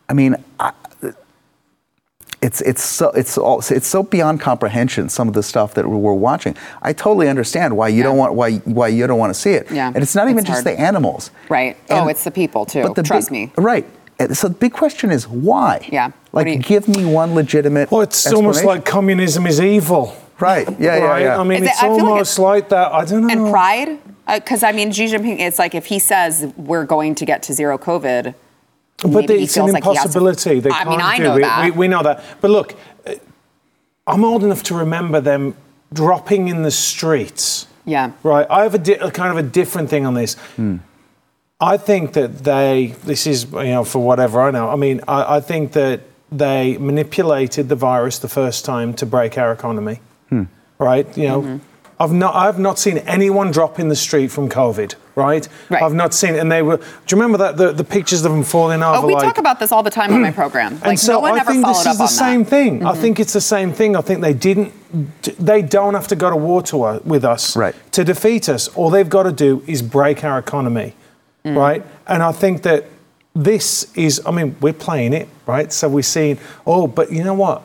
I 0.08 0.14
mean, 0.14 0.36
I, 0.60 0.72
it's 2.40 2.60
it's 2.60 2.82
so 2.82 3.10
it's 3.10 3.36
all 3.36 3.60
it's 3.70 3.86
so 3.86 4.02
beyond 4.02 4.40
comprehension. 4.40 5.08
Some 5.08 5.26
of 5.28 5.34
the 5.34 5.42
stuff 5.42 5.74
that 5.74 5.86
we're 5.88 6.12
watching, 6.12 6.56
I 6.82 6.92
totally 6.92 7.28
understand 7.28 7.76
why 7.76 7.88
you 7.88 7.98
Yeah. 7.98 8.02
don't 8.04 8.16
want 8.16 8.34
why 8.34 8.52
why 8.58 8.88
you 8.88 9.06
don't 9.06 9.18
want 9.18 9.34
to 9.34 9.38
see 9.40 9.52
it. 9.52 9.70
Yeah, 9.70 9.88
and 9.88 9.98
it's 9.98 10.14
not 10.14 10.26
even 10.28 10.38
it's 10.38 10.46
just 10.48 10.64
hard. 10.64 10.76
the 10.76 10.80
animals. 10.80 11.30
Right. 11.48 11.76
And- 11.88 12.00
oh, 12.00 12.08
it's 12.08 12.24
the 12.24 12.30
people 12.30 12.64
too. 12.64 12.82
but 12.82 12.94
the 12.94 13.02
Trust 13.02 13.30
big- 13.30 13.32
me. 13.32 13.52
Right. 13.56 13.86
So 14.32 14.48
the 14.48 14.54
big 14.54 14.72
question 14.72 15.10
is 15.10 15.28
why? 15.28 15.86
Yeah. 15.92 16.10
Like, 16.32 16.48
you- 16.48 16.56
give 16.58 16.88
me 16.88 17.04
one 17.04 17.34
legitimate. 17.34 17.90
Well, 17.90 18.00
it's 18.02 18.26
almost 18.32 18.64
like 18.64 18.84
communism 18.84 19.46
is 19.46 19.60
evil. 19.60 20.12
Right. 20.40 20.68
Yeah. 20.78 20.96
Yeah. 20.96 21.04
right? 21.04 21.22
Yeah. 21.22 21.40
I 21.40 21.44
mean, 21.44 21.62
Is 21.62 21.68
it- 21.68 21.70
it's 21.70 21.78
I 21.78 21.86
feel 21.86 21.94
like 21.96 22.04
almost 22.04 22.38
like, 22.38 22.68
that. 22.70 22.92
I 22.92 23.04
don't 23.04 23.26
know. 23.26 23.32
And 23.32 23.50
pride, 23.52 23.98
uh, 24.26 24.38
because 24.40 24.62
I 24.62 24.72
mean, 24.72 24.90
Xi 24.92 25.06
Jinping. 25.06 25.38
It's 25.40 25.58
like 25.58 25.74
if 25.74 25.86
he 25.86 25.98
says 25.98 26.52
we're 26.56 26.84
going 26.84 27.14
to 27.16 27.24
get 27.24 27.42
to 27.44 27.52
zero 27.52 27.78
COVID. 27.78 28.34
But 29.02 29.10
maybe 29.10 29.36
he 29.38 29.44
it's 29.44 29.54
feels 29.54 29.68
an 29.68 29.74
like 29.74 29.84
he 29.84 29.94
has 29.94 30.12
to- 30.12 30.18
impossibility. 30.18 30.60
They 30.60 30.70
I 30.70 30.84
mean, 30.84 30.98
can't 30.98 31.02
I 31.12 31.16
do 31.18 31.22
know 31.22 31.36
it. 31.36 31.40
that. 31.42 31.64
We, 31.64 31.70
we 31.70 31.88
know 31.88 32.02
that. 32.02 32.24
But 32.40 32.50
look, 32.50 32.74
uh, 33.06 33.14
I'm 34.06 34.24
old 34.24 34.42
enough 34.44 34.62
to 34.64 34.74
remember 34.74 35.20
them 35.20 35.54
dropping 35.92 36.48
in 36.48 36.62
the 36.62 36.70
streets. 36.70 37.66
Yeah. 37.84 38.10
Right. 38.22 38.46
I 38.50 38.62
have 38.64 38.74
a, 38.74 38.78
di- 38.78 38.94
a 38.94 39.10
kind 39.10 39.30
of 39.30 39.38
a 39.38 39.48
different 39.48 39.88
thing 39.88 40.04
on 40.04 40.14
this. 40.14 40.36
I 41.60 41.76
think 41.76 42.12
that 42.12 42.38
they. 42.44 42.94
This 43.04 43.26
is 43.26 43.44
you 43.52 43.64
know 43.64 43.84
for 43.84 44.00
whatever 44.02 44.40
I 44.40 44.50
know. 44.50 44.68
I 44.68 44.76
mean, 44.76 45.00
I, 45.08 45.36
I 45.36 45.40
think 45.40 45.72
that 45.72 46.00
they 46.30 46.76
manipulated 46.78 47.68
the 47.68 47.74
virus 47.76 48.18
the 48.18 48.28
first 48.28 48.64
time 48.64 48.94
to 48.94 49.06
break 49.06 49.38
our 49.38 49.52
economy. 49.52 50.00
Right. 50.78 51.16
You 51.18 51.28
know. 51.28 51.42
Mm-hmm. 51.42 51.56
I've 52.00 52.12
not, 52.12 52.34
I've 52.36 52.58
not 52.60 52.78
seen 52.78 52.98
anyone 52.98 53.50
drop 53.50 53.80
in 53.80 53.88
the 53.88 53.96
street 53.96 54.28
from 54.30 54.48
COVID, 54.48 54.94
right? 55.16 55.48
Right. 55.68 55.82
I've 55.82 55.94
not 55.94 56.14
seen, 56.14 56.36
and 56.36 56.50
they 56.50 56.62
were. 56.62 56.76
Do 56.76 56.82
you 57.08 57.20
remember 57.20 57.38
that 57.38 57.56
the, 57.56 57.72
the 57.72 57.82
pictures 57.82 58.24
of 58.24 58.30
them 58.30 58.44
falling 58.44 58.82
over? 58.84 58.98
Oh, 58.98 59.06
we 59.06 59.14
like, 59.14 59.24
talk 59.24 59.38
about 59.38 59.58
this 59.58 59.72
all 59.72 59.82
the 59.82 59.90
time 59.90 60.12
on 60.14 60.22
my 60.22 60.30
program. 60.30 60.74
Like 60.74 60.84
and 60.86 61.00
so 61.00 61.14
no 61.14 61.20
one 61.20 61.32
I 61.34 61.40
ever 61.40 61.50
think 61.50 61.66
this 61.66 61.86
is 61.86 61.98
the 61.98 62.06
same 62.06 62.44
that. 62.44 62.50
thing. 62.50 62.86
I 62.86 62.94
think 62.94 63.18
it's 63.18 63.32
the 63.32 63.40
same 63.40 63.72
thing. 63.72 63.96
I 63.96 64.00
think 64.00 64.20
they 64.20 64.32
didn't. 64.32 64.72
They 65.44 65.60
don't 65.60 65.94
have 65.94 66.06
to 66.08 66.16
go 66.16 66.30
to 66.30 66.36
war 66.36 66.62
to 66.62 66.82
us, 66.84 67.04
with 67.04 67.24
us 67.24 67.56
Right. 67.56 67.74
to 67.92 68.04
defeat 68.04 68.48
us. 68.48 68.68
All 68.68 68.90
they've 68.90 69.08
got 69.08 69.24
to 69.24 69.32
do 69.32 69.62
is 69.66 69.82
break 69.82 70.22
our 70.24 70.38
economy, 70.38 70.94
Mm. 71.44 71.56
right? 71.56 71.84
And 72.06 72.22
I 72.22 72.30
think 72.32 72.62
that 72.62 72.84
this 73.34 73.92
is. 73.96 74.22
I 74.24 74.30
mean, 74.30 74.54
we're 74.60 74.72
playing 74.72 75.14
it, 75.14 75.28
right? 75.46 75.72
So 75.72 75.88
we're 75.88 76.02
seeing. 76.02 76.38
Oh, 76.64 76.86
but 76.86 77.10
you 77.12 77.24
know 77.24 77.34
what? 77.34 77.62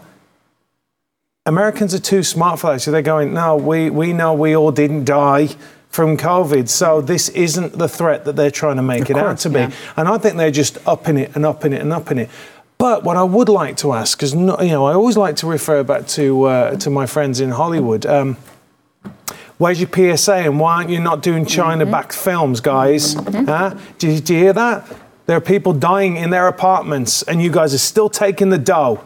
Americans 1.45 1.93
are 1.93 1.99
too 1.99 2.23
smart 2.23 2.59
for 2.59 2.71
that. 2.71 2.81
So 2.81 2.91
they're 2.91 3.01
going, 3.01 3.33
no, 3.33 3.57
we, 3.57 3.89
we 3.89 4.13
know 4.13 4.33
we 4.33 4.55
all 4.55 4.71
didn't 4.71 5.03
die 5.03 5.49
from 5.89 6.17
COVID. 6.17 6.69
So 6.69 7.01
this 7.01 7.29
isn't 7.29 7.77
the 7.77 7.89
threat 7.89 8.25
that 8.25 8.35
they're 8.35 8.51
trying 8.51 8.77
to 8.77 8.81
make 8.81 9.09
it 9.09 9.17
out 9.17 9.39
to 9.39 9.49
be. 9.49 9.59
yeah. 9.59 9.71
And 9.97 10.07
I 10.07 10.17
think 10.17 10.37
they're 10.37 10.51
just 10.51 10.77
upping 10.87 11.17
it 11.17 11.35
and 11.35 11.45
upping 11.45 11.73
it 11.73 11.81
and 11.81 11.91
upping 11.91 12.17
it. 12.17 12.29
But 12.77 13.03
what 13.03 13.17
I 13.17 13.23
would 13.23 13.49
like 13.49 13.77
to 13.77 13.93
ask, 13.93 14.17
because 14.17 14.33
you 14.33 14.39
know, 14.41 14.85
I 14.85 14.93
always 14.93 15.17
like 15.17 15.35
to 15.37 15.47
refer 15.47 15.83
back 15.83 16.07
to 16.07 16.43
uh, 16.45 16.75
to 16.77 16.89
my 16.89 17.05
friends 17.05 17.39
in 17.39 17.51
Hollywood. 17.51 18.05
Um, 18.05 18.35
where's 19.57 19.79
your 19.79 20.17
PSA 20.17 20.35
and 20.35 20.59
why 20.59 20.77
aren't 20.77 20.89
you 20.89 20.99
not 20.99 21.21
doing 21.21 21.45
China-backed 21.45 22.13
films, 22.13 22.59
guys? 22.59 23.13
Huh? 23.13 23.77
Do 23.99 24.09
you, 24.09 24.19
do 24.19 24.33
you 24.33 24.39
hear 24.39 24.53
that? 24.53 24.85
There 25.27 25.37
are 25.37 25.41
people 25.41 25.71
dying 25.71 26.17
in 26.17 26.29
their 26.31 26.47
apartments, 26.47 27.21
and 27.23 27.41
you 27.41 27.51
guys 27.51 27.73
are 27.73 27.77
still 27.77 28.09
taking 28.09 28.49
the 28.49 28.57
dough. 28.57 29.01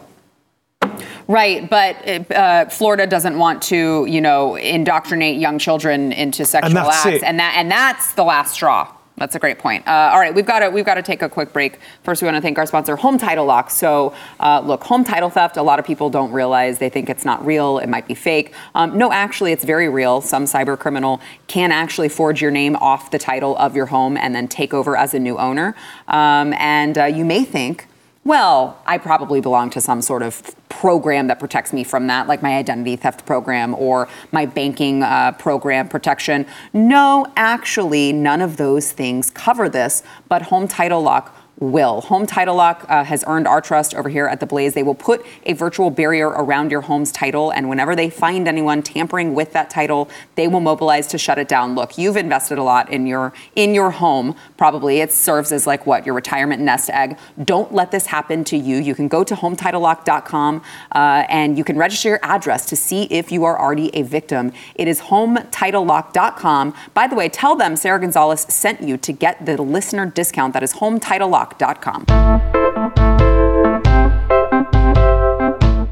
Right, 1.28 1.68
but 1.68 2.32
uh, 2.32 2.70
Florida 2.70 3.06
doesn't 3.06 3.38
want 3.38 3.62
to, 3.64 4.06
you 4.06 4.22
know, 4.22 4.56
indoctrinate 4.56 5.38
young 5.38 5.58
children 5.58 6.10
into 6.10 6.46
sexual 6.46 6.72
that's 6.72 7.04
acts, 7.04 7.16
it. 7.16 7.22
and 7.22 7.38
that 7.38 7.54
and 7.54 7.70
that's 7.70 8.14
the 8.14 8.24
last 8.24 8.54
straw. 8.54 8.94
That's 9.18 9.34
a 9.34 9.38
great 9.38 9.58
point. 9.58 9.86
Uh, 9.86 10.10
all 10.12 10.20
right, 10.20 10.34
we've 10.34 10.46
got 10.46 10.60
to 10.60 10.70
we've 10.70 10.86
got 10.86 10.94
to 10.94 11.02
take 11.02 11.20
a 11.20 11.28
quick 11.28 11.52
break. 11.52 11.80
First, 12.02 12.22
we 12.22 12.26
want 12.26 12.36
to 12.36 12.40
thank 12.40 12.56
our 12.56 12.64
sponsor, 12.64 12.96
Home 12.96 13.18
Title 13.18 13.44
Lock. 13.44 13.68
So, 13.68 14.14
uh, 14.40 14.62
look, 14.64 14.84
home 14.84 15.04
title 15.04 15.28
theft. 15.28 15.58
A 15.58 15.62
lot 15.62 15.78
of 15.78 15.84
people 15.84 16.08
don't 16.08 16.32
realize 16.32 16.78
they 16.78 16.88
think 16.88 17.10
it's 17.10 17.26
not 17.26 17.44
real. 17.44 17.78
It 17.78 17.88
might 17.88 18.08
be 18.08 18.14
fake. 18.14 18.54
Um, 18.74 18.96
no, 18.96 19.12
actually, 19.12 19.52
it's 19.52 19.64
very 19.64 19.90
real. 19.90 20.22
Some 20.22 20.44
cyber 20.44 20.78
criminal 20.78 21.20
can 21.46 21.72
actually 21.72 22.08
forge 22.08 22.40
your 22.40 22.52
name 22.52 22.74
off 22.76 23.10
the 23.10 23.18
title 23.18 23.54
of 23.58 23.76
your 23.76 23.86
home 23.86 24.16
and 24.16 24.34
then 24.34 24.48
take 24.48 24.72
over 24.72 24.96
as 24.96 25.12
a 25.12 25.18
new 25.18 25.36
owner. 25.36 25.74
Um, 26.06 26.54
and 26.54 26.96
uh, 26.96 27.04
you 27.04 27.26
may 27.26 27.44
think 27.44 27.86
well, 28.28 28.78
I 28.84 28.98
probably 28.98 29.40
belong 29.40 29.70
to 29.70 29.80
some 29.80 30.02
sort 30.02 30.22
of 30.22 30.54
program 30.68 31.28
that 31.28 31.38
protects 31.38 31.72
me 31.72 31.82
from 31.82 32.08
that, 32.08 32.26
like 32.28 32.42
my 32.42 32.58
identity 32.58 32.94
theft 32.94 33.24
program 33.24 33.74
or 33.74 34.06
my 34.32 34.44
banking 34.44 35.02
uh, 35.02 35.32
program 35.32 35.88
protection. 35.88 36.44
No, 36.74 37.26
actually, 37.36 38.12
none 38.12 38.42
of 38.42 38.58
those 38.58 38.92
things 38.92 39.30
cover 39.30 39.70
this, 39.70 40.02
but 40.28 40.42
Home 40.42 40.68
Title 40.68 41.00
Lock 41.00 41.34
will. 41.60 42.02
Home 42.02 42.26
Title 42.26 42.54
Lock 42.54 42.86
uh, 42.88 43.04
has 43.04 43.24
earned 43.26 43.46
our 43.46 43.60
trust 43.60 43.94
over 43.94 44.08
here 44.08 44.26
at 44.26 44.40
the 44.40 44.46
Blaze. 44.46 44.74
They 44.74 44.82
will 44.82 44.94
put 44.94 45.24
a 45.44 45.54
virtual 45.54 45.90
barrier 45.90 46.28
around 46.28 46.70
your 46.70 46.82
home's 46.82 47.10
title, 47.10 47.50
and 47.50 47.68
whenever 47.68 47.96
they 47.96 48.10
find 48.10 48.46
anyone 48.46 48.82
tampering 48.82 49.34
with 49.34 49.52
that 49.52 49.70
title, 49.70 50.08
they 50.36 50.46
will 50.46 50.60
mobilize 50.60 51.06
to 51.08 51.18
shut 51.18 51.38
it 51.38 51.48
down. 51.48 51.74
Look, 51.74 51.98
you've 51.98 52.16
invested 52.16 52.58
a 52.58 52.62
lot 52.62 52.90
in 52.90 53.06
your 53.06 53.32
in 53.56 53.74
your 53.74 53.90
home. 53.90 54.36
Probably 54.56 55.00
it 55.00 55.12
serves 55.12 55.52
as 55.52 55.66
like 55.66 55.86
what 55.86 56.06
your 56.06 56.14
retirement 56.14 56.62
nest 56.62 56.90
egg. 56.90 57.18
Don't 57.42 57.72
let 57.72 57.90
this 57.90 58.06
happen 58.06 58.44
to 58.44 58.56
you. 58.56 58.76
You 58.76 58.94
can 58.94 59.08
go 59.08 59.24
to 59.24 59.34
HometitleLock.com 59.34 60.62
uh, 60.92 61.24
and 61.28 61.58
you 61.58 61.64
can 61.64 61.76
register 61.76 62.10
your 62.10 62.20
address 62.22 62.66
to 62.66 62.76
see 62.76 63.04
if 63.04 63.32
you 63.32 63.44
are 63.44 63.58
already 63.58 63.94
a 63.94 64.02
victim. 64.02 64.52
It 64.74 64.88
is 64.88 65.00
HometitleLock.com. 65.02 66.74
By 66.94 67.06
the 67.06 67.16
way, 67.16 67.28
tell 67.28 67.56
them 67.56 67.76
Sara 67.76 68.00
Gonzales 68.00 68.42
sent 68.52 68.82
you 68.82 68.96
to 68.98 69.12
get 69.12 69.44
the 69.44 69.60
listener 69.60 70.06
discount. 70.06 70.52
That 70.54 70.62
is 70.62 70.74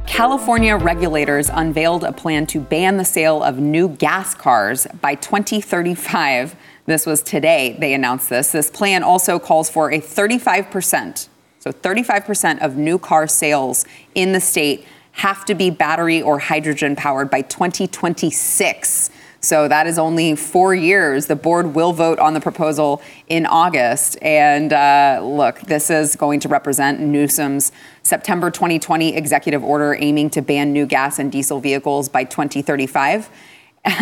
California 0.07 0.77
regulators 0.77 1.51
unveiled 1.53 2.03
a 2.03 2.13
plan 2.13 2.47
to 2.47 2.59
ban 2.59 2.97
the 2.97 3.05
sale 3.05 3.43
of 3.43 3.59
new 3.59 3.89
gas 3.89 4.35
cars 4.35 4.87
by 5.03 5.15
2035. 5.15 6.57
This 6.87 7.05
was 7.05 7.23
today 7.23 7.77
they 7.79 7.93
announced 7.93 8.31
this. 8.31 8.51
This 8.51 8.71
plan 8.71 9.03
also 9.03 9.39
calls 9.39 9.69
for 9.69 9.93
a 9.93 10.01
35%, 10.01 11.29
so 11.59 11.71
35% 11.71 12.63
of 12.63 12.77
new 12.77 12.99
car 12.99 13.27
sales 13.27 13.85
in 14.15 14.33
the 14.33 14.41
state 14.41 14.87
have 15.13 15.45
to 15.45 15.55
be 15.55 15.71
battery 15.71 16.23
or 16.23 16.39
hydrogen 16.39 16.97
powered 16.97 17.31
by 17.31 17.43
2026. 17.43 19.11
So 19.47 19.69
that 19.69 19.87
is 19.87 19.97
only 19.97 20.35
four 20.35 20.75
years. 20.75 21.27
The 21.27 21.37
board 21.37 21.77
will 21.77 21.93
vote 21.93 22.19
on 22.19 22.35
the 22.35 22.41
proposal 22.41 23.01
in 23.29 23.47
August. 23.47 24.19
And 24.21 24.73
uh, 24.73 25.21
look, 25.23 25.61
this 25.61 25.89
is 25.89 26.17
going 26.17 26.41
to 26.41 26.49
represent 26.49 26.99
Newsom's 26.99 27.71
September 28.03 28.51
2020 28.51 29.15
executive 29.15 29.63
order 29.63 29.97
aiming 30.01 30.31
to 30.31 30.43
ban 30.43 30.73
new 30.73 30.85
gas 30.85 31.21
and 31.21 31.31
diesel 31.31 31.61
vehicles 31.61 32.09
by 32.09 32.25
2035. 32.25 33.31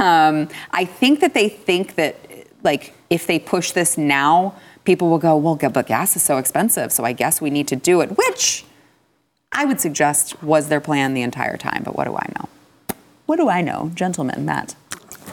Um, 0.01 0.49
I 0.71 0.87
think 0.87 1.21
that 1.21 1.35
they 1.35 1.51
think 1.51 1.97
that, 1.97 2.17
like, 2.63 2.95
if 3.11 3.27
they 3.27 3.39
push 3.39 3.73
this 3.73 3.99
now, 3.99 4.55
people 4.85 5.11
will 5.11 5.19
go, 5.19 5.37
well, 5.37 5.57
but 5.57 5.87
gas 5.87 6.17
is 6.17 6.23
so 6.23 6.39
expensive, 6.39 6.91
so 6.91 7.05
I 7.05 7.13
guess 7.13 7.43
we 7.43 7.51
need 7.51 7.69
to 7.69 7.77
do 7.77 8.01
it, 8.01 8.17
which 8.17 8.65
I 9.53 9.67
would 9.67 9.79
suggest 9.79 10.43
was 10.43 10.69
their 10.69 10.81
plan 10.81 11.13
the 11.13 11.21
entire 11.21 11.59
time. 11.59 11.83
But 11.85 11.97
what 11.97 12.05
do 12.05 12.17
I 12.17 12.33
know? 12.39 12.49
What 13.27 13.37
do 13.37 13.51
I 13.51 13.61
know, 13.61 13.91
gentlemen, 13.95 14.47
Matt? 14.47 14.75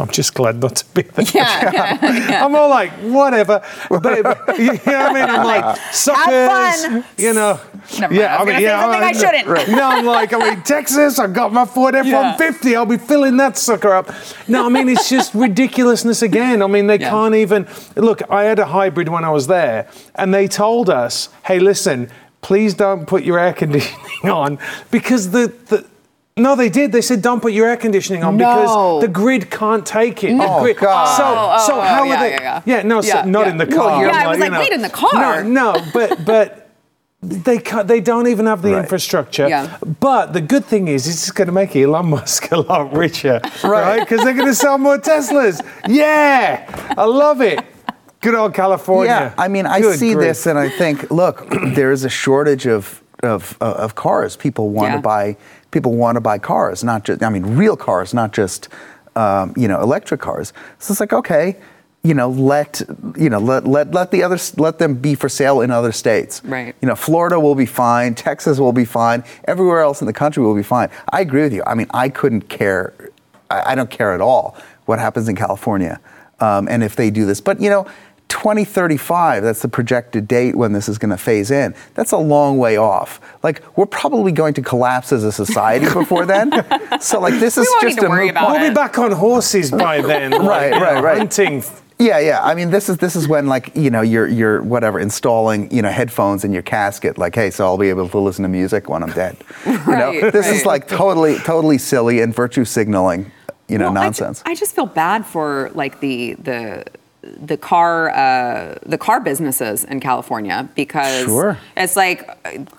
I'm 0.02 0.10
just 0.10 0.34
glad 0.34 0.58
not 0.62 0.76
to 0.78 0.86
be 0.94 1.04
there. 1.04 1.26
Yeah, 1.34 2.46
I'm 2.46 2.56
all 2.56 2.70
like, 2.70 2.92
whatever. 3.02 3.64
But, 3.90 4.02
but, 4.04 4.58
you 4.60 4.66
know 4.66 4.74
what 4.74 4.88
I 4.88 5.14
mean? 5.14 5.24
I'm 5.30 5.46
like, 5.54 5.78
suckers. 5.94 7.04
You 7.18 7.34
know. 7.34 7.60
Never 8.00 8.14
mind. 8.14 8.24
I 8.26 8.44
was 8.44 8.48
gonna 8.48 8.60
say 8.60 8.68
something 8.68 9.04
I 9.04 9.12
shouldn't. 9.14 9.70
No, 9.70 9.90
I'm 9.90 10.06
like, 10.06 10.34
I'm 10.34 10.42
in 10.58 10.62
Texas. 10.76 11.20
I've 11.20 11.34
got 11.34 11.52
my 11.54 11.66
Ford 11.66 11.96
F-150. 11.96 12.76
I'll 12.76 12.86
be 12.86 12.98
filling 12.98 13.38
that 13.38 13.58
sucker 13.58 13.90
up. 13.94 14.12
No, 14.48 14.66
I 14.66 14.70
mean, 14.70 14.90
it's 14.90 15.10
just 15.10 15.34
ridiculousness 15.34 16.22
again. 16.22 16.62
I 16.62 16.68
mean, 16.68 16.88
they 16.88 17.00
Yeah. 17.00 17.10
can't 17.10 17.36
even. 17.36 17.68
Look, 17.96 18.22
I 18.30 18.44
had 18.44 18.60
a 18.60 18.66
hybrid 18.66 19.10
when 19.10 19.24
I 19.24 19.30
was 19.30 19.48
there, 19.48 19.88
and 20.16 20.34
they 20.34 20.48
told 20.48 20.90
us, 20.90 21.30
hey, 21.46 21.60
listen, 21.60 22.10
please 22.42 22.74
don't 22.74 23.06
put 23.06 23.24
your 23.24 23.40
air 23.40 23.54
conditioning 23.54 24.30
on 24.30 24.60
because 24.92 25.32
the. 25.32 25.54
the 25.68 25.86
no, 26.42 26.56
they 26.56 26.70
did. 26.70 26.92
They 26.92 27.02
said 27.02 27.22
don't 27.22 27.42
put 27.42 27.54
your 27.54 27.68
air 27.68 27.78
conditioning 27.78 28.24
on 28.24 28.38
No. 28.38 28.46
because 28.56 29.02
the 29.02 29.08
grid 29.08 29.50
can't 29.52 29.86
take 29.86 30.24
it. 30.24 30.36
The 30.38 30.44
Oh, 30.48 30.62
grid- 30.62 30.78
God. 30.78 31.06
So, 31.18 31.24
Oh, 31.26 31.68
so 31.68 31.74
oh, 31.78 31.82
how 31.82 32.04
yeah, 32.04 32.14
are 32.16 32.20
they? 32.20 32.32
yeah, 32.32 32.62
yeah. 32.66 32.82
no, 32.84 33.02
so 33.02 33.24
not 33.24 33.46
yeah. 33.46 33.52
in 33.52 33.58
the 33.58 33.66
Well, 33.66 33.78
car. 33.90 34.06
yeah, 34.06 34.24
I 34.24 34.28
was 34.28 34.38
you 34.38 34.44
like, 34.44 34.52
know. 34.54 34.60
wait, 34.60 34.72
in 34.74 34.82
the 34.82 34.90
car? 34.90 35.44
No, 35.44 35.74
no, 35.74 35.86
but 35.94 36.26
but 36.26 36.58
they 37.24 37.60
ca- 37.60 37.84
they 37.84 38.02
don't 38.02 38.28
even 38.28 38.46
have 38.48 38.62
the 38.64 38.72
Right. 38.74 38.80
infrastructure. 38.84 39.48
Yeah. 39.48 39.78
But 40.00 40.34
the 40.34 40.42
good 40.42 40.66
thing 40.66 40.88
is, 40.88 41.08
it's 41.08 41.30
going 41.32 41.46
to 41.48 41.52
make 41.54 41.76
Elon 41.76 42.08
Musk 42.10 42.52
a 42.52 42.58
lot 42.58 42.94
richer, 42.96 43.40
right? 43.64 44.00
Because 44.00 44.24
they're 44.24 44.34
going 44.34 44.48
to 44.48 44.56
sell 44.56 44.78
more 44.80 44.98
Teslas. 44.98 45.62
Yeah, 45.88 46.66
I 46.98 47.06
love 47.06 47.42
it. 47.42 47.60
Good 48.22 48.36
old 48.36 48.54
California. 48.54 49.34
Yeah, 49.36 49.44
I 49.46 49.48
mean, 49.48 49.66
I 49.66 49.82
Good 49.82 49.98
see 50.00 50.14
grief. 50.14 50.28
this 50.28 50.46
and 50.48 50.58
I 50.58 50.70
think, 50.70 51.10
look, 51.12 51.48
there 51.76 51.92
is 51.92 52.04
a 52.06 52.10
shortage 52.10 52.66
of 52.68 53.02
of, 53.24 53.56
uh, 53.62 53.66
of 53.86 53.94
cars. 53.94 54.36
People 54.36 54.70
want 54.70 54.90
Yeah. 54.90 54.96
to 54.96 55.02
buy 55.04 55.38
people 55.72 55.96
want 55.96 56.16
to 56.16 56.22
buy 56.22 56.38
cars, 56.38 56.84
not 56.84 57.04
just 57.04 57.24
I 57.24 57.30
mean, 57.30 57.56
real 57.56 57.76
cars, 57.76 58.14
not 58.14 58.34
just 58.34 58.70
um, 59.16 59.54
you 59.58 59.68
know 59.68 59.82
electric 59.82 60.22
cars. 60.22 60.54
So 60.80 60.92
it's 60.92 61.00
like 61.00 61.14
okay. 61.14 61.58
You 62.04 62.16
know, 62.16 62.30
let 62.30 62.82
you 63.16 63.30
know 63.30 63.38
let, 63.38 63.68
let 63.68 63.92
let 63.92 64.10
the 64.10 64.24
others 64.24 64.58
let 64.58 64.80
them 64.80 64.96
be 64.96 65.14
for 65.14 65.30
sale 65.30 65.62
in 65.62 65.70
other 65.70 65.92
states. 65.92 66.44
Right. 66.44 66.76
You 66.82 66.88
know, 66.88 66.96
Florida 66.96 67.40
will 67.40 67.54
be 67.54 67.68
fine. 67.68 68.16
Texas 68.16 68.60
will 68.60 68.74
be 68.74 68.86
fine. 68.86 69.24
Everywhere 69.46 69.82
else 69.82 70.02
in 70.02 70.08
the 70.08 70.14
country 70.14 70.44
will 70.44 70.56
be 70.56 70.64
fine. 70.64 70.90
I 71.12 71.22
agree 71.22 71.44
with 71.44 71.54
you. 71.54 71.64
I 71.68 71.76
mean, 71.76 71.88
I 71.94 72.10
couldn't 72.10 72.50
care. 72.50 72.94
I, 73.52 73.74
I 73.74 73.76
don't 73.76 73.92
care 73.92 74.14
at 74.14 74.22
all 74.22 74.58
what 74.86 74.98
happens 74.98 75.30
in 75.30 75.36
California, 75.36 76.02
um, 76.40 76.68
and 76.68 76.84
if 76.84 76.96
they 76.96 77.12
do 77.12 77.28
this. 77.28 77.40
But 77.40 77.62
you 77.62 77.70
know, 77.70 77.86
2035. 78.32 79.44
That's 79.44 79.62
the 79.62 79.68
projected 79.68 80.28
date 80.28 80.56
when 80.56 80.74
this 80.74 80.88
is 80.90 80.98
going 80.98 81.12
to 81.12 81.18
phase 81.18 81.52
in. 81.52 81.76
That's 81.94 82.12
a 82.12 82.18
long 82.18 82.58
way 82.58 82.78
off. 82.78 83.20
Like 83.44 83.62
we're 83.78 83.86
probably 83.86 84.32
going 84.32 84.54
to 84.56 84.62
collapse 84.62 85.12
as 85.12 85.24
a 85.24 85.32
society 85.32 85.86
before 85.94 86.26
then. 86.26 86.52
so 87.02 87.20
like 87.20 87.36
this 87.40 87.58
is 87.58 87.68
just 87.82 88.02
a 88.02 88.10
worry 88.10 88.28
moot. 88.32 88.36
We'll 88.42 88.56
it. 88.56 88.70
be 88.70 88.74
back 88.74 88.98
on 88.98 89.12
horses 89.12 89.72
by 89.72 90.02
then. 90.12 90.32
like, 90.32 90.42
Right, 90.42 90.72
right, 90.82 91.04
right. 91.04 91.18
Hunting. 91.18 91.64
Yeah, 92.00 92.18
yeah. 92.20 92.42
I 92.42 92.56
mean, 92.56 92.72
this 92.72 92.90
is 92.90 92.98
this 92.98 93.16
is 93.16 93.28
when 93.28 93.46
like 93.48 93.76
you 93.76 93.92
know 93.92 94.02
you're 94.02 94.28
you're 94.28 94.62
whatever 94.64 95.00
installing 95.00 95.72
you 95.72 95.82
know 95.84 95.90
headphones 95.92 96.44
in 96.44 96.52
your 96.52 96.64
casket. 96.64 97.18
Like, 97.20 97.36
hey, 97.36 97.52
so 97.52 97.66
I'll 97.66 97.78
be 97.78 97.90
able 97.90 98.10
to 98.10 98.18
listen 98.20 98.42
to 98.44 98.50
music 98.50 98.90
when 98.90 99.04
I'm 99.04 99.12
dead. 99.12 99.38
You 99.66 99.72
know, 99.74 99.84
Right, 99.86 100.34
this 100.34 100.48
is 100.48 100.66
like 100.66 100.88
totally 100.88 101.38
totally 101.40 101.78
silly 101.78 102.22
and 102.22 102.34
virtue 102.34 102.66
signaling. 102.66 103.32
You 103.68 103.78
know, 103.78 103.86
Well, 103.92 103.98
I 104.00 104.10
ju- 104.10 104.24
nonsense. 104.24 104.44
I, 104.46 104.56
just 104.56 104.76
feel 104.76 104.86
bad 104.88 105.26
for 105.26 105.70
like 105.76 106.00
the 106.00 106.34
the 106.36 106.86
the 107.40 107.58
car 107.58 108.10
uh, 108.12 108.78
the 108.86 108.98
car 108.98 109.20
businesses 109.20 109.84
in 109.84 110.00
California 110.00 110.68
because 110.76 111.26
Sure. 111.26 111.58
it's 111.78 111.96
like, 111.96 112.30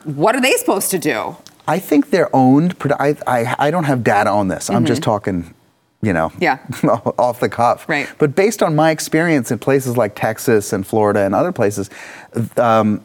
what 0.05 0.35
are 0.35 0.41
they 0.41 0.53
supposed 0.53 0.91
to 0.91 0.99
do? 0.99 1.37
I 1.69 1.79
think 1.79 2.11
they're 2.11 2.35
owned. 2.35 2.75
I, 2.99 3.17
I, 3.27 3.55
I 3.59 3.71
don't 3.71 3.85
have 3.85 4.03
data 4.03 4.31
on 4.31 4.49
this. 4.49 4.69
I'm 4.69 4.85
just 4.85 5.03
talking, 5.03 5.55
you 6.03 6.13
know, 6.13 6.33
Yeah. 6.41 6.59
off 7.19 7.39
the 7.41 7.49
cuff. 7.49 7.89
Right. 7.89 8.09
But 8.19 8.35
based 8.35 8.63
on 8.63 8.75
my 8.75 8.91
experience 8.91 9.51
in 9.53 9.59
places 9.61 9.97
like 9.97 10.15
Texas 10.17 10.73
and 10.73 10.85
Florida 10.87 11.21
and 11.21 11.35
other 11.35 11.53
places, 11.53 11.89
um, 12.57 13.01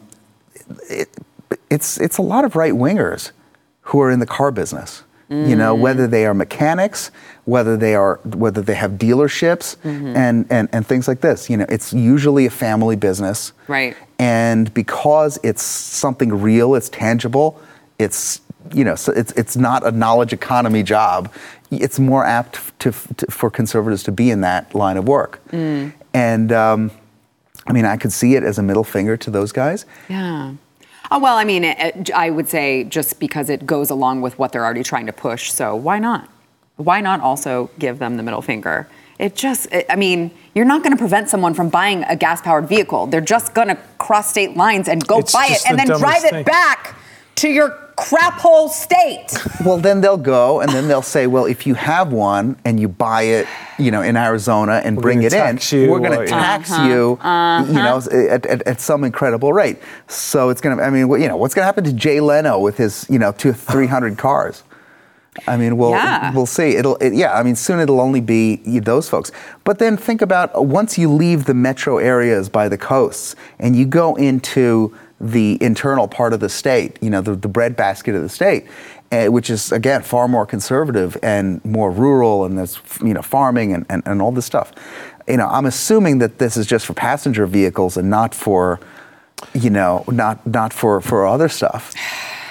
it, 0.90 1.08
it's 1.70 1.98
it's 1.98 2.18
a 2.18 2.22
lot 2.22 2.44
of 2.44 2.56
right 2.56 2.72
wingers 2.74 3.30
who 3.82 4.00
are 4.00 4.10
in 4.10 4.18
the 4.18 4.26
car 4.26 4.50
business. 4.50 5.02
You 5.30 5.56
know, 5.56 5.76
Mm. 5.76 5.80
whether 5.80 6.06
they 6.06 6.24
are 6.24 6.32
mechanics, 6.32 7.10
whether 7.44 7.76
they 7.76 7.94
are 7.94 8.18
whether 8.24 8.62
they 8.62 8.74
have 8.74 8.92
dealerships 8.92 9.76
Mm-hmm. 9.84 10.16
and, 10.16 10.46
and 10.50 10.68
and 10.72 10.86
things 10.86 11.06
like 11.06 11.20
this. 11.20 11.50
You 11.50 11.58
know, 11.58 11.66
it's 11.68 11.92
usually 11.92 12.46
a 12.46 12.50
family 12.50 12.96
business. 12.96 13.52
Right. 13.68 13.94
And 14.18 14.72
because 14.72 15.38
it's 15.42 15.62
something 15.62 16.30
real, 16.42 16.74
it's 16.74 16.88
tangible, 16.88 17.60
it's 17.98 18.40
you 18.72 18.84
know, 18.84 18.94
so 18.94 19.12
it's 19.12 19.32
it's 19.32 19.56
not 19.56 19.86
a 19.86 19.90
knowledge 19.90 20.32
economy 20.32 20.82
job. 20.82 21.30
It's 21.70 21.98
more 21.98 22.24
apt 22.24 22.54
to, 22.80 22.92
to 23.18 23.26
for 23.30 23.50
conservatives 23.50 24.02
to 24.04 24.12
be 24.12 24.30
in 24.30 24.40
that 24.40 24.74
line 24.74 24.96
of 24.96 25.06
work. 25.06 25.40
Mm. 25.52 25.92
And 26.14 26.52
um, 26.52 26.90
I 27.66 27.72
mean, 27.74 27.84
I 27.84 27.98
could 27.98 28.12
see 28.12 28.34
it 28.34 28.42
as 28.44 28.58
a 28.58 28.62
middle 28.62 28.84
finger 28.84 29.16
to 29.18 29.30
those 29.30 29.52
guys. 29.52 29.84
Yeah. 30.08 30.52
Oh, 31.10 31.18
well, 31.18 31.36
I 31.36 31.44
mean, 31.44 31.64
it, 31.64 31.78
it- 31.78 32.10
I 32.14 32.30
would 32.30 32.48
say 32.48 32.84
just 32.84 33.18
because 33.18 33.48
it 33.50 33.66
goes 33.66 33.90
along 33.90 34.20
with 34.20 34.38
what 34.38 34.52
they're 34.52 34.64
already 34.64 34.82
trying 34.82 35.06
to 35.06 35.12
push. 35.12 35.52
So 35.52 35.74
why 35.74 35.98
not? 35.98 36.28
Why 36.76 37.00
not 37.00 37.20
also 37.20 37.70
give 37.78 37.98
them 37.98 38.16
the 38.16 38.22
middle 38.22 38.42
finger? 38.42 38.88
It 39.18 39.34
just, 39.34 39.66
it, 39.72 39.84
I 39.90 39.96
mean, 39.96 40.30
you're 40.54 40.64
not 40.64 40.82
going 40.84 40.92
to 40.92 40.98
prevent 40.98 41.28
someone 41.28 41.52
from 41.54 41.70
buying 41.70 42.04
a 42.04 42.14
gas 42.14 42.40
powered 42.40 42.68
vehicle. 42.68 43.08
They're 43.08 43.20
just 43.20 43.52
going 43.52 43.66
to 43.68 43.74
cross 43.98 44.30
state 44.30 44.56
lines 44.56 44.86
and 44.88 45.04
go 45.06 45.18
It's 45.18 45.32
buy 45.32 45.46
it 45.50 45.60
and 45.68 45.76
the 45.78 45.86
then 45.86 45.98
drive 45.98 46.22
dumbest 46.22 46.34
it 46.34 46.46
back 46.46 46.94
to 47.36 47.48
your 47.48 47.87
crap 47.98 48.34
hole 48.38 48.68
state. 48.68 49.36
Well, 49.64 49.78
then 49.78 50.00
they'll 50.00 50.16
go 50.16 50.60
and 50.60 50.70
then 50.70 50.86
they'll 50.88 51.02
say, 51.02 51.26
well, 51.26 51.46
if 51.46 51.66
you 51.66 51.74
have 51.74 52.12
one 52.12 52.56
and 52.64 52.78
you 52.78 52.86
buy 52.88 53.22
it, 53.22 53.46
you 53.78 53.90
know, 53.90 54.02
in 54.02 54.16
Arizona 54.16 54.80
and 54.84 54.96
bring 55.00 55.18
gonna 55.18 55.26
it 55.26 55.32
in, 55.72 55.80
you 55.84 55.90
we're 55.90 55.98
going 55.98 56.12
or- 56.18 56.24
to 56.24 56.30
yeah. 56.30 56.58
tax 56.58 56.70
you, 56.70 57.18
you 57.74 57.82
know, 57.82 58.00
at, 58.30 58.46
at, 58.46 58.62
at 58.62 58.80
some 58.80 59.04
incredible 59.04 59.52
rate. 59.52 59.78
So 60.06 60.48
it's 60.50 60.60
going 60.60 60.76
to, 60.78 60.82
I 60.82 60.90
mean, 60.90 61.08
you 61.20 61.28
know, 61.28 61.36
what's 61.36 61.54
going 61.54 61.62
to 61.62 61.66
happen 61.66 61.84
to 61.84 61.92
Jay 61.92 62.20
Leno 62.20 62.58
with 62.60 62.76
his, 62.76 63.04
you 63.10 63.18
know, 63.18 63.32
two, 63.32 63.52
300 63.52 64.16
cars? 64.16 64.62
I 65.46 65.56
mean, 65.56 65.76
we'll 65.76 65.90
Yeah. 65.90 66.32
we'll 66.34 66.46
see. 66.46 66.76
It'll 66.76 66.96
it, 66.96 67.14
yeah. 67.14 67.32
I 67.38 67.44
mean, 67.44 67.54
soon 67.54 67.78
it'll 67.78 68.00
only 68.00 68.20
be 68.20 68.56
those 68.80 69.08
folks. 69.08 69.30
But 69.62 69.78
then 69.78 69.96
think 69.96 70.20
about 70.20 70.56
uh, 70.56 70.62
once 70.62 70.98
you 70.98 71.08
leave 71.12 71.44
the 71.44 71.54
metro 71.54 71.98
areas 71.98 72.48
by 72.48 72.68
the 72.68 72.78
coasts 72.78 73.36
and 73.60 73.76
you 73.76 73.86
go 73.86 74.16
into 74.16 74.96
the 75.20 75.58
internal 75.60 76.06
part 76.06 76.32
of 76.32 76.40
the 76.40 76.48
state, 76.48 76.96
you 77.00 77.10
know, 77.10 77.20
the, 77.20 77.34
the 77.34 77.48
breadbasket 77.48 78.14
of 78.14 78.22
the 78.22 78.28
state, 78.28 78.66
uh, 79.10 79.26
which 79.26 79.50
is 79.50 79.72
again 79.72 80.02
far 80.02 80.28
more 80.28 80.46
conservative 80.46 81.16
and 81.22 81.64
more 81.64 81.90
rural, 81.90 82.44
and 82.44 82.58
there's 82.58 82.78
you 83.02 83.14
know 83.14 83.22
farming 83.22 83.72
and, 83.72 83.86
and, 83.88 84.02
and 84.06 84.22
all 84.22 84.32
this 84.32 84.46
stuff. 84.46 84.72
You 85.26 85.36
know, 85.36 85.48
I'm 85.48 85.66
assuming 85.66 86.18
that 86.18 86.38
this 86.38 86.56
is 86.56 86.66
just 86.66 86.86
for 86.86 86.94
passenger 86.94 87.46
vehicles 87.46 87.96
and 87.96 88.08
not 88.08 88.34
for, 88.34 88.80
you 89.54 89.70
know, 89.70 90.04
not 90.08 90.46
not 90.46 90.72
for 90.72 91.00
for 91.00 91.26
other 91.26 91.48
stuff. 91.48 91.94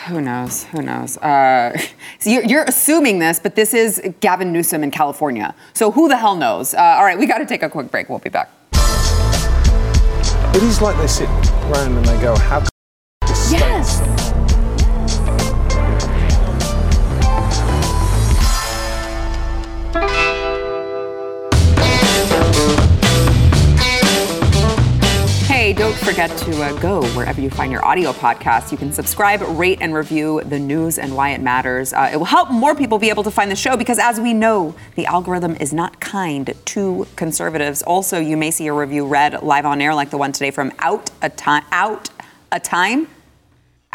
Who 0.07 0.21
knows? 0.21 0.63
Who 0.65 0.81
knows? 0.81 1.17
Uh, 1.17 1.77
so 2.19 2.29
you're, 2.29 2.45
you're 2.45 2.63
assuming 2.63 3.19
this, 3.19 3.41
but 3.41 3.55
this 3.55 3.73
is 3.73 4.01
Gavin 4.21 4.53
Newsom 4.53 4.81
in 4.81 4.89
California. 4.89 5.53
So 5.73 5.91
who 5.91 6.07
the 6.07 6.15
hell 6.15 6.37
knows? 6.37 6.73
Uh, 6.73 6.79
all 6.79 7.03
right, 7.03 7.19
we 7.19 7.25
got 7.25 7.39
to 7.39 7.45
take 7.45 7.61
a 7.61 7.69
quick 7.69 7.91
break. 7.91 8.07
We'll 8.07 8.19
be 8.19 8.29
back. 8.29 8.49
It 10.55 10.63
is 10.63 10.81
like 10.81 10.97
they 10.97 11.07
sit 11.07 11.27
and 11.75 12.05
they 12.05 12.21
go, 12.21 12.35
how 12.37 12.63
Yes. 13.51 14.26
Don't 25.97 26.09
forget 26.09 26.37
to 26.37 26.61
uh, 26.61 26.79
go 26.79 27.03
wherever 27.09 27.41
you 27.41 27.49
find 27.49 27.71
your 27.71 27.83
audio 27.83 28.11
podcast. 28.11 28.71
You 28.71 28.77
can 28.77 28.91
subscribe, 28.91 29.41
rate, 29.57 29.79
and 29.81 29.93
review 29.93 30.41
the 30.43 30.59
news 30.59 30.99
and 30.99 31.15
why 31.15 31.29
it 31.31 31.41
matters. 31.41 31.93
Uh, 31.93 32.09
it 32.13 32.17
will 32.17 32.25
help 32.25 32.51
more 32.51 32.75
people 32.75 32.99
be 32.99 33.09
able 33.09 33.23
to 33.23 33.31
find 33.31 33.49
the 33.49 33.55
show 33.55 33.75
because, 33.75 33.97
as 33.97 34.19
we 34.19 34.33
know, 34.33 34.75
the 34.95 35.05
algorithm 35.05 35.55
is 35.55 35.73
not 35.73 35.99
kind 35.99 36.53
to 36.65 37.07
conservatives. 37.15 37.81
Also, 37.83 38.19
you 38.19 38.37
may 38.37 38.51
see 38.51 38.67
a 38.67 38.73
review 38.73 39.07
read 39.07 39.41
live 39.41 39.65
on 39.65 39.81
air, 39.81 39.95
like 39.95 40.09
the 40.09 40.17
one 40.17 40.31
today 40.31 40.51
from 40.51 40.71
Out 40.79 41.09
a 41.21 41.29
Time. 41.29 41.63
Out 41.71 42.09
a 42.51 42.59
Time. 42.59 43.07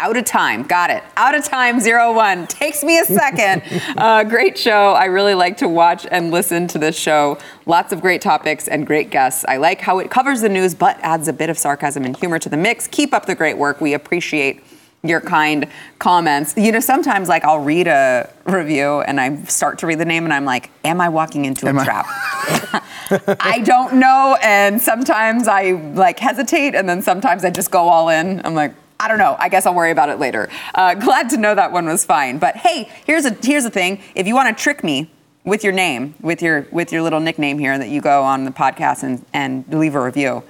Out 0.03 0.17
of 0.17 0.25
time. 0.25 0.65
Got 0.65 0.91
it. 0.91 1.05
Out 1.17 1.37
of 1.37 1.45
time, 1.45 1.79
zero 1.79 2.13
one. 2.13 2.47
Takes 2.49 2.83
me 2.83 2.99
a 2.99 3.05
second. 3.05 3.63
uh, 3.97 4.25
great 4.25 4.59
show. 4.59 4.95
I 4.95 5.05
really 5.05 5.35
like 5.35 5.59
to 5.59 5.69
watch 5.69 6.09
and 6.11 6.33
listen 6.33 6.67
to 6.69 6.79
this 6.79 6.99
show. 6.99 7.39
Lots 7.67 7.93
of 7.93 8.01
great 8.01 8.21
topics 8.21 8.67
and 8.67 8.85
great 8.85 9.11
guests. 9.11 9.45
I 9.47 9.59
like 9.59 9.81
how 9.81 10.01
it 10.01 10.11
covers 10.11 10.41
the 10.41 10.49
news 10.49 10.75
but 10.75 10.99
adds 11.03 11.29
a 11.29 11.33
bit 11.33 11.51
of 11.51 11.57
sarcasm 11.57 12.05
and 12.05 12.17
humor 12.17 12.41
to 12.41 12.49
the 12.49 12.57
mix. 12.57 12.89
Keep 12.89 13.15
up 13.15 13.27
the 13.27 13.37
great 13.37 13.57
work. 13.57 13.81
We 13.81 13.95
appreciate 13.95 14.65
your 15.05 15.21
kind 15.21 15.69
comments. 16.01 16.55
You 16.57 16.73
know, 16.73 16.81
sometimes 16.81 17.29
like 17.29 17.45
I'll 17.45 17.61
read 17.61 17.87
a 17.87 18.29
review 18.47 19.03
and 19.03 19.21
I 19.21 19.41
start 19.45 19.79
to 19.81 19.87
read 19.87 20.01
the 20.01 20.05
name 20.05 20.25
and 20.25 20.33
I'm 20.35 20.45
like, 20.45 20.71
am 20.85 21.01
I 21.01 21.11
walking 21.11 21.45
into 21.45 21.69
Am 21.69 21.79
a 21.79 21.83
I- 21.83 21.85
trap? 21.85 22.07
I 23.41 23.61
don't 23.61 23.95
know. 24.01 24.37
And 24.43 24.83
sometimes 24.83 25.47
I 25.47 25.73
like 25.95 26.19
hesitate 26.19 26.75
and 26.75 26.89
then 26.89 27.03
sometimes 27.03 27.45
I 27.45 27.51
just 27.51 27.71
go 27.71 27.89
all 27.89 28.09
in. 28.09 28.45
I'm 28.45 28.55
like, 28.57 28.75
I 29.03 29.09
don't 29.09 29.19
know. 29.19 29.35
I 29.41 29.49
guess 29.49 29.67
I'll 29.67 29.75
worry 29.75 29.91
about 29.91 30.11
it 30.11 30.21
later. 30.21 30.49
Uh, 30.77 30.95
glad 31.09 31.29
to 31.31 31.37
know 31.37 31.57
that 31.57 31.73
one 31.73 31.87
was 31.87 32.05
fine. 32.05 32.39
But 32.39 32.57
hey, 32.57 32.89
here's 33.05 33.25
a 33.25 33.37
here's 33.43 33.65
the 33.65 33.71
thing. 33.71 34.01
If 34.15 34.29
you 34.29 34.35
want 34.37 34.57
to 34.57 34.63
trick 34.63 34.85
me 34.85 35.11
with 35.45 35.65
your 35.65 35.73
name, 35.73 36.15
with 36.21 36.41
your 36.41 36.69
with 36.71 36.93
your 36.93 37.03
little 37.03 37.19
nickname 37.19 37.59
here 37.59 37.77
that 37.77 37.89
you 37.89 38.01
go 38.01 38.23
on 38.23 38.45
the 38.45 38.53
podcast 38.53 39.03
and, 39.03 39.25
and 39.33 39.65
leave 39.69 39.97
a 39.97 40.01
review, 40.01 40.45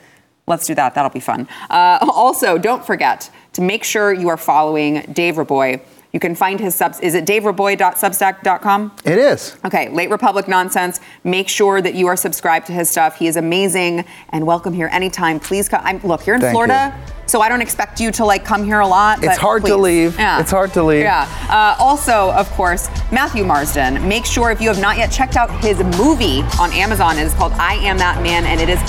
let's 0.47 0.67
do 0.67 0.75
that. 0.75 0.95
That'll 0.95 1.11
be 1.11 1.19
fun. 1.19 1.49
Uh, 1.71 1.99
also, 2.13 2.59
don't 2.59 2.85
forget 2.85 3.31
to 3.55 3.63
make 3.63 3.85
sure 3.85 4.13
you 4.13 4.29
are 4.29 4.37
following 4.37 5.01
Dave 5.13 5.37
Reaboi. 5.37 5.81
You 6.13 6.21
can 6.21 6.35
find 6.35 6.61
his 6.61 6.75
subs. 6.75 7.01
Is 7.01 7.15
it 7.15 7.25
davereaboi.substack.com? 7.25 8.93
It 9.05 9.17
is. 9.17 9.57
Okay, 9.65 9.89
Late 9.89 10.11
Republic 10.11 10.47
Nonsense. 10.47 11.01
Make 11.25 11.49
sure 11.49 11.81
that 11.81 11.95
you 11.95 12.07
are 12.07 12.17
subscribed 12.17 12.67
to 12.67 12.73
his 12.75 12.91
stuff. 12.91 13.17
He 13.17 13.29
is 13.29 13.37
amazing 13.37 14.05
and 14.29 14.47
welcome 14.47 14.75
here 14.75 14.91
anytime. 14.93 15.41
Please 15.41 15.71
come. 15.71 15.81
I'm, 15.83 16.01
look, 16.03 16.27
you're 16.27 16.37
in 16.37 16.43
Thank 16.43 16.53
Florida, 16.53 16.95
so 17.27 17.41
I 17.41 17.49
don't 17.49 17.63
expect 17.63 17.99
you 17.99 18.11
to 18.13 18.27
like 18.27 18.45
come 18.45 18.63
here 18.65 18.81
a 18.81 18.87
lot. 18.87 19.25
It's 19.25 19.39
hard 19.39 19.63
to 19.63 19.77
please. 19.77 19.83
leave. 19.83 20.17
It's 20.19 20.51
hard 20.51 20.75
to 20.75 20.83
leave. 20.83 21.01
Yeah. 21.01 21.27
Uh, 21.49 21.83
also, 21.83 22.31
of 22.33 22.51
course, 22.51 22.89
Matthew 23.11 23.45
Marsden. 23.45 24.07
Make 24.07 24.27
sure 24.27 24.51
if 24.51 24.61
you 24.61 24.69
have 24.69 24.81
not 24.81 24.99
yet 24.99 25.11
checked 25.11 25.37
out 25.37 25.51
his 25.65 25.79
movie 25.99 26.43
on 26.61 26.73
Amazon, 26.73 27.17
it 27.17 27.23
is 27.23 27.33
called 27.35 27.53
I 27.53 27.75
Am 27.77 27.97
That 27.97 28.23
Man, 28.23 28.45
and 28.45 28.61
it 28.61 28.69
is 28.69 28.81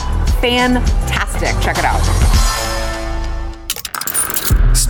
fantastic. 0.41 1.51
Check 1.63 1.77
it 1.77 1.85
out. 1.85 2.42